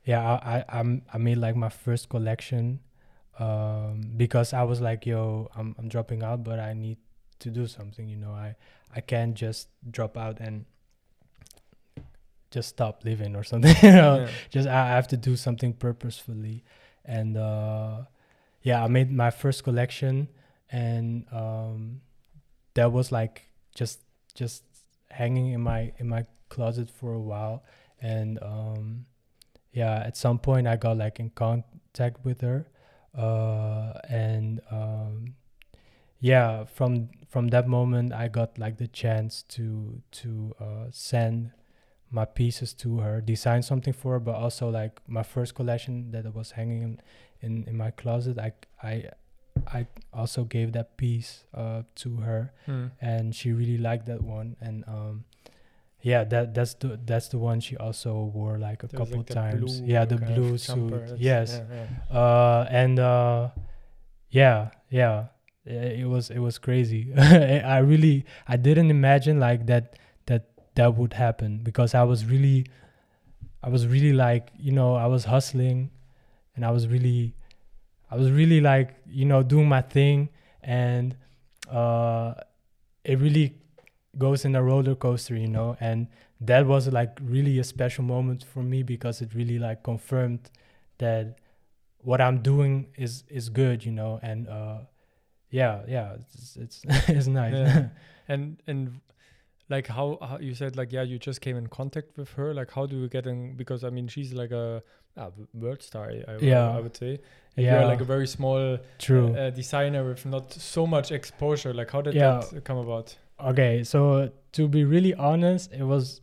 yeah, 0.04 0.22
I, 0.22 0.58
I 0.58 0.64
I'm 0.68 1.02
I 1.12 1.18
made 1.18 1.38
like 1.38 1.56
my 1.56 1.68
first 1.68 2.08
collection 2.08 2.80
um, 3.38 4.12
because 4.16 4.52
I 4.52 4.62
was 4.62 4.80
like, 4.80 5.06
yo, 5.06 5.50
I'm 5.56 5.74
I'm 5.78 5.88
dropping 5.88 6.22
out, 6.22 6.44
but 6.44 6.58
I 6.58 6.72
need 6.74 6.98
to 7.40 7.50
do 7.50 7.66
something. 7.66 8.08
You 8.08 8.16
know, 8.16 8.30
I 8.32 8.56
I 8.94 9.00
can't 9.00 9.34
just 9.34 9.68
drop 9.90 10.16
out 10.16 10.38
and 10.40 10.64
just 12.50 12.68
stop 12.68 13.04
living 13.04 13.34
or 13.36 13.42
something. 13.44 13.74
you 13.82 13.92
know, 13.92 14.20
Yeah. 14.20 14.28
just 14.50 14.68
I 14.68 14.86
I 14.92 14.94
have 14.94 15.08
to 15.08 15.16
do 15.16 15.36
something 15.36 15.72
purposefully, 15.72 16.62
and 17.04 17.36
uh, 17.36 18.02
yeah, 18.62 18.82
I 18.84 18.88
made 18.88 19.10
my 19.10 19.30
first 19.30 19.64
collection, 19.64 20.28
and 20.70 21.26
um, 21.32 22.00
that 22.74 22.92
was 22.92 23.10
like 23.12 23.48
just 23.74 24.00
just 24.34 24.62
hanging 25.10 25.52
in 25.52 25.60
my 25.60 25.92
in 25.98 26.08
my 26.08 26.26
closet 26.48 26.88
for 26.90 27.12
a 27.12 27.20
while, 27.20 27.64
and 28.00 28.38
um, 28.42 29.06
yeah, 29.72 29.96
at 30.06 30.16
some 30.16 30.38
point 30.38 30.66
I 30.68 30.76
got 30.76 30.96
like 30.96 31.18
in 31.18 31.30
contact 31.30 32.24
with 32.24 32.40
her, 32.42 32.66
uh, 33.16 33.92
and 34.08 34.60
um, 34.70 35.34
yeah, 36.20 36.64
from 36.64 37.10
from 37.28 37.48
that 37.48 37.66
moment 37.68 38.12
I 38.12 38.28
got 38.28 38.58
like 38.58 38.76
the 38.78 38.88
chance 38.88 39.42
to 39.56 40.00
to 40.22 40.54
uh, 40.60 40.86
send 40.90 41.50
my 42.10 42.24
pieces 42.24 42.72
to 42.74 42.98
her, 42.98 43.20
design 43.20 43.62
something 43.62 43.92
for 43.92 44.12
her, 44.12 44.20
but 44.20 44.34
also 44.36 44.68
like 44.70 45.00
my 45.08 45.22
first 45.22 45.54
collection 45.54 46.10
that 46.12 46.32
was 46.34 46.52
hanging 46.52 46.82
in 46.82 47.00
in, 47.40 47.64
in 47.68 47.76
my 47.76 47.90
closet. 47.90 48.38
I 48.38 48.52
I 48.82 49.04
I 49.66 49.86
also 50.12 50.44
gave 50.44 50.72
that 50.72 50.96
piece 50.96 51.44
uh, 51.54 51.82
to 51.96 52.16
her, 52.16 52.52
Mm. 52.66 52.90
and 53.00 53.34
she 53.34 53.52
really 53.52 53.78
liked 53.78 54.06
that 54.06 54.22
one. 54.22 54.56
And 54.60 54.84
um, 54.88 55.24
yeah, 56.04 56.22
that 56.24 56.52
that's 56.52 56.74
the 56.74 57.00
that's 57.02 57.28
the 57.28 57.38
one 57.38 57.60
she 57.60 57.76
also 57.78 58.24
wore 58.36 58.58
like 58.58 58.82
a 58.82 58.86
There 58.88 58.98
couple 59.00 59.18
like, 59.24 59.26
times. 59.28 59.80
yeah, 59.80 60.04
the 60.04 60.18
blue 60.18 60.58
suit. 60.58 61.14
Yes, 61.16 61.62
yeah, 61.64 61.86
yeah. 62.12 62.18
uh, 62.20 62.66
and 62.68 62.98
uh, 63.00 63.48
yeah, 64.28 64.68
yeah, 64.90 65.28
it 65.64 66.06
was 66.06 66.28
it 66.28 66.40
was 66.40 66.58
crazy. 66.58 67.10
I 67.16 67.60
I 67.76 67.78
really 67.78 68.26
I 68.46 68.56
didn't 68.58 68.90
imagine 68.90 69.40
like 69.40 69.64
that 69.72 69.96
that 70.26 70.50
that 70.74 70.94
would 70.94 71.14
happen 71.14 71.60
because 71.64 71.94
I 71.94 72.02
was 72.02 72.26
really 72.26 72.66
I 73.62 73.70
was 73.70 73.86
really 73.86 74.12
like 74.12 74.52
you 74.58 74.72
know 74.72 74.94
I 74.96 75.06
was 75.06 75.24
hustling, 75.24 75.88
and 76.54 76.66
I 76.66 76.70
was 76.70 76.86
really 76.86 77.32
I 78.10 78.16
was 78.16 78.30
really 78.30 78.60
like 78.60 78.92
you 79.08 79.24
know 79.24 79.42
doing 79.42 79.68
my 79.70 79.80
thing, 79.80 80.28
and 80.62 81.16
uh, 81.70 82.34
it 83.04 83.18
really 83.18 83.56
goes 84.18 84.44
in 84.44 84.54
a 84.56 84.62
roller 84.62 84.94
coaster, 84.94 85.36
you 85.36 85.48
know, 85.48 85.76
and 85.80 86.08
that 86.40 86.66
was 86.66 86.88
like 86.92 87.18
really 87.22 87.58
a 87.58 87.64
special 87.64 88.04
moment 88.04 88.44
for 88.44 88.62
me 88.62 88.82
because 88.82 89.20
it 89.22 89.34
really 89.34 89.58
like 89.58 89.82
confirmed 89.82 90.50
that 90.98 91.38
what 91.98 92.20
I'm 92.20 92.42
doing 92.42 92.88
is 92.96 93.24
is 93.28 93.48
good, 93.48 93.84
you 93.84 93.92
know, 93.92 94.20
and 94.22 94.48
uh, 94.48 94.78
yeah, 95.50 95.82
yeah, 95.88 96.16
it's 96.20 96.56
it's, 96.56 96.82
it's 97.08 97.26
nice. 97.26 97.54
Yeah. 97.54 97.88
and 98.28 98.60
and 98.66 99.00
like 99.70 99.86
how, 99.86 100.18
how 100.20 100.38
you 100.38 100.54
said 100.54 100.76
like 100.76 100.92
yeah 100.92 101.02
you 101.02 101.18
just 101.18 101.40
came 101.40 101.56
in 101.56 101.66
contact 101.68 102.18
with 102.18 102.28
her 102.34 102.52
like 102.52 102.70
how 102.70 102.84
do 102.84 102.96
you 102.96 103.08
get 103.08 103.26
in 103.26 103.54
because 103.56 103.82
i 103.82 103.88
mean 103.88 104.06
she's 104.06 104.34
like 104.34 104.50
a, 104.50 104.82
a 105.16 105.30
world 105.54 105.82
star 105.82 106.10
I, 106.10 106.22
I, 106.32 106.36
Yeah. 106.38 106.76
I 106.76 106.80
would 106.80 106.94
say 106.94 107.18
and 107.56 107.64
yeah, 107.64 107.78
you're 107.80 107.88
like 107.88 108.02
a 108.02 108.04
very 108.04 108.26
small 108.26 108.76
true. 108.98 109.34
uh, 109.34 109.48
designer 109.48 110.04
with 110.06 110.26
not 110.26 110.52
so 110.52 110.86
much 110.86 111.10
exposure 111.12 111.72
like 111.72 111.90
how 111.90 112.02
did 112.02 112.12
Yeah. 112.14 112.42
that 112.52 112.64
come 112.64 112.76
about 112.76 113.16
okay, 113.40 113.84
so 113.84 114.30
to 114.52 114.68
be 114.68 114.84
really 114.84 115.14
honest, 115.14 115.72
it 115.72 115.82
was 115.82 116.20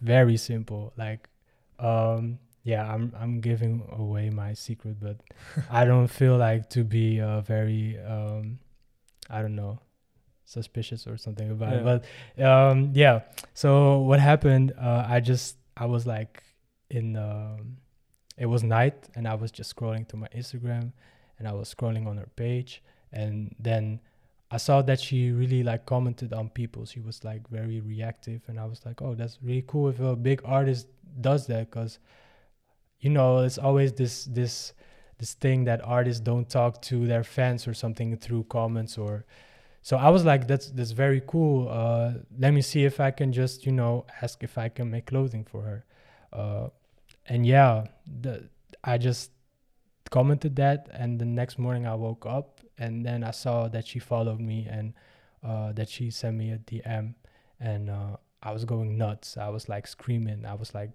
very 0.00 0.36
simple. 0.36 0.92
Like, 0.96 1.28
um, 1.78 2.38
yeah, 2.62 2.92
I'm 2.92 3.12
I'm 3.18 3.40
giving 3.40 3.86
away 3.92 4.30
my 4.30 4.54
secret, 4.54 4.96
but 5.00 5.16
I 5.70 5.84
don't 5.84 6.08
feel 6.08 6.36
like 6.36 6.70
to 6.70 6.84
be 6.84 7.20
uh, 7.20 7.40
very 7.40 7.98
um, 7.98 8.58
I 9.28 9.42
don't 9.42 9.54
know, 9.54 9.78
suspicious 10.44 11.06
or 11.06 11.16
something 11.16 11.50
about 11.50 11.72
it. 11.74 11.84
But 11.84 12.44
um, 12.44 12.90
yeah. 12.94 13.20
So 13.54 13.98
what 13.98 14.20
happened? 14.20 14.72
Uh, 14.78 15.04
I 15.08 15.20
just 15.20 15.56
I 15.76 15.86
was 15.86 16.06
like 16.06 16.42
in 16.90 17.16
um, 17.16 17.78
it 18.36 18.46
was 18.46 18.62
night 18.62 19.08
and 19.14 19.28
I 19.28 19.34
was 19.34 19.50
just 19.50 19.74
scrolling 19.74 20.08
through 20.08 20.20
my 20.20 20.28
Instagram 20.28 20.92
and 21.38 21.46
I 21.46 21.52
was 21.52 21.72
scrolling 21.72 22.06
on 22.06 22.16
her 22.16 22.28
page 22.36 22.82
and 23.12 23.54
then 23.58 24.00
I 24.50 24.56
saw 24.56 24.82
that 24.82 25.00
she 25.00 25.30
really 25.30 25.62
like 25.62 25.86
commented 25.86 26.32
on 26.32 26.48
people. 26.48 26.84
She 26.84 27.00
was 27.00 27.22
like 27.22 27.48
very 27.48 27.80
reactive 27.80 28.42
and 28.48 28.58
I 28.58 28.64
was 28.66 28.84
like, 28.84 29.00
"Oh, 29.00 29.14
that's 29.14 29.38
really 29.42 29.64
cool 29.66 29.88
if 29.88 30.00
a 30.00 30.16
big 30.16 30.42
artist 30.44 30.88
does 31.20 31.46
that 31.46 31.70
cuz 31.70 31.98
you 33.00 33.10
know 33.10 33.38
it's 33.38 33.58
always 33.58 33.92
this 33.92 34.24
this 34.26 34.72
this 35.18 35.34
thing 35.34 35.64
that 35.64 35.80
artists 35.84 36.20
don't 36.20 36.48
talk 36.48 36.80
to 36.82 37.06
their 37.06 37.24
fans 37.24 37.66
or 37.66 37.74
something 37.74 38.16
through 38.16 38.44
comments 38.44 38.96
or 38.96 39.24
so 39.82 39.96
i 39.96 40.08
was 40.08 40.24
like 40.24 40.46
that's 40.46 40.70
that's 40.70 40.92
very 40.92 41.22
cool 41.26 41.68
uh 41.68 42.12
let 42.38 42.52
me 42.52 42.62
see 42.62 42.84
if 42.84 43.00
i 43.00 43.10
can 43.10 43.32
just 43.32 43.66
you 43.66 43.72
know 43.72 44.04
ask 44.22 44.42
if 44.42 44.56
i 44.58 44.68
can 44.68 44.90
make 44.90 45.06
clothing 45.06 45.44
for 45.44 45.62
her 45.62 45.84
uh 46.32 46.68
and 47.26 47.46
yeah 47.46 47.84
the 48.20 48.48
i 48.84 48.96
just 48.98 49.30
commented 50.10 50.56
that 50.56 50.88
and 50.92 51.18
the 51.18 51.24
next 51.24 51.58
morning 51.58 51.86
i 51.86 51.94
woke 51.94 52.26
up 52.26 52.59
and 52.80 53.06
then 53.06 53.22
i 53.22 53.30
saw 53.30 53.68
that 53.68 53.86
she 53.86 53.98
followed 54.00 54.40
me 54.40 54.66
and 54.68 54.92
uh 55.44 55.70
that 55.72 55.88
she 55.88 56.10
sent 56.10 56.36
me 56.36 56.50
a 56.50 56.58
dm 56.58 57.14
and 57.60 57.88
uh 57.90 58.16
i 58.42 58.50
was 58.52 58.64
going 58.64 58.96
nuts. 58.96 59.36
I 59.36 59.50
was 59.50 59.68
like 59.68 59.86
screaming. 59.86 60.46
I 60.46 60.54
was 60.54 60.74
like 60.74 60.90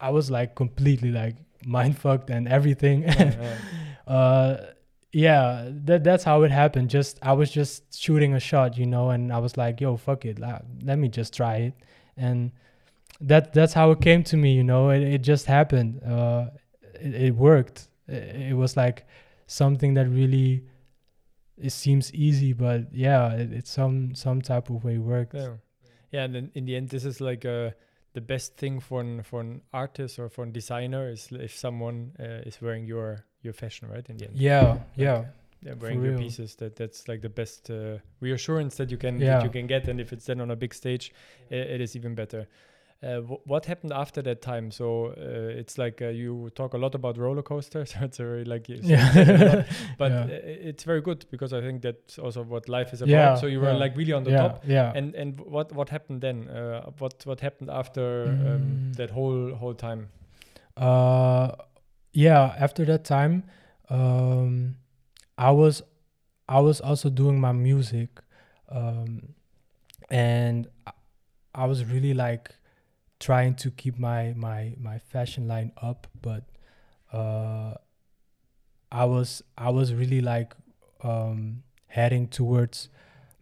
i 0.00 0.10
was 0.10 0.30
like 0.30 0.54
completely 0.54 1.10
like 1.10 1.36
mind 1.64 1.96
fucked 1.98 2.30
and 2.30 2.46
everything. 2.46 3.02
Yeah, 3.08 3.34
yeah. 3.40 3.56
uh 4.14 4.66
yeah 5.12 5.68
that 5.86 6.04
that's 6.04 6.24
how 6.24 6.42
it 6.42 6.50
happened. 6.50 6.90
Just 6.90 7.18
i 7.22 7.32
was 7.32 7.50
just 7.50 7.98
shooting 8.04 8.34
a 8.34 8.40
shot 8.40 8.76
you 8.76 8.86
know 8.86 9.10
and 9.10 9.32
i 9.32 9.38
was 9.38 9.56
like 9.56 9.80
yo 9.80 9.96
fuck 9.96 10.24
it. 10.26 10.38
La- 10.38 10.60
let 10.82 10.98
me 10.98 11.08
just 11.08 11.32
try 11.34 11.56
it. 11.56 11.74
And 12.16 12.52
that 13.20 13.52
that's 13.54 13.72
how 13.72 13.90
it 13.92 14.00
came 14.00 14.22
to 14.24 14.36
me 14.36 14.52
you 14.54 14.64
know. 14.64 14.90
It, 14.90 15.02
it 15.02 15.22
just 15.22 15.46
happened. 15.46 16.02
Uh 16.02 16.46
it, 17.00 17.14
it 17.14 17.34
worked. 17.34 17.88
It, 18.08 18.50
it 18.50 18.56
was 18.62 18.76
like 18.76 19.06
something 19.46 19.94
that 19.94 20.06
really 20.08 20.64
it 21.62 21.70
seems 21.70 22.12
easy 22.14 22.52
but 22.52 22.92
yeah 22.92 23.32
it, 23.32 23.52
it's 23.52 23.70
some 23.70 24.14
some 24.14 24.42
type 24.42 24.70
of 24.70 24.84
way 24.84 24.98
worked 24.98 25.34
Yeah, 25.34 25.56
yeah, 26.12 26.24
and 26.24 26.34
then 26.34 26.50
in 26.54 26.66
the 26.66 26.76
end, 26.76 26.90
this 26.90 27.04
is 27.04 27.20
like 27.20 27.44
uh, 27.44 27.70
the 28.12 28.20
best 28.20 28.56
thing 28.56 28.80
for 28.80 29.00
an 29.00 29.22
for 29.22 29.40
an 29.40 29.62
artist 29.72 30.18
or 30.18 30.28
for 30.28 30.44
a 30.44 30.50
designer 30.50 31.08
is 31.08 31.28
if 31.32 31.56
someone 31.56 32.12
uh, 32.20 32.46
is 32.48 32.60
wearing 32.60 32.86
your 32.86 33.24
your 33.40 33.54
fashion, 33.54 33.88
right? 33.88 34.08
In 34.08 34.18
the 34.18 34.26
end, 34.26 34.36
yeah 34.36 34.78
yeah 34.96 35.24
yeah, 35.62 35.74
wearing 35.80 36.02
your 36.02 36.18
pieces. 36.18 36.56
That 36.56 36.76
that's 36.76 37.08
like 37.08 37.22
the 37.22 37.28
best 37.28 37.70
uh, 37.70 37.98
reassurance 38.20 38.76
that 38.76 38.90
you 38.90 38.98
can 38.98 39.18
that 39.18 39.44
you 39.44 39.50
can 39.50 39.66
get, 39.66 39.88
and 39.88 40.00
if 40.00 40.12
it's 40.12 40.26
then 40.26 40.40
on 40.40 40.50
a 40.50 40.56
big 40.56 40.74
stage, 40.74 41.12
i 41.50 41.54
it 41.54 41.80
is 41.80 41.96
even 41.96 42.14
better. 42.14 42.48
Uh, 43.02 43.20
what 43.46 43.66
happened 43.66 43.92
after 43.92 44.22
that 44.22 44.40
time? 44.42 44.70
So 44.70 45.06
uh, 45.06 45.58
it's 45.60 45.76
like 45.76 46.00
uh, 46.00 46.08
you 46.10 46.50
talk 46.54 46.72
a 46.74 46.78
lot 46.78 46.94
about 46.94 47.18
roller 47.18 47.42
coasters. 47.42 47.94
It's 48.00 48.18
very 48.18 48.44
like 48.44 48.68
you- 48.68 48.82
so 48.82 48.88
you 48.88 48.96
said 49.12 49.28
it 49.28 49.40
a 49.40 49.44
lot, 49.56 49.66
but 49.98 50.10
Yeah. 50.12 50.24
uh, 50.24 50.68
it's 50.70 50.84
very 50.84 51.00
good 51.00 51.26
because 51.30 51.52
I 51.52 51.60
think 51.60 51.82
that's 51.82 52.18
also 52.18 52.42
what 52.44 52.68
life 52.68 52.92
is 52.92 53.02
about. 53.02 53.10
Yeah, 53.10 53.34
so 53.34 53.46
you 53.46 53.60
were 53.60 53.72
yeah. 53.72 53.82
like 53.84 53.96
really 53.96 54.12
on 54.12 54.24
the 54.24 54.30
yeah 54.30 54.38
top. 54.48 54.64
yeah 54.66 54.92
And 54.94 55.14
and 55.16 55.40
what 55.40 55.72
what 55.72 55.88
happened 55.90 56.20
then? 56.20 56.48
Uh, 56.48 56.90
what 56.98 57.26
what 57.26 57.40
happened 57.40 57.70
after 57.70 58.24
um, 58.46 58.62
Mm. 58.92 58.96
that 58.96 59.10
whole 59.10 59.54
whole 59.60 59.74
time? 59.74 60.08
uh 60.76 61.50
yeah 62.14 62.54
after 62.58 62.84
that 62.86 63.04
time 63.04 63.42
um 63.90 64.76
i 65.36 65.50
was 65.50 65.82
i 66.48 66.58
was 66.60 66.80
also 66.80 67.10
doing 67.10 67.38
my 67.40 67.52
music 67.52 68.08
um 68.70 69.34
and 70.10 70.66
i 71.54 71.66
was 71.66 71.84
really 71.84 72.14
like 72.14 72.54
trying 73.22 73.54
to 73.54 73.70
keep 73.70 73.98
my 73.98 74.34
my 74.36 74.74
my 74.80 74.98
fashion 74.98 75.46
line 75.46 75.70
up 75.80 76.08
but 76.20 76.42
uh 77.12 77.72
i 78.90 79.04
was 79.04 79.42
i 79.56 79.70
was 79.70 79.94
really 79.94 80.20
like 80.20 80.54
um 81.04 81.62
heading 81.86 82.26
towards 82.26 82.88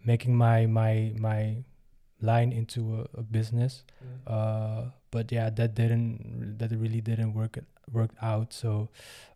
making 0.05 0.37
my 0.37 0.67
my 0.67 1.13
my 1.19 1.65
line 2.21 2.53
into 2.53 2.81
a, 3.01 3.21
a 3.21 3.23
business. 3.23 3.83
Uh 4.27 4.91
but 5.11 5.33
yeah 5.33 5.49
that 5.51 5.75
didn't 5.75 6.59
that 6.59 6.71
really 6.73 7.01
didn't 7.01 7.33
work 7.33 7.59
work 7.91 8.11
out. 8.21 8.53
So 8.53 8.91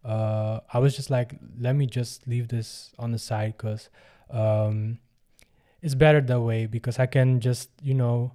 uh 0.04 0.60
i 0.72 0.78
was 0.78 0.94
just 0.94 1.10
like 1.10 1.34
let 1.58 1.74
me 1.74 1.86
just 1.86 2.26
leave 2.28 2.48
this 2.48 2.92
on 2.98 3.12
the 3.12 3.18
side 3.18 3.54
because 3.56 3.88
um 4.30 4.98
it's 5.80 5.94
better 5.94 6.20
that 6.20 6.40
way 6.40 6.66
because 6.66 6.98
i 6.98 7.06
can 7.06 7.40
just 7.40 7.70
you 7.82 7.94
know 7.94 8.32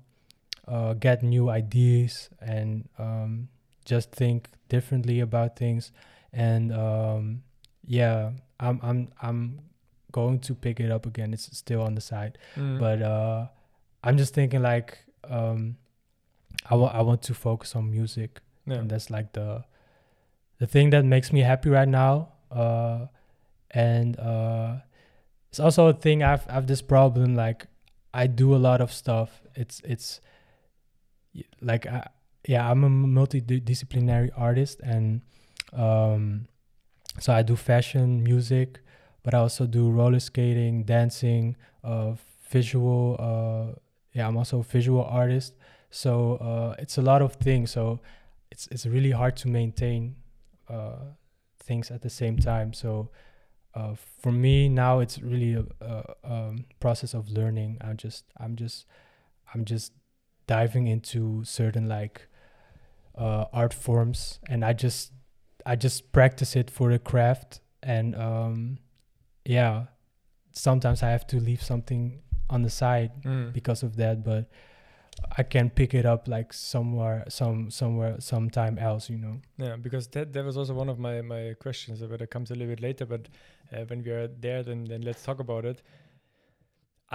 uh 0.69 0.93
get 0.93 1.23
new 1.23 1.49
ideas 1.49 2.29
and 2.39 2.88
um 2.97 3.49
just 3.86 4.12
think 4.12 4.49
differently 4.69 5.19
about 5.19 5.55
things. 5.55 5.91
And 6.32 6.71
um 6.71 7.41
yeah 7.88 8.32
i'm 8.60 8.79
i'm 8.84 9.08
i'm 9.21 9.60
going 10.12 10.39
to 10.39 10.53
pick 10.53 10.79
it 10.79 10.91
up 10.91 11.05
again. 11.05 11.34
It's 11.34 11.58
still 11.58 11.82
on 11.82 11.95
the 11.95 12.01
side. 12.01 12.38
Mm. 12.55 12.79
but 12.79 13.01
uh 13.01 13.47
i'm 14.03 14.17
just 14.17 14.34
thinking 14.34 14.62
like 14.62 14.97
um 15.29 15.75
I 16.69 16.75
wa- 16.75 16.91
I 16.93 17.01
want 17.01 17.21
to 17.23 17.34
focus 17.34 17.75
on 17.75 17.89
music. 17.89 18.41
Yeah. 18.65 18.75
and 18.79 18.89
that's 18.91 19.10
like 19.10 19.34
the 19.34 19.63
the 20.60 20.67
thing 20.67 20.89
that 20.91 21.05
makes 21.05 21.32
me 21.34 21.39
happy 21.41 21.69
right 21.69 21.88
now. 21.88 22.29
Uh 22.51 23.08
and 23.71 24.19
uh 24.19 24.75
it's 25.49 25.60
also 25.60 25.88
a 25.88 25.93
thing 25.93 26.21
i've 26.23 26.45
i've 26.49 26.65
this 26.67 26.82
problem 26.82 27.36
like 27.36 27.65
i 28.13 28.27
do 28.27 28.55
a 28.55 28.62
lot 28.69 28.82
of 28.82 28.91
stuff. 28.91 29.41
It's 29.55 29.82
it's 29.84 30.21
like 31.61 31.85
I, 31.85 32.07
yeah 32.47 32.69
i'm 32.69 32.83
a 32.83 32.89
multidisciplinary 32.89 34.31
artist 34.35 34.79
and 34.81 35.21
um 35.73 36.47
so 37.19 37.33
i 37.33 37.41
do 37.41 37.55
fashion 37.55 38.23
music 38.23 38.79
but 39.23 39.33
i 39.33 39.37
also 39.37 39.65
do 39.65 39.89
roller 39.89 40.19
skating 40.19 40.83
dancing 40.83 41.55
uh 41.83 42.13
visual 42.49 43.15
uh 43.19 43.77
yeah 44.13 44.27
i'm 44.27 44.37
also 44.37 44.59
a 44.59 44.63
visual 44.63 45.03
artist. 45.03 45.53
So 45.91 46.35
uh 46.35 46.75
it's 46.79 46.97
a 46.97 47.01
lot 47.01 47.21
of 47.21 47.33
things. 47.33 47.71
So 47.71 47.99
it's 48.51 48.67
it's 48.67 48.85
really 48.85 49.11
hard 49.11 49.35
to 49.37 49.47
maintain 49.47 50.15
uh 50.67 51.13
things 51.59 51.91
at 51.91 52.01
the 52.01 52.09
same 52.09 52.37
time. 52.37 52.73
So 52.73 53.09
uh 53.75 53.95
for 53.95 54.31
me 54.31 54.69
now 54.69 54.99
it's 54.99 55.19
really 55.19 55.53
a, 55.55 55.65
a 55.81 56.15
um 56.23 56.65
process 56.79 57.13
of 57.13 57.29
learning. 57.29 57.77
I'm 57.81 57.97
just 57.97 58.25
i'm 58.37 58.55
just 58.55 58.85
i'm 59.53 59.65
just 59.65 59.93
diving 60.55 60.88
into 60.95 61.21
certain 61.43 61.85
like 61.97 62.17
uh 63.25 63.45
art 63.62 63.73
forms 63.85 64.39
and 64.51 64.59
i 64.69 64.73
just 64.85 65.12
i 65.71 65.75
just 65.85 66.12
practice 66.12 66.51
it 66.62 66.67
for 66.77 66.88
the 66.93 66.99
craft 67.12 67.59
and 67.95 68.15
um 68.15 68.77
yeah 69.57 69.75
sometimes 70.67 71.03
i 71.03 71.09
have 71.15 71.25
to 71.33 71.38
leave 71.49 71.62
something 71.71 72.03
on 72.49 72.59
the 72.67 72.69
side 72.81 73.12
Mm. 73.23 73.53
because 73.53 73.81
of 73.88 73.91
that 74.01 74.23
but 74.23 74.43
i 75.38 75.43
can 75.53 75.69
pick 75.79 75.91
it 75.93 76.05
up 76.13 76.27
like 76.35 76.49
somewhere 76.53 77.17
some 77.39 77.69
somewhere 77.79 78.15
sometime 78.19 78.75
else 78.89 79.03
you 79.13 79.17
know 79.25 79.35
Yeah, 79.65 79.75
because 79.85 80.05
that 80.15 80.31
that 80.33 80.43
was 80.49 80.55
also 80.59 80.73
one 80.83 80.89
of 80.93 80.97
my 81.07 81.15
my 81.33 81.41
questions, 81.65 81.99
but 82.12 82.21
it 82.25 82.29
comes 82.35 82.49
a 82.51 82.55
little 82.55 82.71
bit 82.73 82.81
later. 82.88 83.05
But 83.13 83.23
uh, 83.73 83.83
when 83.89 83.99
we 84.05 84.12
are 84.19 84.27
there, 84.45 84.62
then 84.67 84.79
then 84.91 85.01
let's 85.07 85.23
talk 85.27 85.39
about 85.45 85.63
it. 85.71 85.77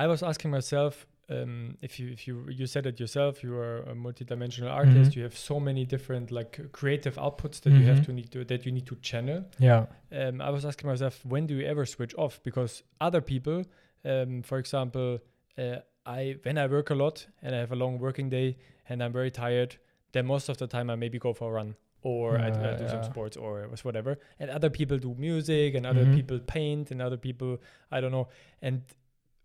I 0.03 0.07
was 0.12 0.23
asking 0.23 0.51
myself 0.59 1.07
um, 1.31 1.77
if 1.81 1.99
you 1.99 2.09
if 2.13 2.27
you 2.29 2.47
you 2.51 2.67
said 2.67 2.87
it 2.87 3.01
yourself, 3.01 3.43
you 3.43 3.55
are 3.57 3.79
a 3.79 3.95
multidimensional 3.95 4.71
artist. 4.71 5.11
Mhm. 5.13 5.17
You 5.17 5.23
have 5.23 5.37
so 5.37 5.59
many 5.59 5.85
different 5.87 6.31
like 6.31 6.71
creative 6.73 7.17
outputs 7.17 7.61
that 7.63 7.73
you 7.73 7.87
have 7.87 8.01
Mhm. 8.01 8.05
to 8.07 8.13
need 8.13 8.31
to 8.33 8.45
that 8.45 8.65
you 8.67 8.73
need 8.73 8.87
to 8.87 8.97
channel. 8.97 9.45
yeah 9.59 9.87
um, 10.13 10.41
I 10.41 10.51
was 10.51 10.65
asking 10.65 10.89
myself, 10.91 11.25
when 11.25 11.47
do 11.47 11.55
you 11.55 11.67
ever 11.67 11.87
switch 11.87 12.15
off? 12.17 12.41
Because 12.43 12.83
other 13.01 13.21
people, 13.23 13.65
um, 14.05 14.43
for 14.43 14.59
example, 14.59 15.19
uh, 15.59 15.79
I 16.07 16.37
when 16.45 16.59
I 16.59 16.67
work 16.67 16.91
a 16.91 16.95
lot 16.95 17.27
and 17.43 17.55
I 17.55 17.59
have 17.59 17.73
a 17.73 17.77
long 17.77 17.99
working 17.99 18.29
day 18.31 18.57
and 18.89 19.03
I'm 19.03 19.13
very 19.13 19.31
tired, 19.31 19.77
then 20.13 20.27
most 20.27 20.49
of 20.49 20.57
the 20.59 20.67
time 20.67 20.91
I 20.93 20.97
maybe 20.97 21.19
go 21.19 21.33
for 21.33 21.51
a 21.51 21.55
run 21.55 21.77
or 22.03 22.39
I, 22.39 22.49
I 22.49 22.51
Uh, 22.51 22.77
do 22.77 22.87
some 22.89 23.03
sports 23.03 23.37
or 23.37 23.67
whatever. 23.83 24.19
And 24.39 24.51
other 24.51 24.71
people 24.71 24.99
do 24.99 25.15
music 25.19 25.75
and 25.75 25.87
other 25.87 26.05
Mhm. 26.05 26.15
people 26.15 26.39
paint 26.39 26.91
and 26.91 27.01
other 27.01 27.17
people 27.17 27.59
I 27.91 28.01
don't 28.03 28.13
know. 28.13 28.29
And 28.61 28.83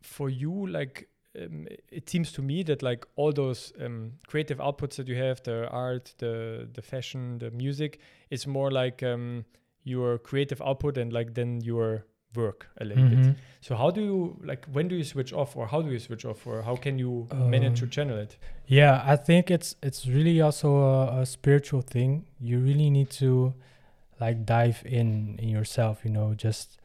for 0.01 0.29
you, 0.29 0.67
like. 0.67 1.07
Um, 1.39 1.67
it 1.91 2.09
seems 2.09 2.31
to 2.33 2.41
me 2.41 2.63
that 2.63 2.81
like 2.81 3.05
all 3.15 3.31
those 3.31 3.71
um, 3.79 4.13
creative 4.27 4.57
outputs 4.57 4.95
that 4.95 5.07
you 5.07 5.15
have 5.15 5.43
the 5.43 5.69
art 5.69 6.13
the 6.17 6.67
the 6.73 6.81
fashion 6.81 7.37
the 7.37 7.51
music 7.51 7.99
is 8.31 8.47
more 8.47 8.71
like 8.71 9.03
um, 9.03 9.45
your 9.83 10.17
creative 10.17 10.59
output 10.61 10.97
and 10.97 11.13
like 11.13 11.35
then 11.35 11.61
your 11.61 12.05
work 12.35 12.67
a 12.79 12.85
little 12.85 13.07
bit. 13.09 13.19
Mhm. 13.19 13.35
So 13.61 13.75
how 13.75 13.91
do 13.91 14.01
you 14.01 14.39
like 14.43 14.65
when 14.71 14.87
do 14.87 14.95
you 14.95 15.03
switch 15.03 15.33
off 15.33 15.55
or 15.55 15.67
how 15.67 15.81
do 15.81 15.91
you 15.91 15.99
switch 15.99 16.25
off 16.25 16.45
or 16.47 16.61
how 16.63 16.75
can 16.75 16.97
you 16.99 17.27
manage 17.31 17.79
to 17.79 17.87
channel 17.87 18.17
it? 18.17 18.37
yeah 18.67 19.01
i 19.03 19.15
think 19.15 19.49
it's 19.49 19.75
it's 19.81 20.05
really 20.05 20.39
also 20.41 20.69
a, 20.77 21.21
a 21.21 21.25
spiritual 21.25 21.81
thing 21.81 22.25
you 22.39 22.59
really 22.59 22.89
need 22.91 23.09
to 23.09 23.53
like 24.19 24.45
dive 24.45 24.83
in 24.85 25.37
in 25.39 25.49
yourself 25.49 26.05
you 26.05 26.11
know 26.11 26.35
just 26.35 26.77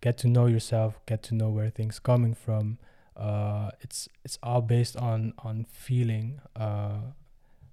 get 0.00 0.18
to 0.18 0.26
know 0.26 0.46
yourself 0.46 0.98
get 1.06 1.22
to 1.22 1.34
know 1.34 1.48
where 1.48 1.70
things 1.70 2.00
coming 2.00 2.34
from 2.34 2.78
uh 3.18 3.70
it's 3.80 4.08
it's 4.24 4.38
all 4.42 4.60
based 4.62 4.96
on 4.96 5.32
on 5.38 5.66
feeling 5.70 6.40
uh 6.56 6.98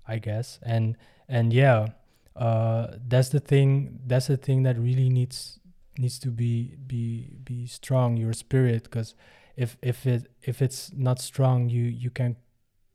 i 0.07 0.17
guess. 0.19 0.59
And 0.63 0.97
and 1.27 1.53
yeah 1.53 1.87
uh 2.35 2.87
that's 3.07 3.29
the 3.29 3.39
thing 3.39 3.99
that's 4.05 4.27
the 4.27 4.37
thing 4.37 4.63
that 4.63 4.77
really 4.77 5.09
needs 5.09 5.59
needs 5.97 6.19
to 6.19 6.29
be 6.29 6.75
be 6.87 7.37
be 7.43 7.65
strong 7.67 8.17
your 8.17 8.33
spirit. 8.33 8.83
Because 8.83 9.15
if 9.55 9.77
if 9.81 10.05
it 10.05 10.27
if 10.43 10.61
it's 10.61 10.91
not 10.93 11.19
strong 11.19 11.69
you 11.69 11.83
you 11.83 12.09
can 12.09 12.35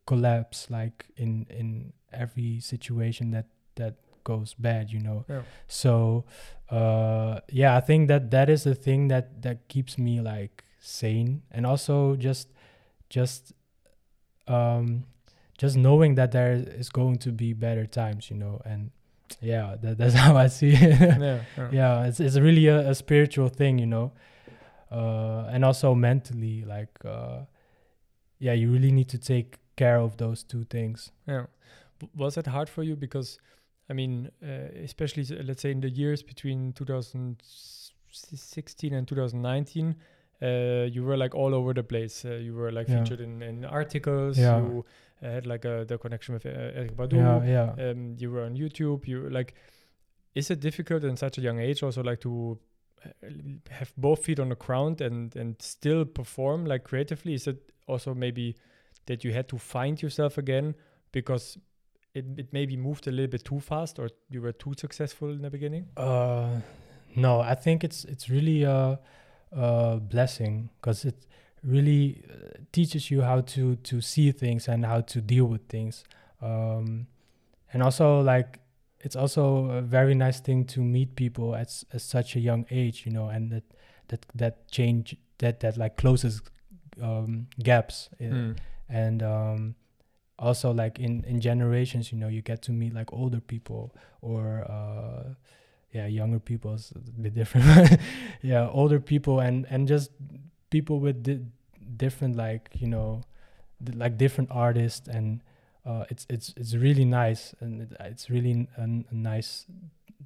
collapse 0.06 0.68
like 0.70 1.06
in 1.16 1.46
in 1.48 1.92
every 2.12 2.60
situation 2.60 3.30
that 3.30 3.46
that 3.76 3.94
goes 4.24 4.54
bad 4.54 4.90
you 4.90 5.00
know? 5.00 5.24
Yeah. 5.28 5.42
so 5.66 6.24
uh 6.70 7.40
yeah 7.48 7.76
i 7.76 7.80
think 7.80 8.08
that 8.08 8.30
that 8.30 8.50
is 8.50 8.64
the 8.64 8.74
thing 8.74 9.08
that 9.08 9.42
that 9.42 9.68
keeps 9.68 9.96
me 9.96 10.20
like 10.20 10.64
sane. 10.80 11.42
And 11.50 11.66
also 11.66 12.16
just 12.16 12.48
just 13.08 13.52
um 14.48 15.04
just 15.58 15.76
knowing 15.76 16.14
that 16.16 16.32
there 16.32 16.52
is 16.52 16.88
going 16.88 17.18
to 17.18 17.30
be 17.30 17.52
better 17.52 17.84
times 17.84 18.30
you 18.30 18.36
know 18.36 18.62
and 18.64 18.90
yeah 19.40 19.76
that, 19.82 19.98
that's 19.98 20.14
how 20.14 20.36
i 20.36 20.46
see 20.46 20.70
it. 20.70 21.00
Yeah, 21.00 21.40
yeah. 21.56 21.68
yeah 21.70 22.06
it's, 22.06 22.18
it's 22.18 22.38
really 22.38 22.66
a, 22.68 22.90
a 22.90 22.94
spiritual 22.94 23.48
thing 23.48 23.78
you 23.78 23.86
know. 23.86 24.12
Uh 24.90 25.44
and 25.52 25.64
also 25.64 25.94
mentally 25.94 26.64
like 26.64 26.98
uh 27.04 27.40
yeah 28.38 28.54
you 28.54 28.70
really 28.70 28.90
need 28.90 29.08
to 29.08 29.18
take 29.18 29.60
care 29.80 29.98
of 29.98 30.16
those 30.18 30.42
two 30.42 30.64
things. 30.64 31.10
Yeah. 31.26 31.46
Was 32.14 32.36
it 32.36 32.46
hard 32.46 32.68
for 32.68 32.82
you? 32.82 32.96
Because, 32.96 33.38
I 33.88 33.94
mean, 33.94 34.30
uh, 34.42 34.68
especially 34.84 35.24
let's 35.48 35.62
say 35.62 35.70
in 35.70 35.80
the 35.80 35.88
years 35.88 36.22
between 36.22 36.74
2016 36.74 38.94
and 38.94 39.08
2019, 39.08 39.96
uh, 40.42 40.86
you 40.90 41.04
were 41.04 41.16
like 41.16 41.34
all 41.34 41.54
over 41.54 41.74
the 41.74 41.82
place. 41.82 42.24
Uh, 42.24 42.34
you 42.34 42.54
were 42.54 42.72
like 42.72 42.88
Yeah. 42.88 43.02
featured 43.04 43.20
in, 43.20 43.42
in 43.42 43.64
articles. 43.64 44.38
Yeah. 44.38 44.58
You 44.58 44.84
uh, 45.22 45.30
had 45.30 45.46
like 45.46 45.64
a, 45.64 45.84
the 45.84 45.98
connection 45.98 46.34
with 46.34 46.46
uh, 46.46 46.50
Erykah 46.50 46.94
Badu. 46.96 47.16
yeah 47.16 47.74
yeah 47.76 47.90
Um, 47.90 48.16
you 48.18 48.30
were 48.30 48.44
on 48.44 48.56
YouTube. 48.56 49.06
You 49.06 49.28
like, 49.30 49.54
is 50.34 50.50
it 50.50 50.60
difficult 50.60 51.04
in 51.04 51.16
such 51.16 51.38
a 51.38 51.40
young 51.40 51.58
age 51.60 51.82
also 51.82 52.02
like 52.02 52.20
to 52.20 52.58
uh, 53.04 53.28
have 53.70 53.92
both 53.96 54.24
feet 54.24 54.38
on 54.40 54.48
the 54.48 54.56
ground 54.56 55.00
and 55.00 55.36
and 55.36 55.56
still 55.60 56.04
perform 56.04 56.64
like 56.66 56.84
creatively? 56.84 57.34
Is 57.34 57.46
it 57.46 57.72
also 57.86 58.14
maybe 58.14 58.54
that 59.06 59.24
you 59.24 59.32
had 59.32 59.46
to 59.48 59.58
find 59.58 60.00
yourself 60.02 60.38
again 60.38 60.74
because 61.12 61.58
it, 62.14 62.24
it 62.38 62.52
maybe 62.52 62.76
moved 62.76 63.06
a 63.08 63.10
little 63.10 63.30
bit 63.30 63.44
too 63.44 63.60
fast 63.60 63.98
or 63.98 64.08
you 64.30 64.42
were 64.42 64.52
too 64.52 64.74
successful 64.78 65.30
in 65.30 65.42
the 65.42 65.50
beginning? 65.50 65.86
Uh, 65.96 66.60
no, 67.16 67.40
I 67.40 67.54
think 67.56 67.84
it's 67.84 68.04
it's 68.04 68.28
really 68.30 68.62
a, 68.64 68.98
a 69.52 69.98
blessing 70.00 70.70
because 70.80 71.04
it 71.04 71.26
really 71.62 72.22
uh, 72.30 72.58
teaches 72.72 73.10
you 73.10 73.22
how 73.22 73.40
to 73.42 73.76
to 73.76 74.00
see 74.00 74.32
things 74.32 74.68
and 74.68 74.84
how 74.86 75.00
to 75.02 75.20
deal 75.20 75.44
with 75.46 75.66
things, 75.68 76.04
um, 76.40 77.06
and 77.72 77.82
also 77.82 78.20
like 78.20 78.60
it's 79.00 79.16
also 79.16 79.66
a 79.70 79.80
very 79.82 80.14
nice 80.14 80.40
thing 80.40 80.64
to 80.66 80.80
meet 80.80 81.16
people 81.16 81.54
at 81.54 81.84
at 81.92 82.00
such 82.00 82.36
a 82.36 82.40
young 82.40 82.66
age, 82.70 83.04
you 83.06 83.12
know, 83.12 83.28
and 83.28 83.50
that 83.50 83.64
that 84.08 84.26
that 84.34 84.68
change 84.70 85.16
that 85.38 85.60
that 85.60 85.76
like 85.76 85.96
closes 85.96 86.42
um, 87.02 87.46
gaps 87.62 88.08
uh, 88.20 88.24
Mm. 88.24 88.56
and 88.88 89.22
um, 89.22 89.74
also 90.38 90.72
like 90.72 90.98
in 90.98 91.24
in 91.24 91.40
generations 91.40 92.12
you 92.12 92.18
know 92.18 92.28
you 92.28 92.42
get 92.42 92.60
to 92.62 92.72
meet 92.72 92.92
like 92.92 93.12
older 93.12 93.40
people 93.40 93.94
or 94.20 94.64
uh, 94.68 95.34
yeah 95.92 96.06
younger 96.06 96.38
people 96.38 96.74
is 96.74 96.92
a 96.94 97.20
bit 97.20 97.34
different 97.34 98.00
yeah 98.42 98.68
older 98.70 99.00
people 99.00 99.40
and 99.40 99.66
and 99.70 99.88
just 99.88 100.10
people 100.70 101.00
with 101.00 101.22
di- 101.22 101.40
different 101.96 102.36
like 102.36 102.70
you 102.74 102.86
know 102.86 103.22
like 103.94 104.16
different 104.16 104.50
artists 104.52 105.08
and 105.08 105.42
uh, 105.86 106.04
it's 106.10 106.26
it's 106.28 106.52
it's 106.56 106.74
really 106.74 107.04
nice 107.04 107.54
and 107.60 107.82
it, 107.82 107.92
it's 108.00 108.28
really 108.28 108.50
n- 108.50 108.68
a, 108.76 108.82
a 108.82 109.16
nice 109.16 109.66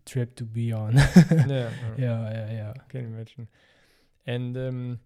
trip 0.04 0.34
to 0.36 0.44
be 0.44 0.72
on 0.72 0.94
yeah, 0.96 1.06
yeah. 1.48 1.70
yeah 1.96 2.30
yeah 2.30 2.52
yeah 2.52 2.72
I 2.76 2.90
can 2.90 3.04
imagine. 3.04 3.48
And 4.26 4.56
um, 4.56 4.98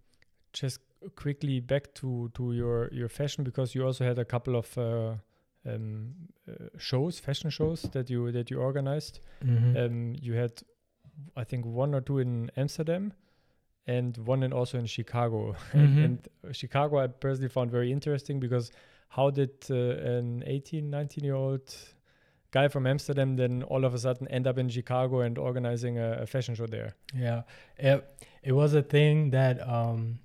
just 0.52 0.80
quickly 1.16 1.60
back 1.60 1.94
to 1.94 2.30
to 2.34 2.52
your 2.52 2.88
your 2.92 3.08
fashion 3.08 3.44
because 3.44 3.74
you 3.74 3.84
also 3.84 4.04
had 4.04 4.18
a 4.18 4.24
couple 4.24 4.56
of 4.56 4.76
uh, 4.78 5.14
um, 5.66 6.14
uh, 6.48 6.52
shows, 6.78 7.18
fashion 7.18 7.50
shows 7.50 7.82
that 7.92 8.08
you 8.10 8.32
that 8.32 8.50
you 8.50 8.60
organized. 8.60 9.20
Mhm. 9.42 9.76
Um, 9.76 10.14
you 10.20 10.34
had, 10.34 10.52
I 11.36 11.44
think, 11.44 11.64
one 11.66 11.94
or 11.94 12.00
two 12.00 12.18
in 12.18 12.50
Amsterdam, 12.56 13.12
and 13.86 14.16
one 14.18 14.42
in 14.42 14.52
also 14.52 14.78
in 14.78 14.86
Chicago. 14.86 15.56
and, 15.72 15.88
Mhm. 15.98 16.04
and 16.44 16.54
Chicago, 16.56 16.98
I 16.98 17.06
personally 17.08 17.48
found 17.48 17.70
very 17.70 17.90
interesting 17.92 18.40
because 18.40 18.70
how 19.08 19.30
did 19.30 19.50
uh, 19.70 19.74
an 19.74 20.42
18, 20.46 20.90
19 20.90 21.24
year 21.24 21.34
old 21.34 21.74
guy 22.50 22.68
from 22.68 22.86
Amsterdam 22.86 23.36
then 23.36 23.62
all 23.64 23.84
of 23.84 23.92
a 23.94 23.98
sudden 23.98 24.26
end 24.28 24.46
up 24.46 24.56
in 24.58 24.68
Chicago 24.70 25.20
and 25.20 25.36
organizing 25.38 25.98
a, 25.98 26.22
a 26.22 26.26
fashion 26.26 26.54
show 26.54 26.66
there? 26.66 26.94
Yeah, 27.14 27.42
it 27.78 28.04
it 28.42 28.52
was 28.52 28.74
a 28.74 28.82
thing 28.82 29.30
that 29.30 29.60
um, 29.68 30.18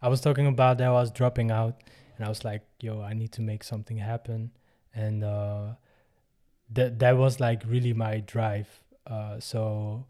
I 0.00 0.08
was 0.08 0.20
talking 0.20 0.46
about 0.46 0.78
that 0.78 0.88
I 0.88 0.92
was 0.92 1.10
dropping 1.10 1.50
out, 1.50 1.82
and 2.16 2.24
I 2.24 2.28
was 2.28 2.44
like, 2.44 2.62
"Yo, 2.80 3.02
I 3.02 3.12
need 3.14 3.32
to 3.32 3.42
make 3.42 3.64
something 3.64 3.96
happen," 3.98 4.50
and 4.98 5.24
uh, 5.24 5.74
that 6.70 6.98
that 6.98 7.16
was 7.16 7.40
like 7.40 7.62
really 7.66 7.92
my 7.92 8.20
drive. 8.20 8.68
Uh, 9.06 9.38
so 9.40 10.06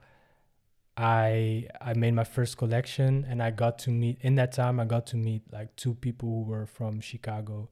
I 0.97 1.69
I 1.81 1.93
made 1.95 2.15
my 2.15 2.25
first 2.25 2.57
collection, 2.57 3.27
and 3.29 3.43
I 3.43 3.51
got 3.51 3.79
to 3.81 3.91
meet 3.91 4.19
in 4.21 4.35
that 4.37 4.53
time. 4.53 4.81
I 4.81 4.85
got 4.85 5.07
to 5.09 5.17
meet 5.17 5.43
like 5.53 5.77
two 5.77 5.95
people 5.95 6.29
who 6.29 6.43
were 6.51 6.67
from 6.67 7.01
Chicago. 7.01 7.69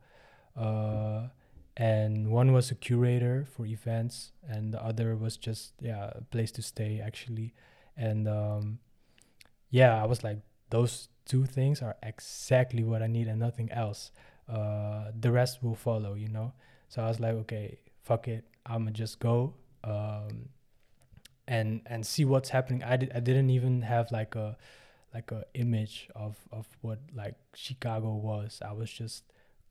Uh, 0.57 1.29
and 1.77 2.31
one 2.31 2.53
was 2.53 2.71
a 2.71 2.75
curator 2.75 3.47
for 3.55 3.67
events 3.67 4.33
and 4.49 4.73
the 4.73 4.83
other 4.83 5.15
was 5.15 5.37
just 5.37 5.75
yeah 5.81 6.11
a 6.15 6.23
place 6.23 6.51
to 6.51 6.63
stay 6.63 7.03
actually 7.05 7.53
and 7.97 8.27
um 8.27 8.79
yeah 9.69 10.03
i 10.03 10.07
was 10.07 10.25
like 10.25 10.39
those 10.71 11.09
two 11.27 11.45
things 11.45 11.83
are 11.83 11.97
exactly 12.03 12.83
what 12.83 13.03
i 13.03 13.07
need 13.07 13.29
and 13.29 13.39
nothing 13.39 13.71
else 13.73 14.11
uh 14.49 15.11
the 15.19 15.31
rest 15.31 15.63
will 15.63 15.75
follow 15.75 16.15
you 16.15 16.29
know 16.29 16.53
so 16.89 17.03
i 17.03 17.09
was 17.09 17.21
like 17.21 17.35
okay 17.35 17.79
fuck 18.03 18.29
it 18.29 18.45
i'ma 18.67 18.91
just 18.91 19.19
go 19.21 19.55
um 19.85 20.49
and 21.49 21.81
and 21.87 22.05
see 22.05 22.25
what's 22.25 22.49
happening 22.51 22.83
i 22.83 22.97
did 22.97 23.11
i 23.15 23.21
didn't 23.21 23.51
even 23.51 23.83
have 23.83 24.11
like 24.11 24.35
a 24.35 24.57
like 25.15 25.31
a 25.33 25.45
image 25.55 26.09
of 26.15 26.37
of 26.53 26.67
what 26.81 26.99
like 27.15 27.35
chicago 27.55 28.15
was 28.15 28.61
i 28.65 28.73
was 28.73 28.91
just 28.91 29.25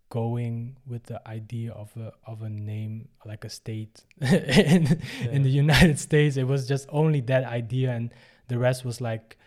going 0.09 0.77
with 0.85 1.03
the 1.03 1.27
idea 1.27 1.71
of 1.71 1.91
a 1.97 2.13
of 2.25 2.41
a 2.41 2.49
name 2.49 3.07
like 3.25 3.43
a 3.43 3.49
state 3.49 4.03
in 4.21 5.01
in 5.31 5.43
the 5.43 5.49
United 5.49 5.99
States. 5.99 6.37
It 6.37 6.47
was 6.47 6.67
just 6.67 6.87
only 6.89 7.21
that 7.21 7.43
idea, 7.43 7.91
and 7.91 8.11
the 8.47 8.57
rest 8.57 8.85
was 8.85 9.01
like, 9.01 9.37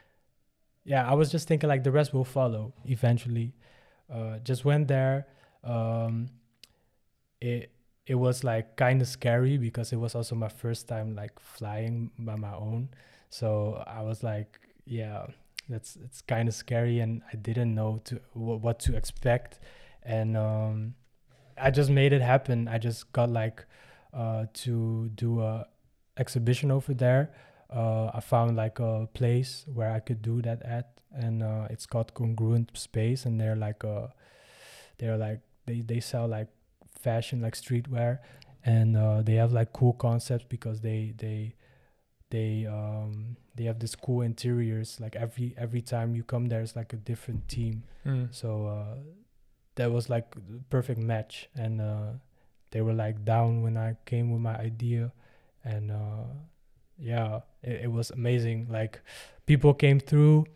yeah, 0.84 1.08
I 1.08 1.14
was 1.14 1.30
just 1.30 1.48
thinking 1.48 1.68
like 1.68 1.84
the 1.84 1.92
rest 1.92 2.12
will 2.12 2.24
follow 2.24 2.74
eventually. 2.84 3.54
Uh, 4.12 4.38
just 4.38 4.64
went 4.64 4.88
there. 4.88 5.26
Um, 5.62 6.28
it 7.40 7.70
it 8.06 8.14
was 8.14 8.42
like 8.44 8.76
kind 8.76 9.02
of 9.02 9.08
scary 9.08 9.58
because 9.58 9.92
it 9.92 9.96
was 9.96 10.14
also 10.14 10.34
my 10.34 10.48
first 10.48 10.88
time 10.88 11.14
like 11.14 11.38
flying 11.40 12.10
by 12.18 12.36
my 12.36 12.54
own. 12.54 12.88
So 13.30 13.82
I 13.86 14.02
was 14.02 14.22
like, 14.22 14.60
yeah, 14.86 15.26
that's 15.68 15.96
it's 15.96 16.22
kind 16.22 16.48
of 16.48 16.54
scary, 16.54 17.00
and 17.00 17.22
I 17.32 17.36
didn't 17.36 17.74
know 17.74 18.00
to 18.04 18.16
wh- 18.32 18.62
what 18.62 18.80
to 18.80 18.96
expect 18.96 19.60
and 20.02 20.36
um, 20.36 20.94
I 21.60 21.70
just 21.70 21.90
made 21.90 22.12
it 22.12 22.22
happen. 22.22 22.68
I 22.68 22.78
just 22.78 23.12
got 23.12 23.30
like 23.30 23.64
uh, 24.14 24.46
to 24.54 25.10
do 25.14 25.42
a 25.42 25.66
exhibition 26.16 26.70
over 26.70 26.94
there. 26.94 27.30
Uh, 27.74 28.10
I 28.14 28.20
found 28.20 28.56
like 28.56 28.78
a 28.78 29.08
place 29.12 29.66
where 29.72 29.90
I 29.92 30.00
could 30.00 30.22
do 30.22 30.40
that 30.42 30.62
at, 30.62 31.00
and 31.12 31.42
uh, 31.42 31.66
it's 31.70 31.84
called 31.86 32.14
Congruent 32.14 32.76
Space, 32.76 33.26
and 33.26 33.40
they're 33.40 33.56
like 33.56 33.84
a, 33.84 34.12
they're 34.98 35.16
like 35.16 35.40
they 35.66 35.80
they 35.80 36.00
sell 36.00 36.26
like 36.28 36.48
fashion 36.98 37.40
like 37.40 37.54
streetwear, 37.54 38.18
and 38.64 38.96
uh, 38.96 39.22
they 39.22 39.34
have 39.34 39.52
like 39.52 39.72
cool 39.72 39.92
concepts 39.94 40.44
because 40.48 40.80
they 40.80 41.14
they 41.16 41.54
they 42.30 42.66
um 42.66 43.36
they 43.56 43.64
have 43.64 43.78
this 43.78 43.94
cool 43.94 44.20
interiors 44.22 45.00
like 45.00 45.16
every 45.16 45.54
every 45.56 45.80
time 45.80 46.14
you 46.14 46.22
come 46.22 46.46
there 46.46 46.60
it's 46.60 46.76
like 46.76 46.92
a 46.92 46.96
different 46.96 47.48
team 47.48 47.82
Mm. 48.06 48.28
so 48.34 48.66
uh, 48.66 48.96
that 49.76 49.90
was 49.92 50.08
like 50.10 50.34
the 50.34 50.60
perfect 50.70 50.98
match, 51.00 51.48
and 51.54 51.80
uh, 51.80 52.12
they 52.70 52.80
were 52.80 52.92
like 52.94 53.24
down 53.24 53.62
when 53.62 53.76
I 53.76 53.96
came 54.06 54.30
with 54.32 54.40
my 54.40 54.56
idea, 54.56 55.12
and 55.64 55.90
uh, 55.92 56.24
yeah, 56.98 57.40
it, 57.62 57.82
it 57.84 57.92
was 57.92 58.10
amazing. 58.10 58.66
Like 58.70 59.00
people 59.46 59.72
came 59.74 60.00
through. 60.00 60.46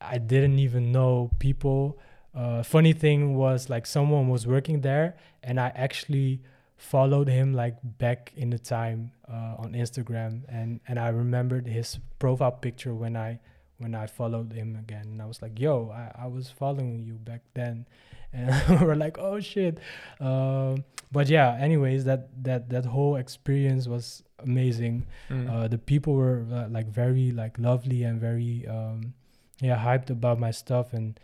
I 0.00 0.18
didn't 0.18 0.58
even 0.60 0.92
know 0.92 1.30
people. 1.38 1.98
Uh, 2.34 2.62
funny 2.62 2.92
thing 2.92 3.34
was 3.34 3.68
like 3.68 3.86
someone 3.86 4.28
was 4.28 4.46
working 4.46 4.80
there, 4.80 5.16
and 5.42 5.58
I 5.58 5.72
actually 5.74 6.42
followed 6.76 7.28
him 7.28 7.52
like 7.52 7.76
back 7.82 8.32
in 8.36 8.50
the 8.50 8.58
time 8.58 9.12
uh, 9.28 9.54
on 9.58 9.72
Instagram, 9.72 10.42
and 10.48 10.80
and 10.86 10.98
I 10.98 11.08
remembered 11.08 11.66
his 11.66 11.98
profile 12.18 12.52
picture 12.52 12.94
when 12.94 13.16
I 13.16 13.40
when 13.80 13.94
I 13.94 14.06
followed 14.06 14.52
him 14.52 14.76
again. 14.76 15.06
And 15.06 15.22
I 15.22 15.26
was 15.26 15.40
like, 15.40 15.58
yo, 15.58 15.90
I, 15.90 16.24
I 16.24 16.26
was 16.26 16.50
following 16.50 17.02
you 17.02 17.14
back 17.14 17.42
then. 17.54 17.86
And 18.32 18.80
we're 18.80 18.94
like, 18.94 19.18
oh 19.18 19.40
shit. 19.40 19.78
Um, 20.20 20.84
but 21.10 21.28
yeah, 21.28 21.56
anyways, 21.58 22.04
that, 22.04 22.28
that, 22.44 22.68
that 22.70 22.84
whole 22.84 23.16
experience 23.16 23.88
was 23.88 24.22
amazing. 24.38 25.04
Mm. 25.28 25.50
Uh, 25.50 25.66
the 25.66 25.78
people 25.78 26.14
were 26.14 26.46
uh, 26.52 26.68
like 26.68 26.86
very 26.86 27.32
like 27.32 27.58
lovely 27.58 28.04
and 28.04 28.20
very, 28.20 28.68
um, 28.68 29.14
yeah, 29.60 29.76
hyped 29.76 30.10
about 30.10 30.38
my 30.38 30.52
stuff. 30.52 30.92
And 30.92 31.18
uh, 31.18 31.22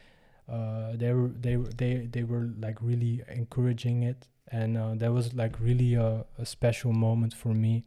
they 0.48 1.12
were, 1.12 1.28
they, 1.28 1.56
they, 1.56 2.08
they 2.10 2.22
were 2.22 2.50
like 2.58 2.78
really 2.80 3.22
encouraging 3.28 4.02
it. 4.02 4.28
And 4.52 4.78
uh, 4.78 4.94
that 4.96 5.12
was 5.12 5.34
like 5.34 5.58
really 5.60 5.94
a, 5.94 6.24
a 6.38 6.46
special 6.46 6.92
moment 6.92 7.34
for 7.34 7.52
me. 7.54 7.84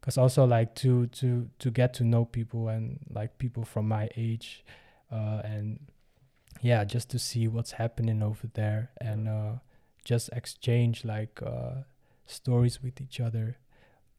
because 0.00 0.16
also 0.16 0.44
like 0.44 0.74
to 0.74 1.06
to 1.08 1.48
to 1.58 1.70
get 1.70 1.92
to 1.94 2.04
know 2.04 2.24
people 2.24 2.68
and 2.68 2.98
like 3.10 3.36
people 3.38 3.64
from 3.64 3.86
my 3.86 4.08
age 4.16 4.64
uh, 5.12 5.42
and 5.44 5.80
yeah 6.62 6.84
just 6.84 7.10
to 7.10 7.18
see 7.18 7.46
what's 7.46 7.72
happening 7.72 8.22
over 8.22 8.46
there 8.54 8.90
and 9.00 9.28
uh, 9.28 9.52
just 10.04 10.30
exchange 10.32 11.04
like 11.04 11.40
uh, 11.44 11.82
stories 12.26 12.82
with 12.82 13.00
each 13.00 13.20
other 13.20 13.56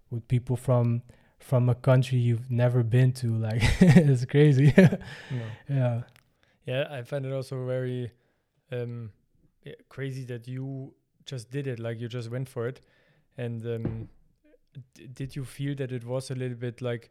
with 0.10 0.28
people 0.28 0.56
from 0.56 1.02
from 1.40 1.70
a 1.70 1.76
country 1.76 2.18
you've 2.18 2.52
never 2.52 2.84
been 2.84 3.12
to 3.12 3.36
like 3.36 3.62
it's 3.82 4.26
crazy 4.26 4.74
yeah 4.78 4.98
yeah 5.68 6.02
i 6.68 7.01
find 7.03 7.26
it 7.26 7.34
also 7.34 7.66
very 7.66 8.12
um 8.72 9.12
yeah, 9.64 9.74
crazy 9.89 10.24
that 10.26 10.47
you 10.47 10.93
just 11.26 11.51
did 11.51 11.68
it 11.68 11.80
like 11.80 11.99
you 11.99 12.07
just 12.07 12.32
went 12.32 12.47
for 12.47 12.68
it. 12.68 12.82
And 13.38 13.66
um 13.66 14.10
did 15.14 15.36
you 15.36 15.45
feel 15.45 15.76
that 15.76 15.91
it 15.91 16.05
was 16.05 16.32
a 16.32 16.36
little 16.36 16.57
bit 16.57 16.82
like 16.82 17.10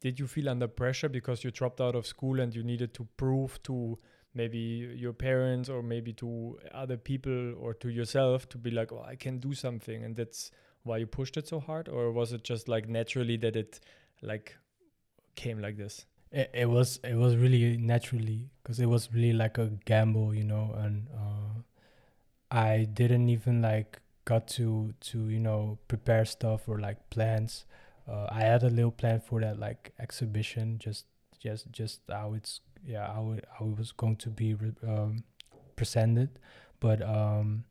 did 0.00 0.18
you 0.18 0.26
feel 0.26 0.48
under 0.48 0.68
pressure 0.68 1.08
because 1.08 1.44
you 1.44 1.50
dropped 1.50 1.80
out 1.80 1.94
of 1.94 2.06
school 2.06 2.40
and 2.40 2.54
you 2.54 2.62
needed 2.62 2.94
to 2.94 3.06
prove 3.16 3.62
to 3.64 3.98
maybe 4.34 4.58
your 4.58 5.12
parents 5.12 5.68
or 5.68 5.82
maybe 5.82 6.12
to 6.12 6.58
other 6.72 6.96
people 6.96 7.54
or 7.58 7.74
to 7.74 7.88
yourself 7.88 8.48
to 8.48 8.58
be 8.58 8.70
like 8.70 8.92
oh 8.92 9.04
i 9.06 9.16
can 9.16 9.38
do 9.38 9.54
something 9.54 10.04
and 10.04 10.16
that's 10.16 10.50
why 10.84 10.98
you 10.98 11.06
pushed 11.06 11.36
it 11.36 11.48
so 11.48 11.60
hard? 11.60 11.88
Or 11.88 12.12
was 12.12 12.32
it 12.32 12.44
just 12.44 12.68
like 12.68 12.88
naturally 12.88 13.36
that 13.38 13.56
it 13.56 13.80
like 14.22 14.56
came 15.34 15.60
like 15.60 15.76
this 15.76 16.06
it, 16.34 16.50
it 16.52 16.68
was 16.68 17.00
it 17.04 17.14
was 17.14 17.36
really 17.36 17.76
naturally 17.76 18.50
because 18.62 18.80
it 18.80 18.86
was 18.86 19.08
really 19.14 19.32
like 19.32 19.56
a 19.56 19.70
gamble 19.84 20.34
you 20.34 20.44
know 20.44 20.74
and 20.76 21.06
uh, 21.16 21.60
i 22.50 22.86
didn't 22.92 23.28
even 23.28 23.62
like 23.62 24.00
got 24.24 24.48
to 24.48 24.92
to 25.00 25.28
you 25.28 25.38
know 25.38 25.78
prepare 25.88 26.24
stuff 26.24 26.68
or 26.68 26.78
like 26.78 26.98
plans. 27.10 27.66
Uh, 28.08 28.26
i 28.30 28.40
had 28.40 28.62
a 28.62 28.68
little 28.68 28.90
plan 28.90 29.20
for 29.20 29.40
that 29.40 29.58
like 29.58 29.92
exhibition 29.98 30.78
just 30.78 31.06
just 31.38 31.70
just 31.70 32.00
how 32.10 32.34
it's 32.34 32.60
yeah 32.84 33.12
how 33.12 33.32
it, 33.32 33.44
how 33.58 33.66
it 33.66 33.78
was 33.78 33.92
going 33.92 34.16
to 34.16 34.28
be 34.30 34.54
re- 34.54 34.72
um, 34.86 35.24
presented. 35.76 36.38
But 36.80 37.00
um 37.02 37.64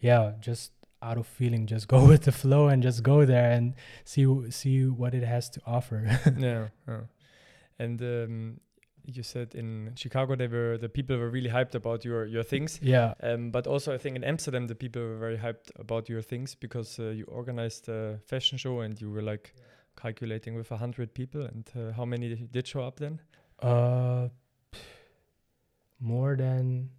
yeah 0.00 0.32
just 0.40 0.72
out 1.02 1.18
of 1.18 1.26
feeling 1.26 1.66
just 1.66 1.88
go 1.88 2.04
with 2.12 2.22
the 2.22 2.32
flow 2.32 2.68
and 2.68 2.82
just 2.82 3.02
go 3.02 3.24
there 3.24 3.50
and 3.50 3.74
see 4.04 4.26
see 4.50 4.86
what 4.86 5.14
it 5.14 5.24
has 5.24 5.48
to 5.50 5.60
offer. 5.66 6.06
Yeah, 6.38 6.68
yeah, 6.86 7.00
and 7.78 8.00
um 8.02 8.60
you 9.04 9.22
said 9.22 9.54
in 9.54 9.92
Chicago 9.96 10.36
they 10.36 10.46
were 10.46 10.76
the 10.76 10.88
people 10.88 11.16
were 11.16 11.30
really 11.30 11.48
hyped 11.48 11.74
about 11.74 12.04
your 12.04 12.26
your 12.26 12.42
things. 12.42 12.78
Yeah. 12.82 13.14
Um, 13.22 13.50
but 13.50 13.66
also 13.66 13.94
I 13.94 13.98
think 13.98 14.16
in 14.16 14.24
Amsterdam 14.24 14.66
the 14.66 14.74
people 14.74 15.02
were 15.02 15.16
very 15.16 15.38
hyped 15.38 15.70
about 15.78 16.08
your 16.08 16.22
things 16.22 16.54
because 16.54 16.98
uh, 16.98 17.04
you 17.10 17.24
organized 17.24 17.88
a 17.88 18.18
fashion 18.26 18.58
show 18.58 18.80
and 18.80 19.00
you 19.00 19.10
were 19.10 19.22
like 19.22 19.54
yeah. 19.56 19.62
calculating 19.96 20.54
with 20.54 20.70
a 20.72 20.76
hundred 20.76 21.14
people. 21.14 21.42
And 21.42 21.64
uh, 21.74 21.92
how 21.92 22.04
many 22.04 22.34
did 22.34 22.66
show 22.66 22.82
up 22.82 22.98
then? 22.98 23.20
Uh, 23.62 24.28
more 26.00 26.36
than 26.36 26.90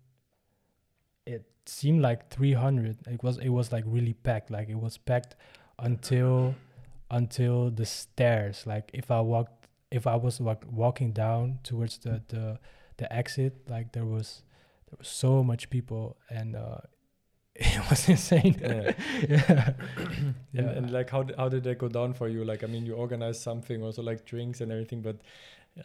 it 1.25 1.45
seemed 1.65 2.01
like 2.01 2.29
300 2.29 2.97
it 3.07 3.23
was 3.23 3.37
it 3.37 3.49
was 3.49 3.71
like 3.71 3.83
really 3.87 4.13
packed 4.13 4.51
like 4.51 4.67
it 4.67 4.75
was 4.75 4.97
packed 4.97 5.35
until 5.77 6.53
until 7.11 7.69
the 7.69 7.85
stairs 7.85 8.65
like 8.65 8.89
if 8.93 9.09
i 9.09 9.21
walked 9.21 9.58
if 9.91 10.07
I 10.07 10.15
was 10.15 10.39
like 10.39 10.63
walking 10.71 11.11
down 11.11 11.59
towards 11.63 11.97
the 11.99 12.21
the 12.27 12.59
the 12.97 13.11
exit, 13.13 13.53
like 13.69 13.93
there 13.93 14.05
was 14.05 14.43
there 14.89 14.97
was 14.97 15.07
so 15.07 15.43
much 15.43 15.69
people 15.69 16.17
and 16.29 16.55
uh, 16.55 16.79
it 17.55 17.89
was 17.89 18.07
insane. 18.07 18.57
Yeah. 18.61 18.91
yeah. 19.29 19.73
yeah. 19.73 19.73
And, 20.53 20.69
and, 20.69 20.91
like 20.91 21.09
how 21.09 21.23
did, 21.23 21.35
how 21.37 21.47
did 21.47 21.63
that 21.63 21.77
go 21.77 21.87
down 21.87 22.13
for 22.13 22.27
you? 22.27 22.43
Like 22.43 22.63
I 22.63 22.67
mean, 22.67 22.85
you 22.85 22.95
organized 22.95 23.41
something 23.41 23.83
also 23.83 24.01
like 24.01 24.25
drinks 24.25 24.61
and 24.61 24.71
everything, 24.71 25.01
but 25.01 25.17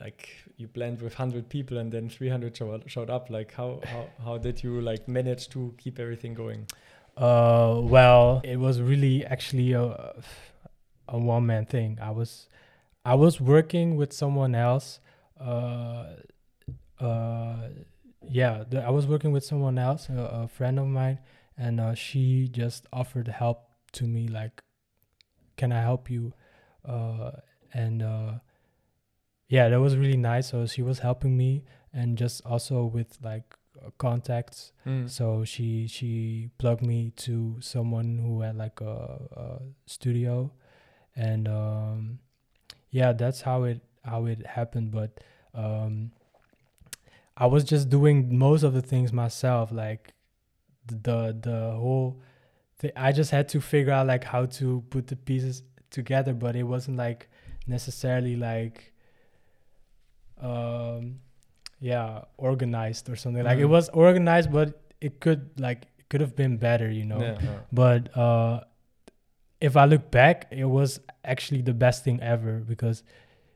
like 0.01 0.29
you 0.57 0.69
planned 0.69 1.01
with 1.01 1.13
100 1.19 1.49
people 1.49 1.79
and 1.79 1.93
then 1.93 2.09
300 2.09 2.57
show, 2.57 2.81
showed 2.87 3.11
up 3.11 3.31
like 3.31 3.53
how, 3.53 3.81
how 3.85 4.07
how 4.25 4.39
did 4.39 4.63
you 4.63 4.81
like 4.81 5.07
manage 5.09 5.49
to 5.51 5.75
keep 5.79 5.99
everything 5.99 6.35
going 6.35 6.67
uh 7.17 7.79
well 7.81 8.41
it 8.45 8.57
was 8.57 8.81
really 8.81 9.25
actually 9.25 9.73
a 9.73 10.15
a 11.09 11.19
one 11.19 11.47
man 11.47 11.65
thing 11.65 11.99
i 12.03 12.11
was 12.11 12.49
I 13.05 13.15
was 13.15 13.41
working 13.41 13.97
with 13.97 14.13
someone 14.13 14.55
else. 14.55 15.01
Uh, 15.39 16.07
uh, 16.99 17.69
yeah, 18.23 18.65
I 18.83 18.91
was 18.91 19.07
working 19.07 19.33
with 19.33 19.45
someone 19.45 19.79
else, 19.79 20.09
a, 20.09 20.43
a 20.45 20.49
friend 20.49 20.79
of 20.79 20.87
mine, 20.87 21.19
and 21.57 21.81
uh, 21.81 21.95
she 21.95 22.49
just 22.49 22.87
offered 22.93 23.29
help 23.29 23.69
to 23.93 24.05
me. 24.05 24.29
Like, 24.29 24.63
can 25.57 25.73
I 25.73 25.83
help 25.83 26.11
you? 26.11 26.33
Uh, 26.85 27.33
and 27.73 28.03
uh, 28.03 28.33
yeah, 29.49 29.69
that 29.69 29.81
was 29.81 29.97
really 29.97 30.17
nice. 30.17 30.51
So 30.51 30.67
she 30.67 30.83
was 30.83 31.01
helping 31.01 31.37
me, 31.37 31.65
and 31.93 32.17
just 32.17 32.45
also 32.47 32.87
with 32.87 33.19
like 33.23 33.55
uh, 33.85 33.91
contacts. 33.99 34.73
Mm. 34.87 35.11
So 35.11 35.45
she 35.45 35.87
she 35.87 36.49
plugged 36.59 36.83
me 36.83 37.13
to 37.17 37.57
someone 37.61 38.19
who 38.19 38.41
had 38.41 38.57
like 38.57 38.81
a, 38.81 39.21
a 39.37 39.59
studio, 39.87 40.53
and 41.15 41.49
um, 41.49 42.19
yeah, 42.95 43.13
that's 43.13 43.41
how 43.41 43.65
it 43.65 43.81
how 44.05 44.27
it 44.27 44.47
happened. 44.47 44.93
But 44.93 45.19
um, 45.53 46.13
I 47.37 47.47
was 47.47 47.65
just 47.65 47.91
doing 47.91 48.39
most 48.39 48.63
of 48.63 48.73
the 48.73 48.83
things 48.83 49.13
myself, 49.13 49.73
like 49.73 50.15
the 50.87 51.37
the 51.39 51.73
whole 51.73 52.21
thing. 52.79 52.93
I 52.95 53.11
just 53.11 53.33
had 53.33 53.49
to 53.49 53.61
figure 53.61 53.93
out 53.93 54.07
like 54.07 54.23
how 54.23 54.47
to 54.59 54.85
put 54.91 55.09
the 55.09 55.17
pieces 55.17 55.65
together, 55.91 56.35
but 56.35 56.55
it 56.55 56.63
wasn't 56.63 56.97
like 56.97 57.29
necessarily 57.67 58.37
like 58.37 58.93
um 60.41 61.17
yeah 61.81 62.21
organized 62.37 63.09
or 63.09 63.17
something 63.17 63.43
mm 63.43 63.47
like 63.47 63.59
it 63.59 63.63
mm-hmm. 63.63 63.73
was 63.73 63.89
organized 63.91 64.53
but 64.53 64.83
it 65.01 65.21
could 65.21 65.49
like 65.59 65.87
it 65.99 66.09
could 66.11 66.21
have 66.21 66.37
been 66.37 66.59
better 66.59 66.91
you 66.91 67.05
know 67.05 67.21
yeah, 67.21 67.39
yeah. 67.41 67.59
but 67.73 68.15
uh 68.17 68.61
if 69.65 69.79
I 69.79 69.87
look 69.87 70.11
back, 70.11 70.47
it 70.51 70.67
was 70.67 71.01
actually 71.25 71.63
the 71.63 71.73
best 71.73 72.05
thing 72.05 72.21
ever 72.21 72.59
because 72.59 73.03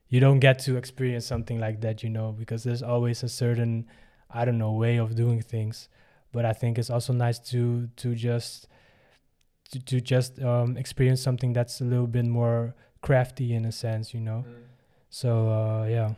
you 0.08 0.20
don't 0.20 0.38
get 0.38 0.58
to 0.60 0.78
experience 0.78 1.26
something 1.26 1.60
like 1.60 1.82
that, 1.82 2.02
you 2.02 2.08
know, 2.08 2.32
because 2.32 2.64
there's 2.64 2.82
always 2.82 3.22
a 3.22 3.28
certain, 3.28 3.86
I 4.30 4.46
don't 4.46 4.56
know, 4.56 4.72
way 4.72 4.96
of 4.96 5.14
doing 5.14 5.42
things. 5.42 5.90
But 6.32 6.46
I 6.46 6.54
think 6.54 6.78
it's 6.78 6.88
also 6.88 7.12
nice 7.12 7.38
to 7.50 7.88
to 7.96 8.14
just 8.14 8.68
to, 9.70 9.78
to 9.84 10.00
just 10.00 10.40
um, 10.40 10.78
experience 10.78 11.20
something 11.20 11.52
that's 11.52 11.82
a 11.82 11.84
little 11.84 12.06
bit 12.06 12.24
more 12.24 12.74
crafty 13.02 13.52
in 13.52 13.66
a 13.66 13.72
sense, 13.72 14.14
you 14.14 14.20
know. 14.20 14.46
Mm. 14.48 14.54
So 15.10 15.30
uh, 15.50 15.86
yeah. 15.88 16.14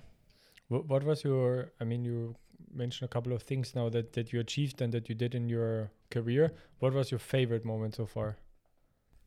What, 0.68 0.86
what 0.86 1.02
was 1.02 1.24
your? 1.24 1.72
I 1.80 1.84
mean, 1.84 2.04
you 2.04 2.36
mentioned 2.72 3.10
a 3.10 3.12
couple 3.12 3.32
of 3.32 3.42
things 3.42 3.74
now 3.74 3.88
that 3.88 4.12
that 4.12 4.32
you 4.32 4.38
achieved 4.38 4.80
and 4.82 4.92
that 4.92 5.08
you 5.08 5.16
did 5.16 5.34
in 5.34 5.48
your 5.48 5.90
career. 6.10 6.52
What 6.78 6.92
was 6.92 7.10
your 7.10 7.18
favorite 7.18 7.64
moment 7.64 7.96
so 7.96 8.06
far? 8.06 8.36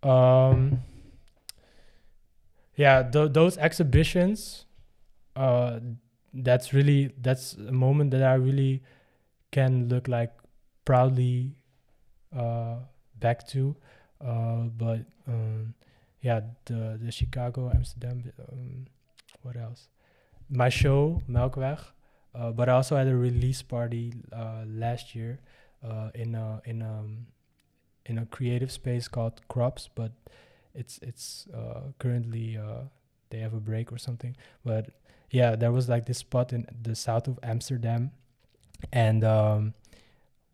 Um, 0.03 0.81
yeah, 2.75 3.03
th- 3.03 3.31
those 3.33 3.57
exhibitions, 3.57 4.65
uh, 5.35 5.79
that's 6.33 6.73
really 6.73 7.13
that's 7.21 7.53
a 7.53 7.71
moment 7.71 8.11
that 8.11 8.23
I 8.23 8.33
really 8.33 8.81
can 9.51 9.87
look 9.87 10.07
like 10.07 10.31
proudly 10.85 11.55
uh, 12.35 12.77
back 13.19 13.47
to. 13.49 13.75
Uh, 14.23 14.69
but 14.77 15.01
um, 15.27 15.73
yeah, 16.21 16.41
the 16.65 16.99
the 17.01 17.11
Chicago, 17.11 17.71
Amsterdam, 17.73 18.31
um, 18.51 18.87
what 19.43 19.55
else? 19.57 19.87
My 20.49 20.69
show 20.69 21.21
Melkweg, 21.29 21.79
uh, 22.35 22.51
but 22.51 22.69
I 22.69 22.73
also 22.73 22.95
had 22.95 23.07
a 23.07 23.15
release 23.15 23.61
party 23.61 24.13
uh, 24.31 24.63
last 24.67 25.15
year 25.15 25.39
uh, 25.83 26.09
in 26.15 26.35
a 26.35 26.61
in 26.65 26.81
um 26.81 27.27
in 28.05 28.17
a 28.17 28.25
creative 28.25 28.71
space 28.71 29.07
called 29.07 29.41
Crops, 29.47 29.89
but 29.93 30.11
it's 30.73 30.99
it's 31.01 31.47
uh, 31.53 31.91
currently 31.99 32.57
uh, 32.57 32.83
they 33.29 33.39
have 33.39 33.53
a 33.53 33.59
break 33.59 33.91
or 33.91 33.97
something. 33.97 34.35
But 34.65 34.89
yeah, 35.29 35.55
there 35.55 35.71
was 35.71 35.89
like 35.89 36.05
this 36.05 36.19
spot 36.19 36.53
in 36.53 36.67
the 36.81 36.95
south 36.95 37.27
of 37.27 37.39
Amsterdam, 37.43 38.11
and 38.91 39.23
um, 39.23 39.73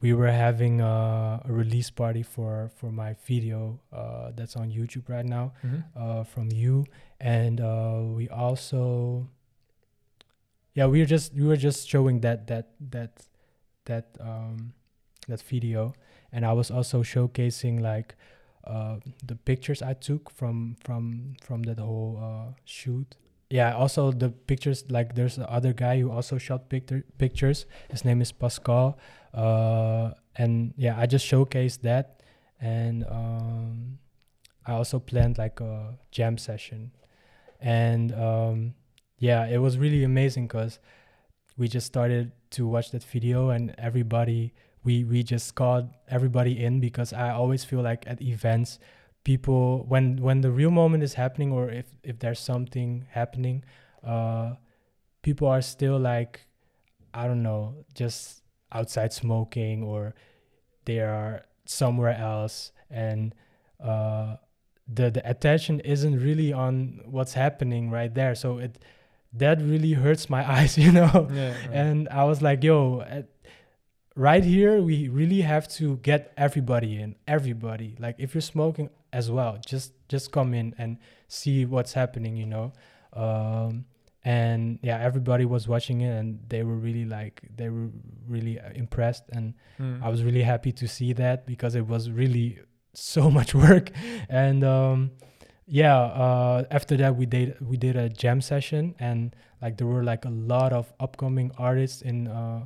we 0.01 0.13
were 0.13 0.31
having 0.31 0.79
a, 0.81 1.41
a, 1.43 1.51
release 1.51 1.89
party 1.89 2.23
for 2.23 2.71
for 2.75 2.91
my 2.91 3.15
video 3.25 3.79
uh, 3.91 4.31
that's 4.35 4.55
on 4.55 4.71
YouTube 4.71 5.09
right 5.09 5.25
now 5.25 5.53
mm-hmm. 5.63 5.79
Uh, 5.95 6.23
from 6.23 6.51
you, 6.51 6.85
and 7.19 7.59
uh, 7.61 8.01
we 8.03 8.29
also 8.29 9.27
yeah 10.73 10.85
we 10.85 10.99
were 10.99 11.05
just 11.05 11.33
we 11.33 11.45
were 11.45 11.57
just 11.57 11.87
showing 11.87 12.21
that 12.21 12.47
that 12.47 12.69
that 12.79 13.25
that 13.85 14.15
um, 14.19 14.73
that 15.27 15.41
video 15.41 15.93
and 16.31 16.45
I 16.45 16.53
was 16.53 16.71
also 16.71 17.03
showcasing 17.03 17.81
like 17.81 18.15
uh, 18.65 18.97
the 19.25 19.35
pictures 19.35 19.81
I 19.81 19.93
took 19.93 20.29
from 20.29 20.77
from 20.83 21.35
from 21.41 21.63
that 21.63 21.79
whole 21.79 22.19
uh, 22.21 22.53
shoot. 22.65 23.15
Yeah, 23.49 23.73
also 23.73 24.11
the 24.11 24.29
pictures 24.29 24.85
like 24.89 25.15
there's 25.15 25.35
the 25.37 25.49
other 25.49 25.73
guy 25.73 25.99
who 25.99 26.11
also 26.11 26.37
shot 26.37 26.69
picture 26.69 27.03
pictures. 27.17 27.65
His 27.89 28.05
name 28.05 28.21
is 28.21 28.31
Pascal, 28.31 28.97
uh, 29.33 30.11
and 30.35 30.73
yeah, 30.77 30.99
I 30.99 31.07
just 31.07 31.25
showcased 31.25 31.81
that, 31.81 32.21
and 32.61 33.05
um, 33.09 33.97
I 34.67 34.73
also 34.73 34.99
planned 34.99 35.37
like 35.39 35.59
a 35.61 35.97
jam 36.11 36.37
session, 36.37 36.91
and 37.59 38.13
um, 38.13 38.75
yeah, 39.17 39.47
it 39.47 39.57
was 39.57 39.77
really 39.77 40.03
amazing 40.03 40.47
because 40.47 40.79
we 41.57 41.67
just 41.67 41.87
started 41.87 42.31
to 42.51 42.67
watch 42.67 42.91
that 42.91 43.03
video 43.03 43.49
and 43.49 43.75
everybody 43.77 44.53
we 44.83 45.03
we 45.03 45.23
just 45.23 45.55
called 45.55 45.89
everybody 46.07 46.63
in 46.63 46.79
because 46.79 47.13
I 47.13 47.31
always 47.31 47.63
feel 47.63 47.81
like 47.81 48.05
at 48.07 48.21
events 48.21 48.79
people 49.23 49.85
when 49.87 50.17
when 50.21 50.41
the 50.41 50.51
real 50.51 50.71
moment 50.71 51.03
is 51.03 51.13
happening 51.15 51.51
or 51.51 51.69
if 51.69 51.85
if 52.03 52.19
there's 52.19 52.39
something 52.39 53.05
happening 53.11 53.63
uh 54.03 54.53
people 55.21 55.47
are 55.47 55.61
still 55.61 55.99
like 55.99 56.47
I 57.13 57.27
don't 57.27 57.43
know 57.43 57.85
just 57.93 58.41
outside 58.71 59.13
smoking 59.13 59.83
or 59.83 60.15
they 60.85 60.99
are 60.99 61.45
somewhere 61.65 62.15
else. 62.15 62.71
And 62.89 63.35
uh 63.83 64.37
the 64.87 65.11
the 65.11 65.29
attention 65.29 65.79
isn't 65.81 66.19
really 66.19 66.53
on 66.53 67.01
what's 67.05 67.33
happening 67.33 67.89
right 67.91 68.13
there. 68.13 68.35
So 68.35 68.57
it 68.59 68.79
that 69.33 69.61
really 69.61 69.93
hurts 69.93 70.29
my 70.29 70.49
eyes 70.55 70.77
you 70.77 70.91
know? 70.91 71.27
Yeah. 71.31 71.53
and 71.71 72.09
I 72.09 72.23
was 72.23 72.41
like, 72.41 72.63
yo, 72.63 73.01
at, 73.01 73.27
right 74.15 74.43
here, 74.43 74.81
we 74.81 75.07
really 75.07 75.41
have 75.41 75.67
to 75.79 75.97
get 75.97 76.33
everybody 76.37 76.99
in, 77.01 77.15
everybody. 77.27 77.95
Like, 77.99 78.15
if 78.19 78.33
you're 78.33 78.41
smoking 78.41 78.89
as 79.13 79.29
well, 79.31 79.57
just 79.65 79.93
just 80.07 80.31
come 80.31 80.53
in 80.53 80.73
and 80.77 80.97
see 81.27 81.65
what's 81.65 81.93
happening, 81.93 82.35
you 82.35 82.45
know. 82.45 82.73
Um, 83.13 83.85
and 84.25 84.79
yeah, 84.81 84.99
everybody 84.99 85.45
was 85.45 85.67
watching 85.67 86.01
it, 86.01 86.09
and 86.11 86.39
they 86.49 86.63
were 86.63 86.75
really 86.75 87.05
like, 87.05 87.41
they 87.55 87.69
were 87.69 87.89
really 88.27 88.59
uh, 88.59 88.69
impressed, 88.75 89.23
and 89.31 89.53
Mm. 89.79 90.03
I 90.03 90.09
was 90.09 90.23
really 90.23 90.43
happy 90.43 90.73
to 90.73 90.87
see 90.89 91.13
that 91.13 91.45
because 91.47 91.73
it 91.73 91.87
was 91.87 92.11
really 92.11 92.59
so 92.93 93.31
much 93.31 93.55
work. 93.55 93.91
And 94.27 94.61
um, 94.65 95.11
yeah, 95.65 95.95
uh, 95.97 96.65
after 96.69 96.97
that 96.97 97.15
we 97.15 97.25
did 97.25 97.55
we 97.61 97.77
did 97.77 97.95
a 97.95 98.09
jam 98.09 98.41
session 98.41 98.93
and 98.99 99.33
like 99.61 99.77
there 99.77 99.87
were 99.87 100.03
like 100.03 100.25
a 100.25 100.29
lot 100.29 100.73
of 100.73 100.91
upcoming 100.99 101.51
artists 101.57 102.01
in 102.01 102.27
uh, 102.27 102.65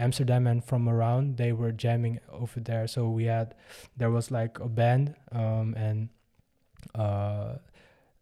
Amsterdam 0.00 0.46
and 0.46 0.64
from 0.64 0.88
around. 0.88 1.36
They 1.36 1.52
were 1.52 1.72
jamming 1.72 2.18
over 2.32 2.60
there. 2.60 2.86
So 2.88 3.08
we 3.08 3.24
had 3.24 3.54
there 3.96 4.10
was 4.10 4.30
like 4.30 4.58
a 4.58 4.68
band 4.68 5.14
um, 5.32 5.74
and 5.76 6.08
uh, 6.94 7.56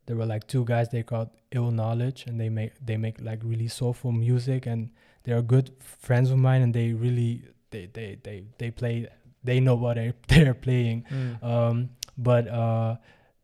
there 0.06 0.16
were 0.16 0.26
like 0.26 0.46
two 0.46 0.64
guys 0.64 0.88
they 0.88 1.02
called 1.02 1.30
Ill 1.52 1.70
Knowledge 1.70 2.24
and 2.26 2.40
they 2.40 2.48
make 2.48 2.72
they 2.84 2.96
make 2.96 3.20
like 3.20 3.40
really 3.44 3.68
soulful 3.68 4.12
music 4.12 4.66
and 4.66 4.90
they 5.24 5.32
are 5.32 5.42
good 5.42 5.70
friends 5.80 6.30
of 6.30 6.38
mine 6.38 6.62
and 6.62 6.74
they 6.74 6.92
really 6.92 7.42
they 7.70 7.86
they 7.92 8.18
they 8.22 8.44
they 8.58 8.70
play 8.70 9.06
they 9.44 9.60
know 9.60 9.74
what 9.74 9.96
they 9.96 10.12
they're 10.28 10.54
playing 10.54 11.04
Mm. 11.10 11.42
um, 11.44 11.90
but 12.16 12.48
uh, 12.48 12.96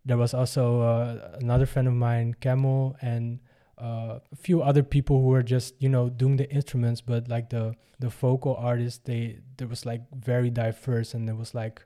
there 0.04 0.16
was 0.18 0.34
also 0.34 0.80
uh, 0.82 1.38
another 1.40 1.64
friend 1.66 1.86
of 1.88 1.94
mine, 1.94 2.34
Camel, 2.40 2.96
and 3.00 3.38
uh, 3.78 4.18
a 4.32 4.36
few 4.36 4.62
other 4.62 4.82
people 4.82 5.20
who 5.20 5.28
were 5.28 5.42
just 5.42 5.74
you 5.80 5.88
know 5.88 6.08
doing 6.08 6.36
the 6.36 6.50
instruments, 6.50 7.00
but 7.00 7.28
like 7.28 7.50
the 7.50 7.74
the 7.98 8.08
vocal 8.08 8.56
artists, 8.56 9.00
they 9.04 9.38
there 9.56 9.68
was 9.68 9.86
like 9.86 10.02
very 10.14 10.50
diverse, 10.50 11.14
and 11.14 11.28
there 11.28 11.36
was 11.36 11.54
like 11.54 11.84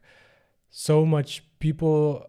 so 0.71 1.05
much 1.05 1.45
people. 1.59 2.27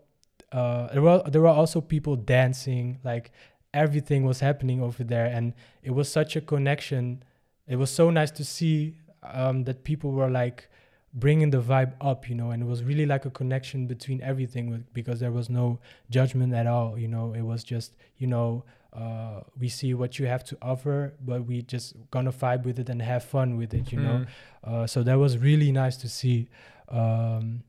Uh, 0.52 0.88
there 0.94 1.02
were 1.02 1.22
there 1.30 1.42
were 1.42 1.48
also 1.48 1.82
people 1.82 2.16
dancing, 2.16 3.00
like 3.04 3.32
everything 3.74 4.26
was 4.26 4.40
happening 4.40 4.82
over 4.82 5.04
there, 5.04 5.26
and 5.26 5.54
it 5.84 5.92
was 5.92 6.12
such 6.12 6.36
a 6.36 6.42
connection. 6.42 7.24
It 7.68 7.76
was 7.76 7.92
so 7.92 8.10
nice 8.10 8.32
to 8.32 8.44
see 8.44 8.96
um, 9.24 9.64
that 9.66 9.84
people 9.84 10.12
were 10.12 10.30
like 10.30 10.70
bringing 11.14 11.50
the 11.50 11.62
vibe 11.62 11.94
up, 12.02 12.30
you 12.30 12.36
know, 12.36 12.52
and 12.52 12.62
it 12.64 12.66
was 12.66 12.84
really 12.84 13.06
like 13.06 13.26
a 13.26 13.30
connection 13.30 13.88
between 13.88 14.22
everything 14.22 14.70
with, 14.70 14.92
because 14.94 15.20
there 15.20 15.32
was 15.32 15.50
no 15.50 15.80
judgment 16.10 16.54
at 16.54 16.68
all, 16.68 16.98
you 16.98 17.08
know. 17.08 17.34
It 17.34 17.42
was 17.42 17.64
just, 17.64 17.96
you 18.18 18.28
know, 18.28 18.64
uh, 18.94 19.42
we 19.60 19.70
see 19.70 19.94
what 19.94 20.18
you 20.20 20.26
have 20.26 20.44
to 20.46 20.58
offer, 20.62 21.14
but 21.22 21.46
we 21.46 21.62
just 21.62 21.96
gonna 22.12 22.32
vibe 22.32 22.64
with 22.66 22.80
it 22.80 22.90
and 22.90 23.02
have 23.02 23.24
fun 23.24 23.58
with 23.58 23.74
it, 23.74 23.92
you 23.92 24.00
know. 24.00 24.26
Mm. 24.26 24.28
Uh, 24.64 24.88
so 24.88 25.04
that 25.04 25.16
was 25.18 25.38
really 25.38 25.72
nice 25.72 25.96
to 25.98 26.10
see. 26.10 26.50
Um, 26.90 27.64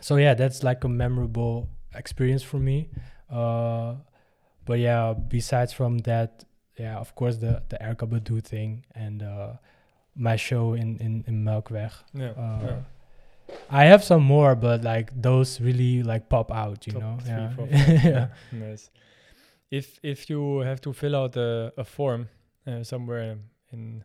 so 0.00 0.16
yeah, 0.16 0.34
that's 0.34 0.62
like 0.62 0.82
a 0.84 0.88
memorable 0.88 1.68
experience 1.94 2.42
for 2.42 2.58
me. 2.58 2.88
Uh, 3.30 3.94
but 4.64 4.78
yeah, 4.78 5.12
besides 5.12 5.72
from 5.72 5.98
that, 5.98 6.44
yeah, 6.76 6.96
of 6.96 7.14
course 7.14 7.36
the 7.36 7.62
the 7.68 7.76
Erykah 7.78 8.08
Badu 8.08 8.42
thing 8.42 8.84
and 8.94 9.22
uh, 9.22 9.52
my 10.16 10.36
show 10.36 10.74
in 10.74 10.96
in 10.98 11.24
in 11.26 11.44
Melkweg. 11.44 11.92
Yeah. 12.14 12.30
Uh, 12.30 12.60
yeah. 12.64 12.76
I 13.68 13.84
have 13.84 14.04
some 14.04 14.22
more, 14.22 14.54
but 14.54 14.82
like 14.82 15.10
those 15.20 15.60
really 15.60 16.02
like 16.02 16.28
pop 16.28 16.52
out, 16.52 16.86
you 16.86 16.92
Top 16.92 17.02
know. 17.02 17.18
three, 17.20 17.32
yeah. 17.32 17.54
four, 17.54 17.66
yeah. 18.10 18.28
Nice. 18.52 18.90
If 19.70 19.98
if 20.02 20.28
you 20.30 20.58
have 20.60 20.80
to 20.82 20.92
fill 20.92 21.14
out 21.16 21.36
a, 21.36 21.72
a 21.76 21.84
form 21.84 22.28
uh, 22.66 22.82
somewhere 22.82 23.38
in 23.72 24.04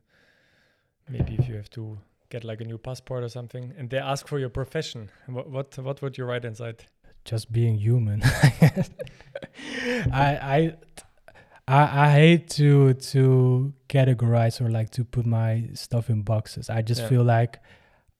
maybe 1.09 1.35
if 1.35 1.47
you 1.47 1.55
have 1.55 1.69
to 1.71 1.97
get 2.29 2.43
like 2.43 2.61
a 2.61 2.65
new 2.65 2.77
passport 2.77 3.23
or 3.23 3.29
something 3.29 3.73
and 3.77 3.89
they 3.89 3.97
ask 3.99 4.27
for 4.27 4.39
your 4.39 4.49
profession, 4.49 5.09
what 5.27 5.49
what 5.49 5.77
what 5.79 6.01
would 6.01 6.17
you 6.17 6.25
write 6.25 6.45
inside? 6.45 6.85
Just 7.23 7.51
being 7.51 7.77
human. 7.77 8.21
I 10.11 10.37
I 10.57 10.75
I 11.67 12.05
I 12.05 12.11
hate 12.11 12.49
to 12.51 12.93
to 12.93 13.73
categorize 13.89 14.61
or 14.61 14.69
like 14.69 14.91
to 14.91 15.03
put 15.03 15.25
my 15.25 15.69
stuff 15.73 16.09
in 16.09 16.21
boxes. 16.21 16.69
I 16.69 16.81
just 16.81 17.01
Yeah. 17.01 17.09
feel 17.09 17.23
like 17.23 17.59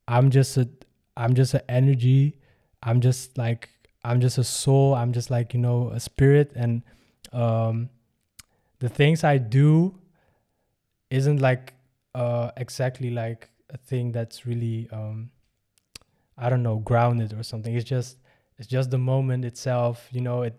I'm 0.08 0.30
just 0.30 0.56
a 0.56 0.68
I'm 1.16 1.34
just 1.34 1.54
an 1.54 1.62
energy. 1.68 2.38
I'm 2.82 3.00
just 3.00 3.38
like 3.38 3.70
I'm 4.04 4.20
just 4.20 4.38
a 4.38 4.44
soul. 4.44 4.94
I'm 4.94 5.12
just 5.12 5.30
like, 5.30 5.54
you 5.54 5.60
know, 5.60 5.90
a 5.90 6.00
spirit 6.00 6.52
and 6.56 6.82
um 7.32 7.88
the 8.78 8.88
things 8.88 9.24
I 9.24 9.38
do 9.38 9.98
isn't 11.10 11.40
like 11.40 11.74
uh 12.14 12.50
exactly 12.56 13.10
like 13.10 13.50
a 13.70 13.76
thing 13.78 14.12
that's 14.12 14.46
really 14.46 14.88
um 14.92 15.30
I 16.38 16.50
don't 16.50 16.62
know, 16.62 16.76
grounded 16.76 17.32
or 17.32 17.42
something. 17.42 17.74
It's 17.74 17.88
just 17.88 18.18
it's 18.58 18.68
just 18.68 18.90
the 18.90 18.98
moment 18.98 19.44
itself, 19.44 20.08
you 20.12 20.20
know, 20.20 20.42
it 20.42 20.54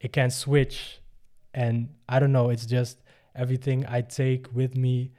it 0.00 0.12
can 0.12 0.30
switch 0.30 1.00
and 1.54 1.88
I 2.08 2.18
don't 2.18 2.32
know, 2.32 2.50
it's 2.50 2.66
just 2.66 2.98
everything 3.34 3.86
I 3.86 4.02
take 4.02 4.54
with 4.54 4.76
me. 4.76 5.12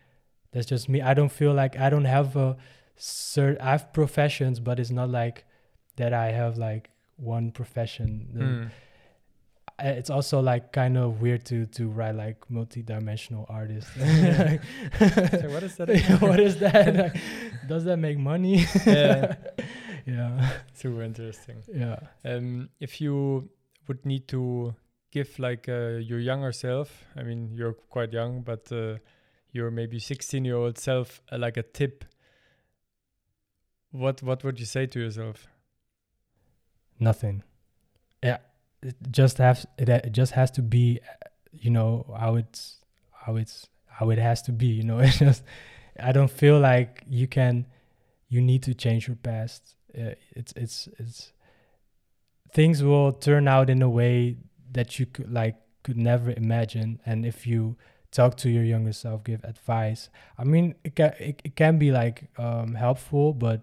That's 0.51 0.65
just 0.65 0.89
me. 0.89 1.01
I 1.01 1.13
don't 1.13 1.31
feel 1.31 1.53
like 1.53 1.77
I 1.77 1.89
don't 1.89 2.05
have 2.05 2.35
a 2.35 2.57
cert 2.97 3.59
I 3.61 3.71
have 3.71 3.93
professions, 3.93 4.59
but 4.59 4.79
it's 4.79 4.91
not 4.91 5.09
like 5.09 5.45
that 5.95 6.13
I 6.13 6.31
have 6.31 6.57
like 6.57 6.89
one 7.17 7.51
profession. 7.51 8.27
Mm. 8.35 8.71
It's 9.79 10.09
also 10.09 10.39
like 10.39 10.71
kind 10.71 10.97
of 10.97 11.21
weird 11.21 11.45
to 11.45 11.67
to 11.67 11.87
write 11.87 12.15
like 12.15 12.49
multi-dimensional 12.49 13.45
artist. 13.47 13.87
So 13.97 15.49
what 15.49 15.63
is 15.63 15.75
that? 15.77 16.17
What 16.21 16.39
is 16.39 16.57
that? 16.57 16.95
Like, 16.95 17.17
does 17.67 17.83
that 17.85 17.97
make 17.97 18.17
money? 18.17 18.65
Yeah. 18.85 19.35
yeah. 20.05 20.49
Super 20.73 21.03
interesting. 21.03 21.61
Yeah. 21.71 21.99
Um, 22.25 22.69
if 22.79 22.99
you 22.99 23.49
would 23.87 24.03
need 24.05 24.27
to 24.29 24.73
give 25.11 25.37
like 25.37 25.69
uh, 25.69 25.97
your 26.01 26.19
younger 26.19 26.51
self, 26.51 27.05
I 27.15 27.23
mean 27.23 27.51
you're 27.53 27.73
quite 27.73 28.11
young, 28.13 28.41
but 28.41 28.71
uh, 28.71 28.97
your 29.51 29.69
maybe 29.69 29.99
16 29.99 30.43
year 30.43 30.55
old 30.55 30.77
self 30.79 31.21
uh, 31.31 31.37
like 31.37 31.57
a 31.57 31.63
tip, 31.63 32.03
what 33.91 34.23
what 34.23 34.43
would 34.43 34.59
you 34.59 34.65
say 34.65 34.87
to 34.87 34.99
yourself? 34.99 35.47
Nothing. 36.99 37.43
Yeah. 38.23 38.39
It 38.81 38.95
just 39.11 39.37
has 39.39 39.65
it, 39.77 39.89
it 39.89 40.11
just 40.11 40.33
has 40.33 40.51
to 40.51 40.61
be 40.61 40.99
you 41.51 41.71
know 41.71 42.13
how 42.17 42.35
it's 42.35 42.77
how 43.11 43.35
it's 43.35 43.67
how 43.87 44.09
it 44.11 44.19
has 44.19 44.41
to 44.43 44.51
be, 44.51 44.67
you 44.67 44.83
know. 44.83 44.99
It's 45.07 45.19
just 45.19 45.43
I 45.99 46.11
don't 46.11 46.31
feel 46.31 46.59
like 46.59 47.03
you 47.09 47.27
can 47.27 47.65
you 48.29 48.41
need 48.41 48.63
to 48.63 48.73
change 48.73 49.07
your 49.07 49.17
past. 49.17 49.75
Uh, 49.97 50.11
it's 50.31 50.53
it's 50.55 50.87
it's 50.99 51.31
things 52.51 52.83
will 52.83 53.11
turn 53.11 53.47
out 53.47 53.69
in 53.69 53.81
a 53.81 53.89
way 53.89 54.37
that 54.71 54.99
you 54.99 55.05
could 55.05 55.31
like 55.31 55.55
could 55.83 55.97
never 55.97 56.31
imagine 56.31 56.99
and 57.05 57.25
if 57.25 57.47
you 57.47 57.75
talk 58.11 58.35
to 58.35 58.49
your 58.49 58.63
younger 58.63 58.91
self 58.91 59.23
give 59.23 59.43
advice 59.43 60.09
i 60.37 60.43
mean 60.43 60.75
it 60.83 60.95
can 60.95 61.13
it, 61.19 61.41
it 61.43 61.55
can 61.55 61.77
be 61.77 61.91
like 61.91 62.29
um 62.37 62.73
helpful 62.73 63.33
but 63.33 63.61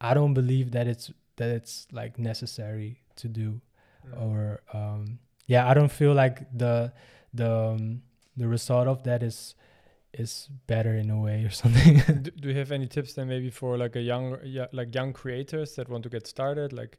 i 0.00 0.14
don't 0.14 0.34
believe 0.34 0.70
that 0.70 0.86
it's 0.86 1.10
that 1.36 1.50
it's 1.50 1.86
like 1.92 2.18
necessary 2.18 3.00
to 3.16 3.28
do 3.28 3.60
or 4.18 4.60
um 4.72 5.18
yeah 5.46 5.68
i 5.68 5.74
don't 5.74 5.92
feel 5.92 6.14
like 6.14 6.46
the 6.56 6.92
the 7.32 7.50
um, 7.52 8.02
the 8.36 8.46
result 8.48 8.86
of 8.88 9.02
that 9.04 9.22
is 9.22 9.54
is 10.12 10.48
better 10.66 10.94
in 10.94 11.10
a 11.10 11.18
way 11.20 11.44
or 11.44 11.50
something. 11.62 11.98
Do, 12.22 12.30
do 12.30 12.48
you 12.48 12.54
have 12.54 12.70
any 12.70 12.86
tips 12.86 13.14
then 13.14 13.28
maybe 13.28 13.50
for 13.50 13.76
like 13.76 13.96
a 13.96 14.00
young 14.00 14.38
yeah, 14.44 14.66
like 14.72 14.94
young 14.94 15.12
creators 15.12 15.74
that 15.74 15.88
want 15.88 16.04
to 16.04 16.08
get 16.08 16.26
started 16.26 16.72
like 16.72 16.98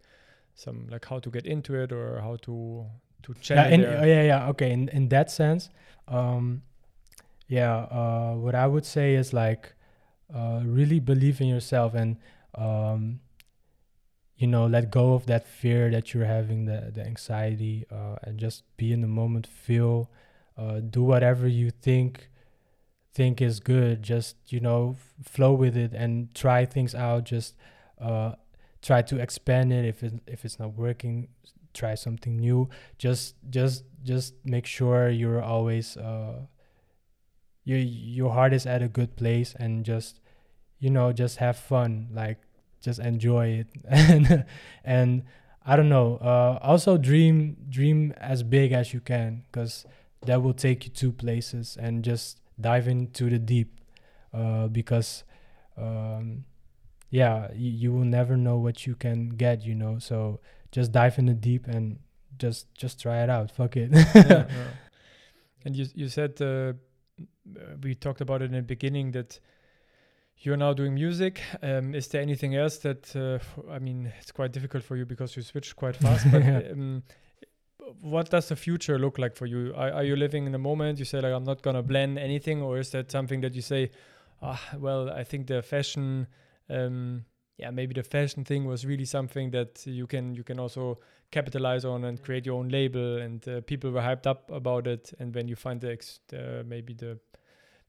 some 0.54 0.88
like 0.90 1.06
how 1.06 1.20
to 1.20 1.30
get 1.30 1.46
into 1.46 1.76
it 1.76 1.92
or 1.92 2.20
how 2.22 2.36
to 2.42 2.86
to 3.24 3.36
yeah, 3.54 3.68
in, 3.68 3.82
their- 3.82 4.00
oh, 4.02 4.06
yeah 4.06 4.24
yeah 4.24 4.48
okay 4.50 4.72
in, 4.72 4.90
in 4.90 5.10
that 5.10 5.32
sense 5.32 5.70
um 6.08 6.62
yeah 7.48 7.76
uh 7.92 8.34
what 8.34 8.56
i 8.56 8.68
would 8.68 8.86
say 8.86 9.16
is 9.16 9.34
like 9.34 9.74
uh 10.34 10.62
really 10.64 11.00
believe 11.00 11.42
in 11.42 11.48
yourself 11.48 11.94
and 11.94 12.18
um 12.56 13.20
you 14.38 14.48
know 14.48 14.66
let 14.66 14.92
go 14.92 15.14
of 15.14 15.26
that 15.28 15.48
fear 15.48 15.90
that 15.92 16.14
you're 16.14 16.26
having 16.26 16.66
the 16.66 16.92
the 16.94 17.06
anxiety 17.06 17.86
uh, 17.92 18.16
and 18.24 18.38
just 18.40 18.64
be 18.78 18.92
in 18.92 19.02
the 19.02 19.08
moment 19.08 19.48
feel 19.48 20.10
uh, 20.58 20.80
do 20.80 21.04
whatever 21.04 21.48
you 21.48 21.70
think 21.70 22.30
think 23.14 23.42
is 23.42 23.60
good 23.60 24.04
just 24.04 24.36
you 24.48 24.60
know 24.60 24.96
f- 24.98 25.26
flow 25.32 25.54
with 25.54 25.78
it 25.78 25.94
and 25.94 26.34
try 26.36 26.66
things 26.66 26.94
out 26.94 27.24
just 27.24 27.56
uh, 28.02 28.34
try 28.82 29.02
to 29.02 29.20
expand 29.20 29.74
it. 29.74 29.84
If 29.84 30.04
it, 30.04 30.14
if 30.28 30.46
it's 30.46 30.60
not 30.60 30.76
working 30.76 31.30
try 31.74 31.96
something 31.96 32.38
new. 32.38 32.70
Just 32.98 33.36
just 33.50 33.84
just 34.04 34.34
make 34.46 34.66
sure 34.66 35.10
you're 35.10 35.42
always 35.42 35.98
uh, 35.98 36.46
your 37.64 37.80
your 37.80 38.32
heart 38.32 38.54
is 38.54 38.66
at 38.66 38.82
a 38.82 38.88
good 38.88 39.16
place 39.16 39.56
and 39.60 39.86
just 39.86 40.20
you 40.80 40.90
know 40.90 41.12
just 41.12 41.38
have 41.38 41.58
fun. 41.58 42.08
Like 42.14 42.40
just 42.86 43.00
enjoy 43.00 43.48
it. 43.62 43.68
And 43.90 44.46
and 44.84 45.10
i 45.66 45.76
don't 45.76 45.90
know 45.90 46.18
uh 46.32 46.60
also 46.62 46.92
dream 46.98 47.58
dream 47.78 48.14
as 48.34 48.44
big 48.44 48.72
as 48.72 48.94
you 48.94 49.02
can 49.02 49.30
because 49.46 49.74
that 50.28 50.42
will 50.44 50.54
take 50.54 50.86
you 50.86 50.92
to 51.02 51.12
places 51.12 51.78
and 51.86 52.04
just 52.06 52.40
dive 52.62 52.88
into 52.88 53.30
the 53.34 53.40
deep 53.40 53.70
uh 54.34 54.68
because 54.68 55.24
um 55.78 56.46
yeah 57.10 57.50
you, 57.54 57.72
you 57.72 57.90
will 57.92 58.06
never 58.20 58.38
know 58.38 58.58
what 58.58 58.86
you 58.88 58.96
can 58.96 59.30
get 59.30 59.66
you 59.66 59.76
know? 59.76 59.98
So 60.00 60.40
just 60.72 60.92
dive 60.92 61.18
in 61.18 61.26
the 61.26 61.34
deep 61.34 61.68
and 61.68 61.98
just 62.38 62.74
just 62.76 63.02
try 63.02 63.24
it 63.24 63.30
out. 63.30 63.50
Fuck 63.52 63.78
it. 63.78 63.90
Yeah, 63.94 64.24
yeah. 64.30 64.46
And 65.66 65.76
you 65.76 65.86
you 65.96 66.10
said 66.10 66.40
uh, 66.42 66.46
uh, 66.46 66.74
we 67.82 67.96
talked 67.96 68.22
about 68.22 68.42
it 68.42 68.46
in 68.46 68.52
the 68.52 68.62
beginning 68.62 69.12
that 69.12 69.40
you're 70.40 70.58
now 70.58 70.74
doing 70.74 70.94
music. 70.94 71.42
Um, 71.62 71.96
is 71.96 72.08
there 72.08 72.22
anything 72.22 72.56
else 72.56 72.78
that 72.80 73.16
uh, 73.16 73.40
I 73.72 73.80
mean? 73.80 74.12
It's 74.20 74.32
quite 74.32 74.52
difficult 74.52 74.84
for 74.84 74.96
you 74.96 75.06
because 75.06 75.36
you 75.36 75.42
switch 75.44 75.76
quite 75.76 75.96
fast. 75.96 76.28
But 76.32 76.72
um, 76.72 77.04
what 78.02 78.30
does 78.30 78.50
the 78.50 78.56
future 78.56 78.98
look 78.98 79.18
like 79.18 79.36
for 79.36 79.46
you? 79.46 79.74
Are, 79.76 79.92
are 79.92 80.04
you 80.04 80.16
living 80.16 80.46
in 80.46 80.52
the 80.52 80.60
moment? 80.60 81.00
You 81.00 81.06
say 81.06 81.22
like 81.22 81.34
I'm 81.34 81.44
not 81.44 81.62
gonna 81.62 81.84
blend 81.84 82.20
anything, 82.20 82.62
or 82.62 82.80
is 82.80 82.92
that 82.92 83.12
something 83.12 83.42
that 83.42 83.56
you 83.56 83.62
say, 83.62 83.92
ah, 84.42 84.62
well, 84.78 85.10
I 85.10 85.24
think 85.24 85.48
the 85.48 85.62
fashion. 85.62 86.28
Um, 86.70 87.26
yeah, 87.58 87.72
maybe 87.72 87.94
the 87.94 88.04
fashion 88.04 88.44
thing 88.44 88.66
was 88.66 88.86
really 88.86 89.06
something 89.06 89.52
that 89.52 89.86
you 89.86 90.08
can 90.08 90.36
you 90.36 90.44
can 90.44 90.60
also 90.60 91.00
capitalize 91.32 91.86
on 91.86 92.04
and 92.04 92.22
create 92.22 92.46
your 92.46 92.60
own 92.60 92.70
label, 92.70 93.18
and 93.18 93.48
uh, 93.48 93.62
people 93.62 93.92
were 93.92 94.02
hyped 94.02 94.28
up 94.28 94.52
about 94.52 94.88
it. 94.88 95.14
And 95.20 95.34
when 95.34 95.48
you 95.48 95.56
find 95.56 95.80
the, 95.80 95.92
ex- 95.92 96.20
the 96.28 96.66
maybe 96.68 96.94
the 96.94 97.18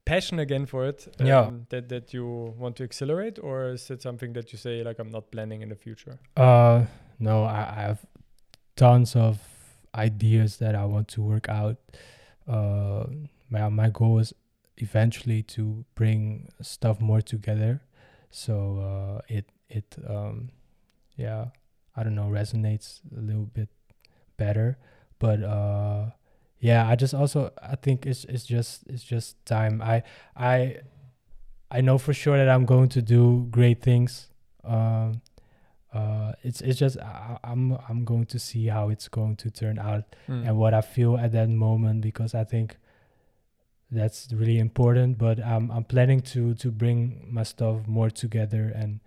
passion 0.07 0.39
again 0.39 0.65
for 0.65 0.85
it, 0.89 1.07
um, 1.19 1.27
Yeah. 1.27 1.51
that 1.69 1.89
that 1.89 2.13
you 2.13 2.25
want 2.57 2.75
to 2.77 2.83
accelerate, 2.83 3.39
or 3.43 3.73
is 3.75 3.89
it 3.91 4.01
something 4.01 4.33
that 4.33 4.51
you 4.51 4.57
say 4.57 4.83
like 4.83 4.99
I'm 5.01 5.11
not 5.11 5.31
planning 5.31 5.61
in 5.61 5.69
the 5.69 5.75
future? 5.75 6.15
Uh, 6.35 6.85
no, 7.19 7.43
I, 7.43 7.59
I 7.77 7.81
have 7.89 7.99
tons 8.75 9.15
of 9.15 9.37
ideas 9.95 10.57
that 10.57 10.75
I 10.75 10.85
want 10.85 11.07
to 11.15 11.21
work 11.21 11.49
out. 11.49 11.77
Uh, 12.47 13.05
my 13.49 13.69
my 13.69 13.89
goal 13.89 14.19
is 14.19 14.33
eventually 14.77 15.43
to 15.43 15.83
bring 15.95 16.47
stuff 16.61 17.01
more 17.01 17.21
together, 17.21 17.81
so 18.29 18.53
uh, 18.89 19.21
it 19.27 19.45
it 19.69 19.95
um, 20.07 20.49
yeah, 21.17 21.45
I 21.95 22.03
don't 22.03 22.15
know, 22.15 22.29
resonates 22.29 23.01
a 23.17 23.21
little 23.21 23.49
bit 23.53 23.69
better. 24.37 24.77
But 25.19 25.41
uh, 25.43 26.11
yeah, 26.59 26.87
I 26.87 26.95
just 26.95 27.13
also 27.13 27.51
I 27.61 27.75
think 27.75 28.05
it's 28.05 28.23
it's 28.25 28.45
just 28.45 28.83
it's 28.87 29.03
just 29.03 29.43
time. 29.45 29.81
I 29.81 30.03
I 30.35 30.77
I 31.69 31.81
know 31.81 31.97
for 31.97 32.13
sure 32.13 32.37
that 32.37 32.49
I'm 32.49 32.65
going 32.65 32.89
to 32.89 33.01
do 33.01 33.47
great 33.51 33.81
things. 33.81 34.29
Um, 34.63 35.21
uh, 35.93 36.33
it's 36.43 36.61
it's 36.61 36.79
just 36.79 36.97
I, 36.99 37.37
I'm 37.43 37.77
I'm 37.89 38.03
going 38.05 38.25
to 38.27 38.39
see 38.39 38.67
how 38.67 38.89
it's 38.89 39.07
going 39.07 39.35
to 39.37 39.49
turn 39.51 39.79
out 39.79 40.15
Mm. 40.27 40.47
and 40.47 40.57
what 40.57 40.73
I 40.73 40.81
feel 40.81 41.17
at 41.17 41.31
that 41.33 41.49
moment 41.49 42.01
because 42.01 42.33
I 42.35 42.43
think 42.43 42.77
that's 43.91 44.27
really 44.33 44.59
important. 44.59 45.17
But 45.17 45.39
I'm 45.43 45.71
I'm 45.71 45.83
planning 45.83 46.21
to 46.33 46.53
to 46.55 46.71
bring 46.71 47.27
my 47.29 47.43
stuff 47.43 47.87
more 47.87 48.09
together 48.09 48.71
and 48.75 48.99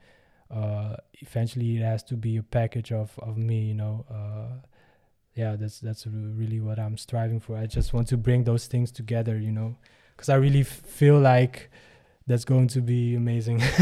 uh, 0.51 0.97
eventually 1.21 1.77
it 1.77 1.83
has 1.83 2.03
to 2.05 2.17
be 2.17 2.37
a 2.37 2.43
package 2.43 2.93
of 2.93 3.19
of 3.19 3.37
me. 3.37 3.61
You 3.67 3.75
know, 3.75 4.05
uh, 4.11 4.67
yeah, 5.41 5.57
that's 5.61 5.80
that's 5.80 6.05
really 6.41 6.61
what 6.61 6.78
I'm 6.78 6.97
striving 6.97 7.41
for. 7.41 7.53
I 7.64 7.66
just 7.76 7.93
want 7.95 8.09
to 8.09 8.16
bring 8.16 8.45
those 8.45 8.68
things 8.72 8.91
together. 8.93 9.34
You 9.47 9.53
know, 9.59 9.70
because 10.16 10.28
I 10.34 10.36
really 10.47 10.61
f- 10.61 10.82
feel 11.01 11.18
like 11.32 11.70
that's 12.26 12.45
going 12.45 12.68
to 12.68 12.80
be 12.80 13.16
amazing. 13.16 13.59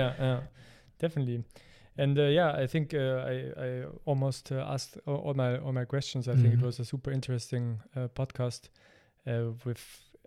yeah, 0.00 0.12
yeah, 0.18 0.40
definitely. 0.98 1.44
And 1.98 2.18
uh, 2.18 2.22
yeah, 2.38 2.62
I 2.64 2.66
think 2.68 2.94
uh, 2.94 3.26
I 3.32 3.34
I 3.66 3.84
almost 4.04 4.50
uh, 4.52 4.64
asked 4.74 4.98
all, 5.06 5.16
all 5.26 5.34
my 5.34 5.58
all 5.58 5.72
my 5.72 5.84
questions. 5.86 6.26
I 6.28 6.34
think 6.34 6.54
it 6.54 6.60
Mhm. 6.60 6.66
was 6.66 6.80
a 6.80 6.84
super 6.84 7.12
interesting 7.12 7.80
uh, 7.96 8.08
podcast 8.14 8.68
uh, 9.26 9.52
with 9.64 9.82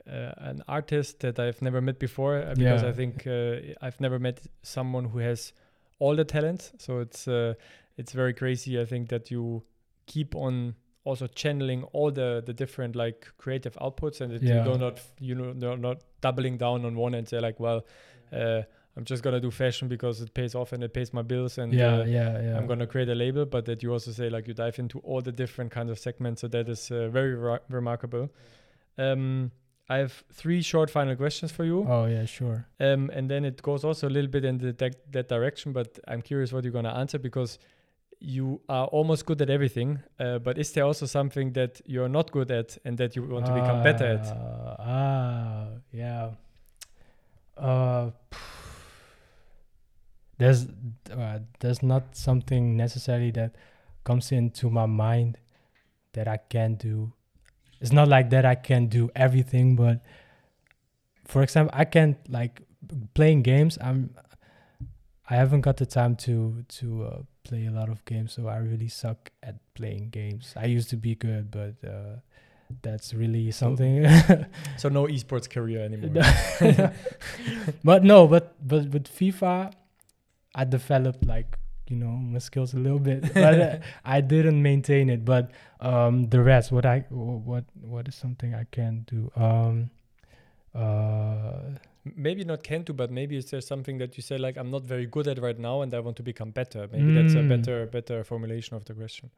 uh, 0.08 0.32
an 0.50 0.62
artist 0.68 1.20
that 1.20 1.40
I've 1.40 1.62
never 1.62 1.82
met 1.82 1.98
before 2.00 2.38
uh, 2.38 2.54
because 2.56 2.84
Yeah. 2.84 2.90
I 2.90 2.94
think 2.94 3.26
uh, 3.28 3.86
I've 3.86 4.00
never 4.00 4.20
met 4.20 4.40
someone 4.62 5.06
who 5.10 5.20
has 5.20 5.54
all 6.00 6.16
the 6.16 6.26
talent. 6.26 6.72
So 6.78 7.00
it's 7.02 7.28
uh, 7.28 7.54
it's 7.98 8.14
very 8.16 8.34
crazy. 8.34 8.80
I 8.82 8.86
think 8.86 9.10
that 9.10 9.32
you 9.32 9.64
keep 10.08 10.36
on 10.36 10.76
also 11.04 11.28
channeling 11.28 11.84
all 11.94 12.12
the 12.12 12.42
the 12.46 12.54
different 12.54 12.96
like 12.96 13.28
creative 13.38 13.76
outputs 13.82 14.22
and 14.22 14.32
that 14.34 14.42
Yeah. 14.42 14.58
you 14.66 14.72
do 14.74 14.78
not 14.78 15.02
you 15.20 15.36
know 15.36 15.54
you're 15.58 15.78
not 15.78 16.02
doubling 16.22 16.58
down 16.58 16.86
on 16.86 16.96
one 16.96 17.14
and 17.14 17.28
say 17.28 17.40
like 17.40 17.60
well 17.60 17.86
uh, 18.34 18.62
I'm 18.98 19.04
just 19.04 19.24
gonna 19.24 19.42
do 19.42 19.52
fashion 19.52 19.88
because 19.90 20.22
it 20.22 20.34
pays 20.34 20.56
off 20.56 20.72
and 20.74 20.82
it 20.84 20.94
pays 20.94 21.14
my 21.14 21.22
bills 21.22 21.58
and 21.58 21.74
yeah, 21.74 21.98
uh, 22.00 22.04
yeah, 22.06 22.42
yeah. 22.42 22.58
I'm 22.58 22.66
gonna 22.66 22.88
create 22.88 23.10
a 23.10 23.14
label, 23.16 23.46
but 23.46 23.66
that 23.66 23.84
you 23.84 23.92
also 23.92 24.12
say 24.12 24.30
like 24.30 24.48
you 24.48 24.54
dive 24.54 24.80
into 24.80 25.00
all 25.00 25.22
the 25.22 25.34
different 25.34 25.70
kinds 25.72 25.92
of 25.92 26.00
segments. 26.00 26.42
So 26.42 26.48
that 26.48 26.70
is 26.70 26.90
uh, 26.92 27.10
very 27.10 27.36
ra- 27.36 27.60
remarkable. 27.70 28.30
Um, 28.98 29.52
I 29.90 29.98
have 29.98 30.24
three 30.32 30.62
short 30.62 30.90
final 30.90 31.16
questions 31.16 31.52
for 31.52 31.64
you, 31.66 31.86
Oh 31.88 32.06
yeah, 32.06 32.26
sure. 32.26 32.66
um, 32.80 33.12
and 33.14 33.30
then 33.30 33.46
it 33.46 33.62
goes 33.62 33.84
also 33.84 34.08
a 34.08 34.14
little 34.18 34.32
bit 34.32 34.44
in 34.46 34.58
the 34.58 34.72
that, 34.74 35.12
that 35.12 35.28
direction. 35.28 35.74
But 35.74 36.00
I'm 36.08 36.22
curious 36.22 36.52
what 36.54 36.64
you're 36.64 36.74
gonna 36.74 36.94
answer 36.96 37.20
because 37.20 37.60
you 38.20 38.62
are 38.70 38.86
almost 38.88 39.26
good 39.26 39.42
at 39.42 39.50
everything. 39.50 40.00
Uh, 40.20 40.40
but 40.40 40.58
is 40.58 40.72
there 40.72 40.86
also 40.86 41.06
something 41.06 41.54
that 41.54 41.82
you're 41.86 42.10
not 42.10 42.32
good 42.32 42.52
at 42.52 42.78
and 42.86 42.98
that 42.98 43.16
you 43.16 43.24
want 43.24 43.46
to 43.46 43.54
become 43.54 43.84
better 43.84 44.06
at? 44.06 44.26
Ah, 44.26 44.76
Ah, 44.80 45.68
yeah. 45.92 46.30
Uh, 47.58 48.12
there's 50.38 50.68
uh, 51.12 51.40
there's 51.60 51.82
not 51.82 52.16
something 52.16 52.76
necessarily 52.76 53.32
that 53.32 53.56
comes 54.04 54.32
into 54.32 54.70
my 54.70 54.86
mind 54.86 55.38
that 56.14 56.28
I 56.28 56.38
can 56.38 56.76
do. 56.76 57.14
It's 57.82 57.92
not 57.92 58.08
like 58.08 58.30
that 58.32 58.46
I 58.46 58.56
can 58.56 58.88
do 58.88 59.10
everything, 59.16 59.76
but 59.76 60.02
for 61.26 61.44
example, 61.44 61.74
I 61.78 61.86
can't 61.86 62.18
like 62.30 62.62
playing 63.14 63.44
games. 63.44 63.78
I'm 63.82 64.16
I 65.30 65.36
haven't 65.36 65.62
got 65.62 65.78
the 65.78 65.86
time 65.86 66.16
to 66.18 66.64
to 66.80 67.04
uh, 67.04 67.22
play 67.46 67.68
a 67.68 67.72
lot 67.72 67.90
of 67.90 68.04
games, 68.06 68.34
so 68.34 68.48
I 68.48 68.58
really 68.58 68.90
suck 68.90 69.32
at 69.42 69.56
playing 69.76 70.10
games. 70.10 70.54
I 70.58 70.66
used 70.66 70.90
to 70.90 70.98
be 70.98 71.16
good, 71.16 71.52
but 71.52 71.76
uh, 71.88 72.18
that's 72.82 73.14
really 73.14 73.52
something. 73.52 74.06
So 74.78 74.90
no 74.90 75.06
esports 75.08 75.50
career 75.50 75.82
anymore. 75.86 76.26
but 77.84 78.04
no, 78.04 78.28
but 78.28 78.56
but 78.60 78.90
with 78.90 79.08
FIFA, 79.08 79.72
I 80.54 80.64
developed 80.66 81.26
like 81.26 81.58
you 81.88 81.96
know 81.96 82.12
my 82.12 82.40
skills 82.40 82.74
a 82.74 82.78
little 82.78 83.00
bit, 83.00 83.34
but 83.34 83.60
uh, 83.60 83.78
I 84.04 84.22
didn't 84.22 84.62
maintain 84.62 85.10
it. 85.10 85.24
But 85.24 85.52
um, 85.80 86.30
the 86.30 86.42
rest, 86.42 86.72
what 86.72 86.86
I 86.86 87.06
what 87.10 87.66
what 87.80 88.08
is 88.08 88.16
something 88.16 88.54
I 88.54 88.66
can 88.72 89.06
do? 89.08 89.32
Um, 89.36 89.90
uh, 90.74 91.78
maybe 92.16 92.44
not 92.44 92.64
can 92.64 92.84
do, 92.84 92.94
but 92.94 93.12
maybe 93.12 93.36
is 93.38 93.50
there 93.52 93.62
something 93.62 93.98
that 93.98 94.16
you 94.18 94.24
say 94.24 94.38
like 94.38 94.58
I'm 94.58 94.70
not 94.72 94.84
very 94.84 95.06
good 95.08 95.28
at 95.28 95.40
right 95.42 95.58
now 95.60 95.82
and 95.82 95.94
I 95.94 96.00
want 96.00 96.18
to 96.18 96.24
become 96.24 96.52
better? 96.52 96.88
Maybe 96.92 97.12
that's 97.12 97.36
a 97.36 97.40
Mm. 97.40 97.48
better 97.50 97.86
better 97.88 98.24
formulation 98.24 98.76
of 98.78 98.86
the 98.86 98.94
question. 98.94 99.30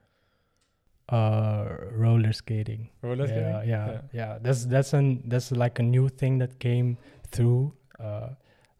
uh, 1.09 1.65
roller 1.91 2.33
skating. 2.33 2.89
Roller 3.01 3.25
yeah, 3.27 3.31
skating? 3.31 3.69
yeah, 3.69 4.01
yeah, 4.13 4.37
That's 4.41 4.65
that's 4.65 4.93
an 4.93 5.23
that's 5.29 5.51
like 5.51 5.79
a 5.79 5.83
new 5.83 6.09
thing 6.09 6.39
that 6.39 6.59
came 6.59 6.97
through. 7.31 7.73
Uh, 7.99 8.29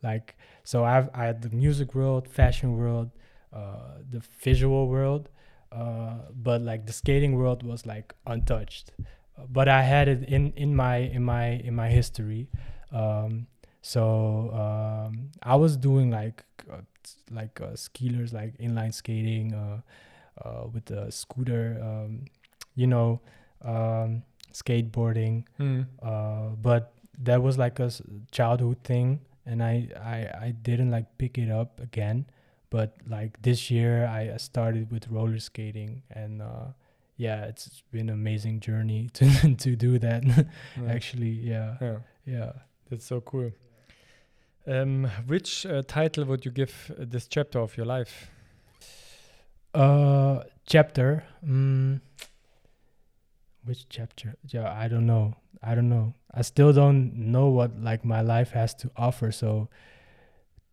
like 0.04 0.36
so, 0.64 0.84
I've 0.84 1.10
I 1.14 1.26
had 1.26 1.42
the 1.42 1.50
music 1.56 1.96
world, 1.96 2.28
fashion 2.28 2.78
world, 2.78 3.12
uh, 3.54 4.00
the 4.10 4.20
visual 4.44 4.88
world, 4.90 5.30
uh, 5.72 6.18
but 6.34 6.62
like 6.62 6.86
the 6.86 6.94
skating 6.94 7.36
world 7.38 7.64
was 7.64 7.86
like 7.86 8.14
untouched. 8.26 8.92
But 9.50 9.68
I 9.70 9.82
had 9.84 10.08
it 10.08 10.24
in 10.28 10.52
in 10.56 10.76
my 10.76 10.98
in 10.98 11.24
my 11.24 11.48
in 11.68 11.76
my 11.76 11.90
history. 11.90 12.50
Um, 12.92 13.48
so 13.82 14.52
um, 14.54 15.30
I 15.44 15.56
was 15.56 15.78
doing 15.78 16.12
like 16.12 16.44
uh, 16.72 16.82
like 17.32 17.60
uh, 17.62 17.74
skiers, 17.76 18.34
like 18.34 18.58
inline 18.58 18.94
skating, 18.94 19.54
uh, 19.54 19.82
uh, 20.44 20.68
with 20.72 20.86
the 20.86 21.10
scooter, 21.12 21.80
um, 21.82 22.26
you 22.76 22.88
know, 22.88 23.22
um, 23.64 24.24
skateboarding. 24.54 25.46
Uh, 26.02 26.50
but 26.62 26.94
that 27.24 27.42
was 27.42 27.58
like 27.58 27.80
a 27.80 27.90
childhood 28.32 28.78
thing, 28.84 29.20
and 29.46 29.64
I, 29.64 29.88
I 29.98 30.46
I 30.48 30.52
didn't 30.52 30.92
like 30.92 31.18
pick 31.18 31.38
it 31.38 31.50
up 31.50 31.80
again. 31.80 32.26
but 32.70 32.98
like 33.08 33.42
this 33.42 33.72
year 33.72 34.06
I 34.06 34.34
I 34.36 34.38
started 34.38 34.92
with 34.92 35.08
roller 35.08 35.40
skating 35.40 36.04
and 36.12 36.42
uh, 36.42 36.68
yeah, 37.16 37.46
it's 37.48 37.82
been 37.96 38.10
an 38.10 38.16
amazing 38.16 38.60
journey 38.60 39.08
to 39.18 39.56
to 39.56 39.76
do 39.76 39.98
that. 40.00 40.22
Right. 40.78 40.92
Actually, 40.96 41.32
yeah, 41.32 41.78
Yeah, 41.80 42.00
yeah. 42.26 42.52
that's 42.90 43.06
so 43.08 43.22
cool. 43.22 43.52
Um, 44.68 45.10
which 45.28 45.66
uh, 45.66 45.82
title 45.88 46.26
would 46.26 46.44
you 46.44 46.52
give 46.52 46.92
this 46.98 47.26
chapter 47.28 47.60
of 47.60 47.78
your 47.78 47.86
life? 47.86 48.30
Uh, 49.74 50.44
chapter. 50.66 51.24
Mm, 51.46 52.02
which 53.64 53.88
chapter? 53.88 54.36
Yeah, 54.50 54.70
I 54.74 54.90
don't 54.90 55.06
know. 55.06 55.36
I 55.64 55.74
don't 55.74 55.88
know. 55.88 56.16
I 56.34 56.42
still 56.42 56.74
don't 56.74 57.16
know 57.16 57.48
what 57.48 57.80
like 57.80 58.04
my 58.04 58.20
life 58.22 58.52
has 58.52 58.74
to 58.76 58.92
offer. 58.98 59.32
So, 59.32 59.70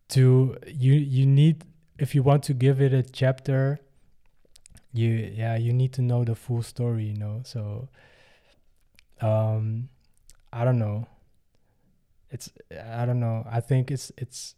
to 0.09 0.57
you, 0.67 0.93
you 0.93 1.25
need 1.25 1.63
if 1.97 2.13
you 2.13 2.21
want 2.21 2.43
to 2.43 2.53
give 2.53 2.81
it 2.81 2.93
a 2.93 3.01
chapter. 3.01 3.79
You 4.91 5.31
yeah, 5.33 5.55
you 5.55 5.71
need 5.71 5.93
to 5.93 6.01
know 6.01 6.25
the 6.25 6.35
full 6.35 6.63
story. 6.63 7.05
You 7.05 7.17
know. 7.17 7.41
So, 7.45 7.87
um, 9.21 9.87
I 10.51 10.65
don't 10.65 10.79
know. 10.79 11.07
It's 12.31 12.49
I 12.99 13.05
don't 13.05 13.19
know. 13.19 13.45
I 13.49 13.59
think 13.61 13.91
it's 13.91 14.11
it's 14.17 14.55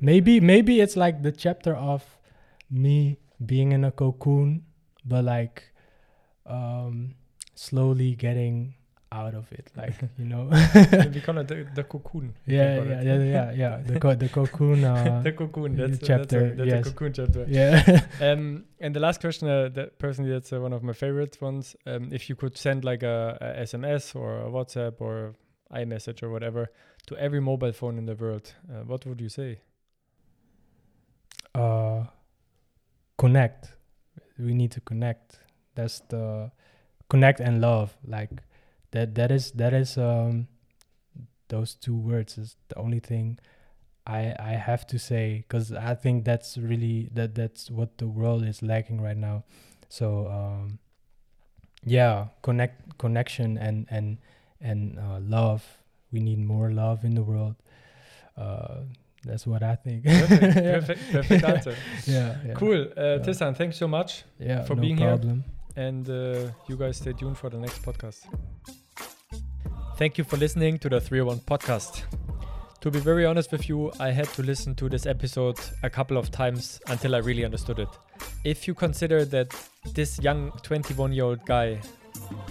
maybe 0.00 0.40
maybe 0.40 0.80
it's 0.80 0.96
like 0.96 1.22
the 1.22 1.32
chapter 1.32 1.74
of 1.74 2.02
me 2.70 3.18
being 3.44 3.72
in 3.72 3.84
a 3.84 3.90
cocoon, 3.92 4.64
but 5.04 5.24
like 5.24 5.64
um 6.46 7.14
slowly 7.54 8.14
getting 8.14 8.74
out 9.12 9.34
of 9.34 9.50
it. 9.52 9.70
Like, 9.76 9.94
you 10.18 10.24
know. 10.24 10.48
we 11.14 11.20
call 11.20 11.38
it 11.38 11.46
the, 11.48 11.66
the 11.74 11.84
cocoon. 11.84 12.34
yeah, 12.46 12.82
yeah, 12.82 13.02
yeah, 13.02 13.22
yeah, 13.22 13.52
yeah. 13.52 13.76
The 13.86 14.00
co- 14.00 14.14
the 14.14 14.28
cocoon 14.28 14.84
uh 14.92 15.20
the 15.22 15.32
cocoon. 15.32 15.76
That's 15.76 15.98
a- 16.02 16.06
chapter, 16.06 16.40
That's 16.40 16.52
a, 16.52 16.56
that's 16.56 16.68
yes. 16.70 16.86
a 16.86 16.90
cocoon 16.90 17.12
chapter. 17.12 17.46
yeah. 17.48 18.00
Um, 18.20 18.64
and 18.80 18.94
the 18.94 19.00
last 19.00 19.20
question, 19.20 19.48
uh, 19.48 19.68
that 19.74 19.98
personally, 19.98 20.32
that's 20.32 20.52
uh, 20.52 20.60
one 20.60 20.72
of 20.72 20.82
my 20.82 20.92
favorite 20.92 21.40
ones. 21.40 21.76
Um, 21.86 22.08
if 22.12 22.28
you 22.28 22.34
could 22.34 22.56
send 22.58 22.84
like 22.84 23.02
a, 23.02 23.38
a 23.40 23.62
SMS 23.62 24.16
or 24.16 24.40
a 24.40 24.50
WhatsApp 24.50 24.94
or 25.00 25.34
iMessage 25.72 26.22
or 26.22 26.30
whatever 26.30 26.70
to 27.06 27.16
every 27.16 27.40
mobile 27.40 27.72
phone 27.72 27.98
in 27.98 28.06
the 28.06 28.14
world, 28.14 28.54
uh, 28.72 28.82
what 28.84 29.04
would 29.06 29.20
you 29.20 29.28
say? 29.28 29.60
uh 31.54 32.04
connect. 33.18 33.72
We 34.38 34.54
need 34.54 34.72
to 34.72 34.80
connect. 34.80 35.38
That's 35.74 36.00
the 36.08 36.50
connect 37.08 37.40
and 37.40 37.60
love. 37.60 37.96
Like 38.06 38.30
that 38.90 39.14
that 39.14 39.30
is 39.30 39.52
that 39.52 39.72
is 39.72 39.96
um 39.98 40.48
those 41.48 41.74
two 41.74 41.96
words 41.96 42.38
is 42.38 42.56
the 42.68 42.78
only 42.78 43.00
thing 43.00 43.38
I 44.06 44.34
I 44.38 44.52
have 44.52 44.86
to 44.88 44.98
say 44.98 45.44
because 45.46 45.72
I 45.72 45.94
think 45.94 46.24
that's 46.24 46.58
really 46.58 47.08
that 47.14 47.34
that's 47.34 47.70
what 47.70 47.98
the 47.98 48.08
world 48.08 48.44
is 48.44 48.62
lacking 48.62 49.00
right 49.00 49.16
now. 49.16 49.44
So 49.88 50.28
um 50.28 50.78
yeah, 51.84 52.28
connect 52.42 52.98
connection 52.98 53.58
and 53.58 53.86
and 53.90 54.18
and 54.60 54.98
uh, 54.98 55.18
love. 55.20 55.78
We 56.14 56.20
need 56.20 56.38
more 56.38 56.70
love 56.70 57.04
in 57.04 57.14
the 57.14 57.22
world. 57.22 57.56
Uh, 58.38 58.82
that's 59.24 59.46
what 59.46 59.62
I 59.62 59.74
think. 59.74 60.04
Perfect, 60.04 60.40
perfect, 60.54 61.00
perfect 61.12 61.44
answer. 61.44 61.74
Yeah, 62.06 62.36
yeah. 62.46 62.54
Cool. 62.54 62.82
Uh. 62.96 63.18
Tissan, 63.24 63.56
thanks 63.56 63.76
so 63.76 63.88
much. 63.88 64.24
Yeah, 64.38 64.62
for 64.64 64.76
no 64.76 64.82
being 64.82 64.96
here. 64.96 65.08
problem. 65.08 65.44
And 65.76 66.08
uh, 66.08 66.52
you 66.68 66.76
guys 66.76 66.98
stay 66.98 67.12
tuned 67.14 67.36
for 67.36 67.50
the 67.50 67.58
next 67.58 67.82
podcast. 67.82 68.20
Thank 69.96 70.18
you 70.18 70.24
for 70.24 70.36
listening 70.36 70.78
to 70.80 70.88
the 70.88 71.00
301 71.00 71.40
podcast. 71.40 72.02
To 72.80 72.90
be 72.90 73.00
very 73.00 73.24
honest 73.26 73.50
with 73.50 73.68
you, 73.68 73.90
I 73.98 74.10
had 74.10 74.28
to 74.34 74.42
listen 74.42 74.74
to 74.76 74.88
this 74.88 75.06
episode 75.06 75.58
a 75.82 75.90
couple 75.90 76.16
of 76.16 76.30
times 76.30 76.80
until 76.86 77.14
I 77.14 77.18
really 77.18 77.44
understood 77.44 77.78
it. 77.78 77.88
If 78.44 78.68
you 78.68 78.74
consider 78.74 79.24
that 79.26 79.48
this 79.94 80.20
young 80.20 80.52
21 80.62 81.12
year 81.12 81.24
old 81.24 81.44
guy 81.46 81.80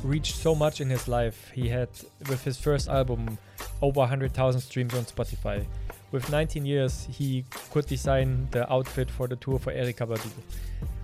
reached 0.03 0.35
so 0.35 0.55
much 0.55 0.81
in 0.81 0.89
his 0.89 1.07
life, 1.07 1.51
he 1.53 1.69
had 1.69 1.89
with 2.29 2.43
his 2.43 2.57
first 2.57 2.89
album 2.89 3.37
over 3.83 3.99
100,000 3.99 4.61
streams 4.61 4.93
on 4.93 5.03
Spotify. 5.03 5.65
With 6.11 6.31
19 6.31 6.65
years, 6.65 7.05
he 7.11 7.43
could 7.71 7.85
design 7.85 8.47
the 8.51 8.71
outfit 8.71 9.11
for 9.11 9.27
the 9.27 9.35
tour 9.35 9.59
for 9.59 9.73
Erykah 9.73 10.07
Badu. 10.07 10.31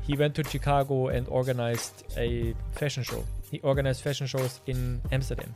He 0.01 0.15
went 0.15 0.33
to 0.35 0.43
Chicago 0.43 1.09
and 1.09 1.27
organized 1.27 2.05
a 2.17 2.55
fashion 2.71 3.03
show. 3.03 3.25
He 3.51 3.59
organized 3.59 4.01
fashion 4.01 4.27
shows 4.27 4.61
in 4.65 5.01
Amsterdam. 5.11 5.53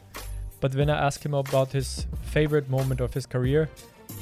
But 0.60 0.76
when 0.76 0.90
I 0.90 1.06
asked 1.08 1.26
him 1.26 1.34
about 1.34 1.72
his 1.72 2.08
favorite 2.24 2.70
moment 2.70 3.00
of 3.00 3.14
his 3.14 3.26
career, 3.26 3.70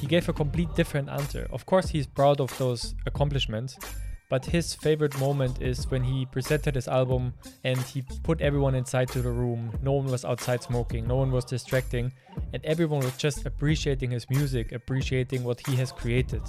he 0.00 0.06
gave 0.06 0.28
a 0.28 0.32
complete 0.32 0.72
different 0.76 1.08
answer. 1.08 1.48
Of 1.52 1.66
course, 1.66 1.88
he's 1.88 2.06
proud 2.06 2.40
of 2.40 2.56
those 2.58 2.94
accomplishments, 3.06 3.78
but 4.32 4.46
his 4.46 4.74
favorite 4.74 5.14
moment 5.20 5.60
is 5.60 5.90
when 5.90 6.02
he 6.02 6.24
presented 6.24 6.74
his 6.74 6.88
album 6.88 7.34
and 7.64 7.78
he 7.78 8.00
put 8.22 8.40
everyone 8.40 8.74
inside 8.74 9.06
to 9.08 9.20
the 9.20 9.30
room. 9.30 9.70
No 9.82 9.92
one 9.92 10.06
was 10.06 10.24
outside 10.24 10.62
smoking, 10.62 11.06
no 11.06 11.16
one 11.16 11.30
was 11.30 11.44
distracting, 11.44 12.10
and 12.54 12.64
everyone 12.64 13.00
was 13.00 13.14
just 13.18 13.44
appreciating 13.44 14.10
his 14.10 14.30
music, 14.30 14.72
appreciating 14.72 15.44
what 15.44 15.60
he 15.66 15.76
has 15.76 15.92
created. 15.92 16.40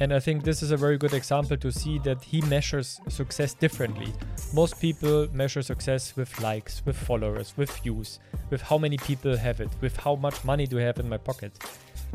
And 0.00 0.14
I 0.14 0.20
think 0.20 0.42
this 0.42 0.62
is 0.62 0.70
a 0.70 0.76
very 0.78 0.96
good 0.96 1.12
example 1.12 1.58
to 1.58 1.70
see 1.70 1.98
that 1.98 2.24
he 2.24 2.40
measures 2.42 2.98
success 3.08 3.52
differently. 3.52 4.10
Most 4.54 4.80
people 4.80 5.28
measure 5.34 5.60
success 5.60 6.16
with 6.16 6.40
likes, 6.40 6.80
with 6.86 6.96
followers, 6.96 7.52
with 7.58 7.70
views, 7.80 8.20
with 8.48 8.62
how 8.62 8.78
many 8.78 8.96
people 8.96 9.36
have 9.36 9.60
it, 9.60 9.68
with 9.82 9.98
how 9.98 10.14
much 10.14 10.42
money 10.46 10.66
do 10.66 10.78
I 10.78 10.84
have 10.84 10.98
in 10.98 11.10
my 11.10 11.18
pocket. 11.18 11.52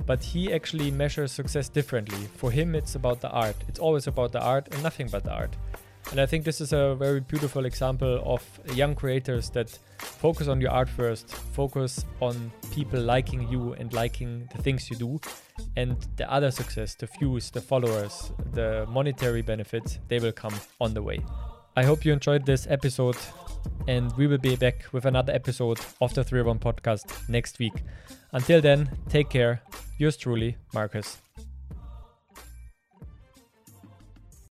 But 0.06 0.24
he 0.24 0.54
actually 0.54 0.92
measures 0.92 1.32
success 1.32 1.70
differently. 1.70 2.28
For 2.38 2.52
him, 2.52 2.76
it's 2.76 2.96
about 2.96 3.22
the 3.22 3.30
art. 3.30 3.56
It's 3.68 3.80
always 3.80 4.08
about 4.08 4.32
the 4.32 4.42
art 4.42 4.68
and 4.72 4.84
nothing 4.84 5.08
but 5.10 5.24
the 5.24 5.34
art. 5.34 5.56
And 6.12 6.22
I 6.22 6.26
think 6.26 6.46
this 6.46 6.62
is 6.62 6.72
a 6.72 6.96
very 6.96 7.20
beautiful 7.20 7.66
example 7.66 8.22
of 8.26 8.42
young 8.74 8.96
creators 8.96 9.50
that 9.50 9.78
focus 9.98 10.48
on 10.48 10.62
your 10.62 10.72
art 10.72 10.88
first, 10.88 11.30
focus 11.30 12.06
on 12.22 12.50
people 12.72 13.02
liking 13.02 13.50
you 13.50 13.74
and 13.74 13.92
liking 13.92 14.48
the 14.56 14.62
things 14.62 14.90
you 14.90 14.96
do, 14.96 15.20
and 15.76 15.98
the 16.16 16.32
other 16.32 16.50
success, 16.50 16.96
the 16.96 17.08
views, 17.08 17.52
the 17.52 17.60
followers, 17.60 18.32
the 18.54 18.86
monetary 18.90 19.42
benefits, 19.42 20.00
they 20.08 20.20
will 20.20 20.32
come 20.32 20.54
on 20.80 20.94
the 20.94 21.02
way. 21.04 21.20
I 21.76 21.84
hope 21.84 22.06
you 22.06 22.14
enjoyed 22.14 22.46
this 22.46 22.68
episode, 22.70 23.18
and 23.88 24.16
we 24.16 24.28
will 24.28 24.38
be 24.38 24.56
back 24.56 24.86
with 24.94 25.06
another 25.06 25.34
episode 25.34 25.80
of 26.00 26.14
the 26.14 26.24
301 26.24 26.60
podcast 26.60 27.28
next 27.28 27.60
week. 27.60 27.84
Until 28.32 28.62
then, 28.62 28.90
take 29.10 29.30
care. 29.30 29.62
Yours 30.00 30.16
truly, 30.16 30.58
Marcus. 30.74 31.18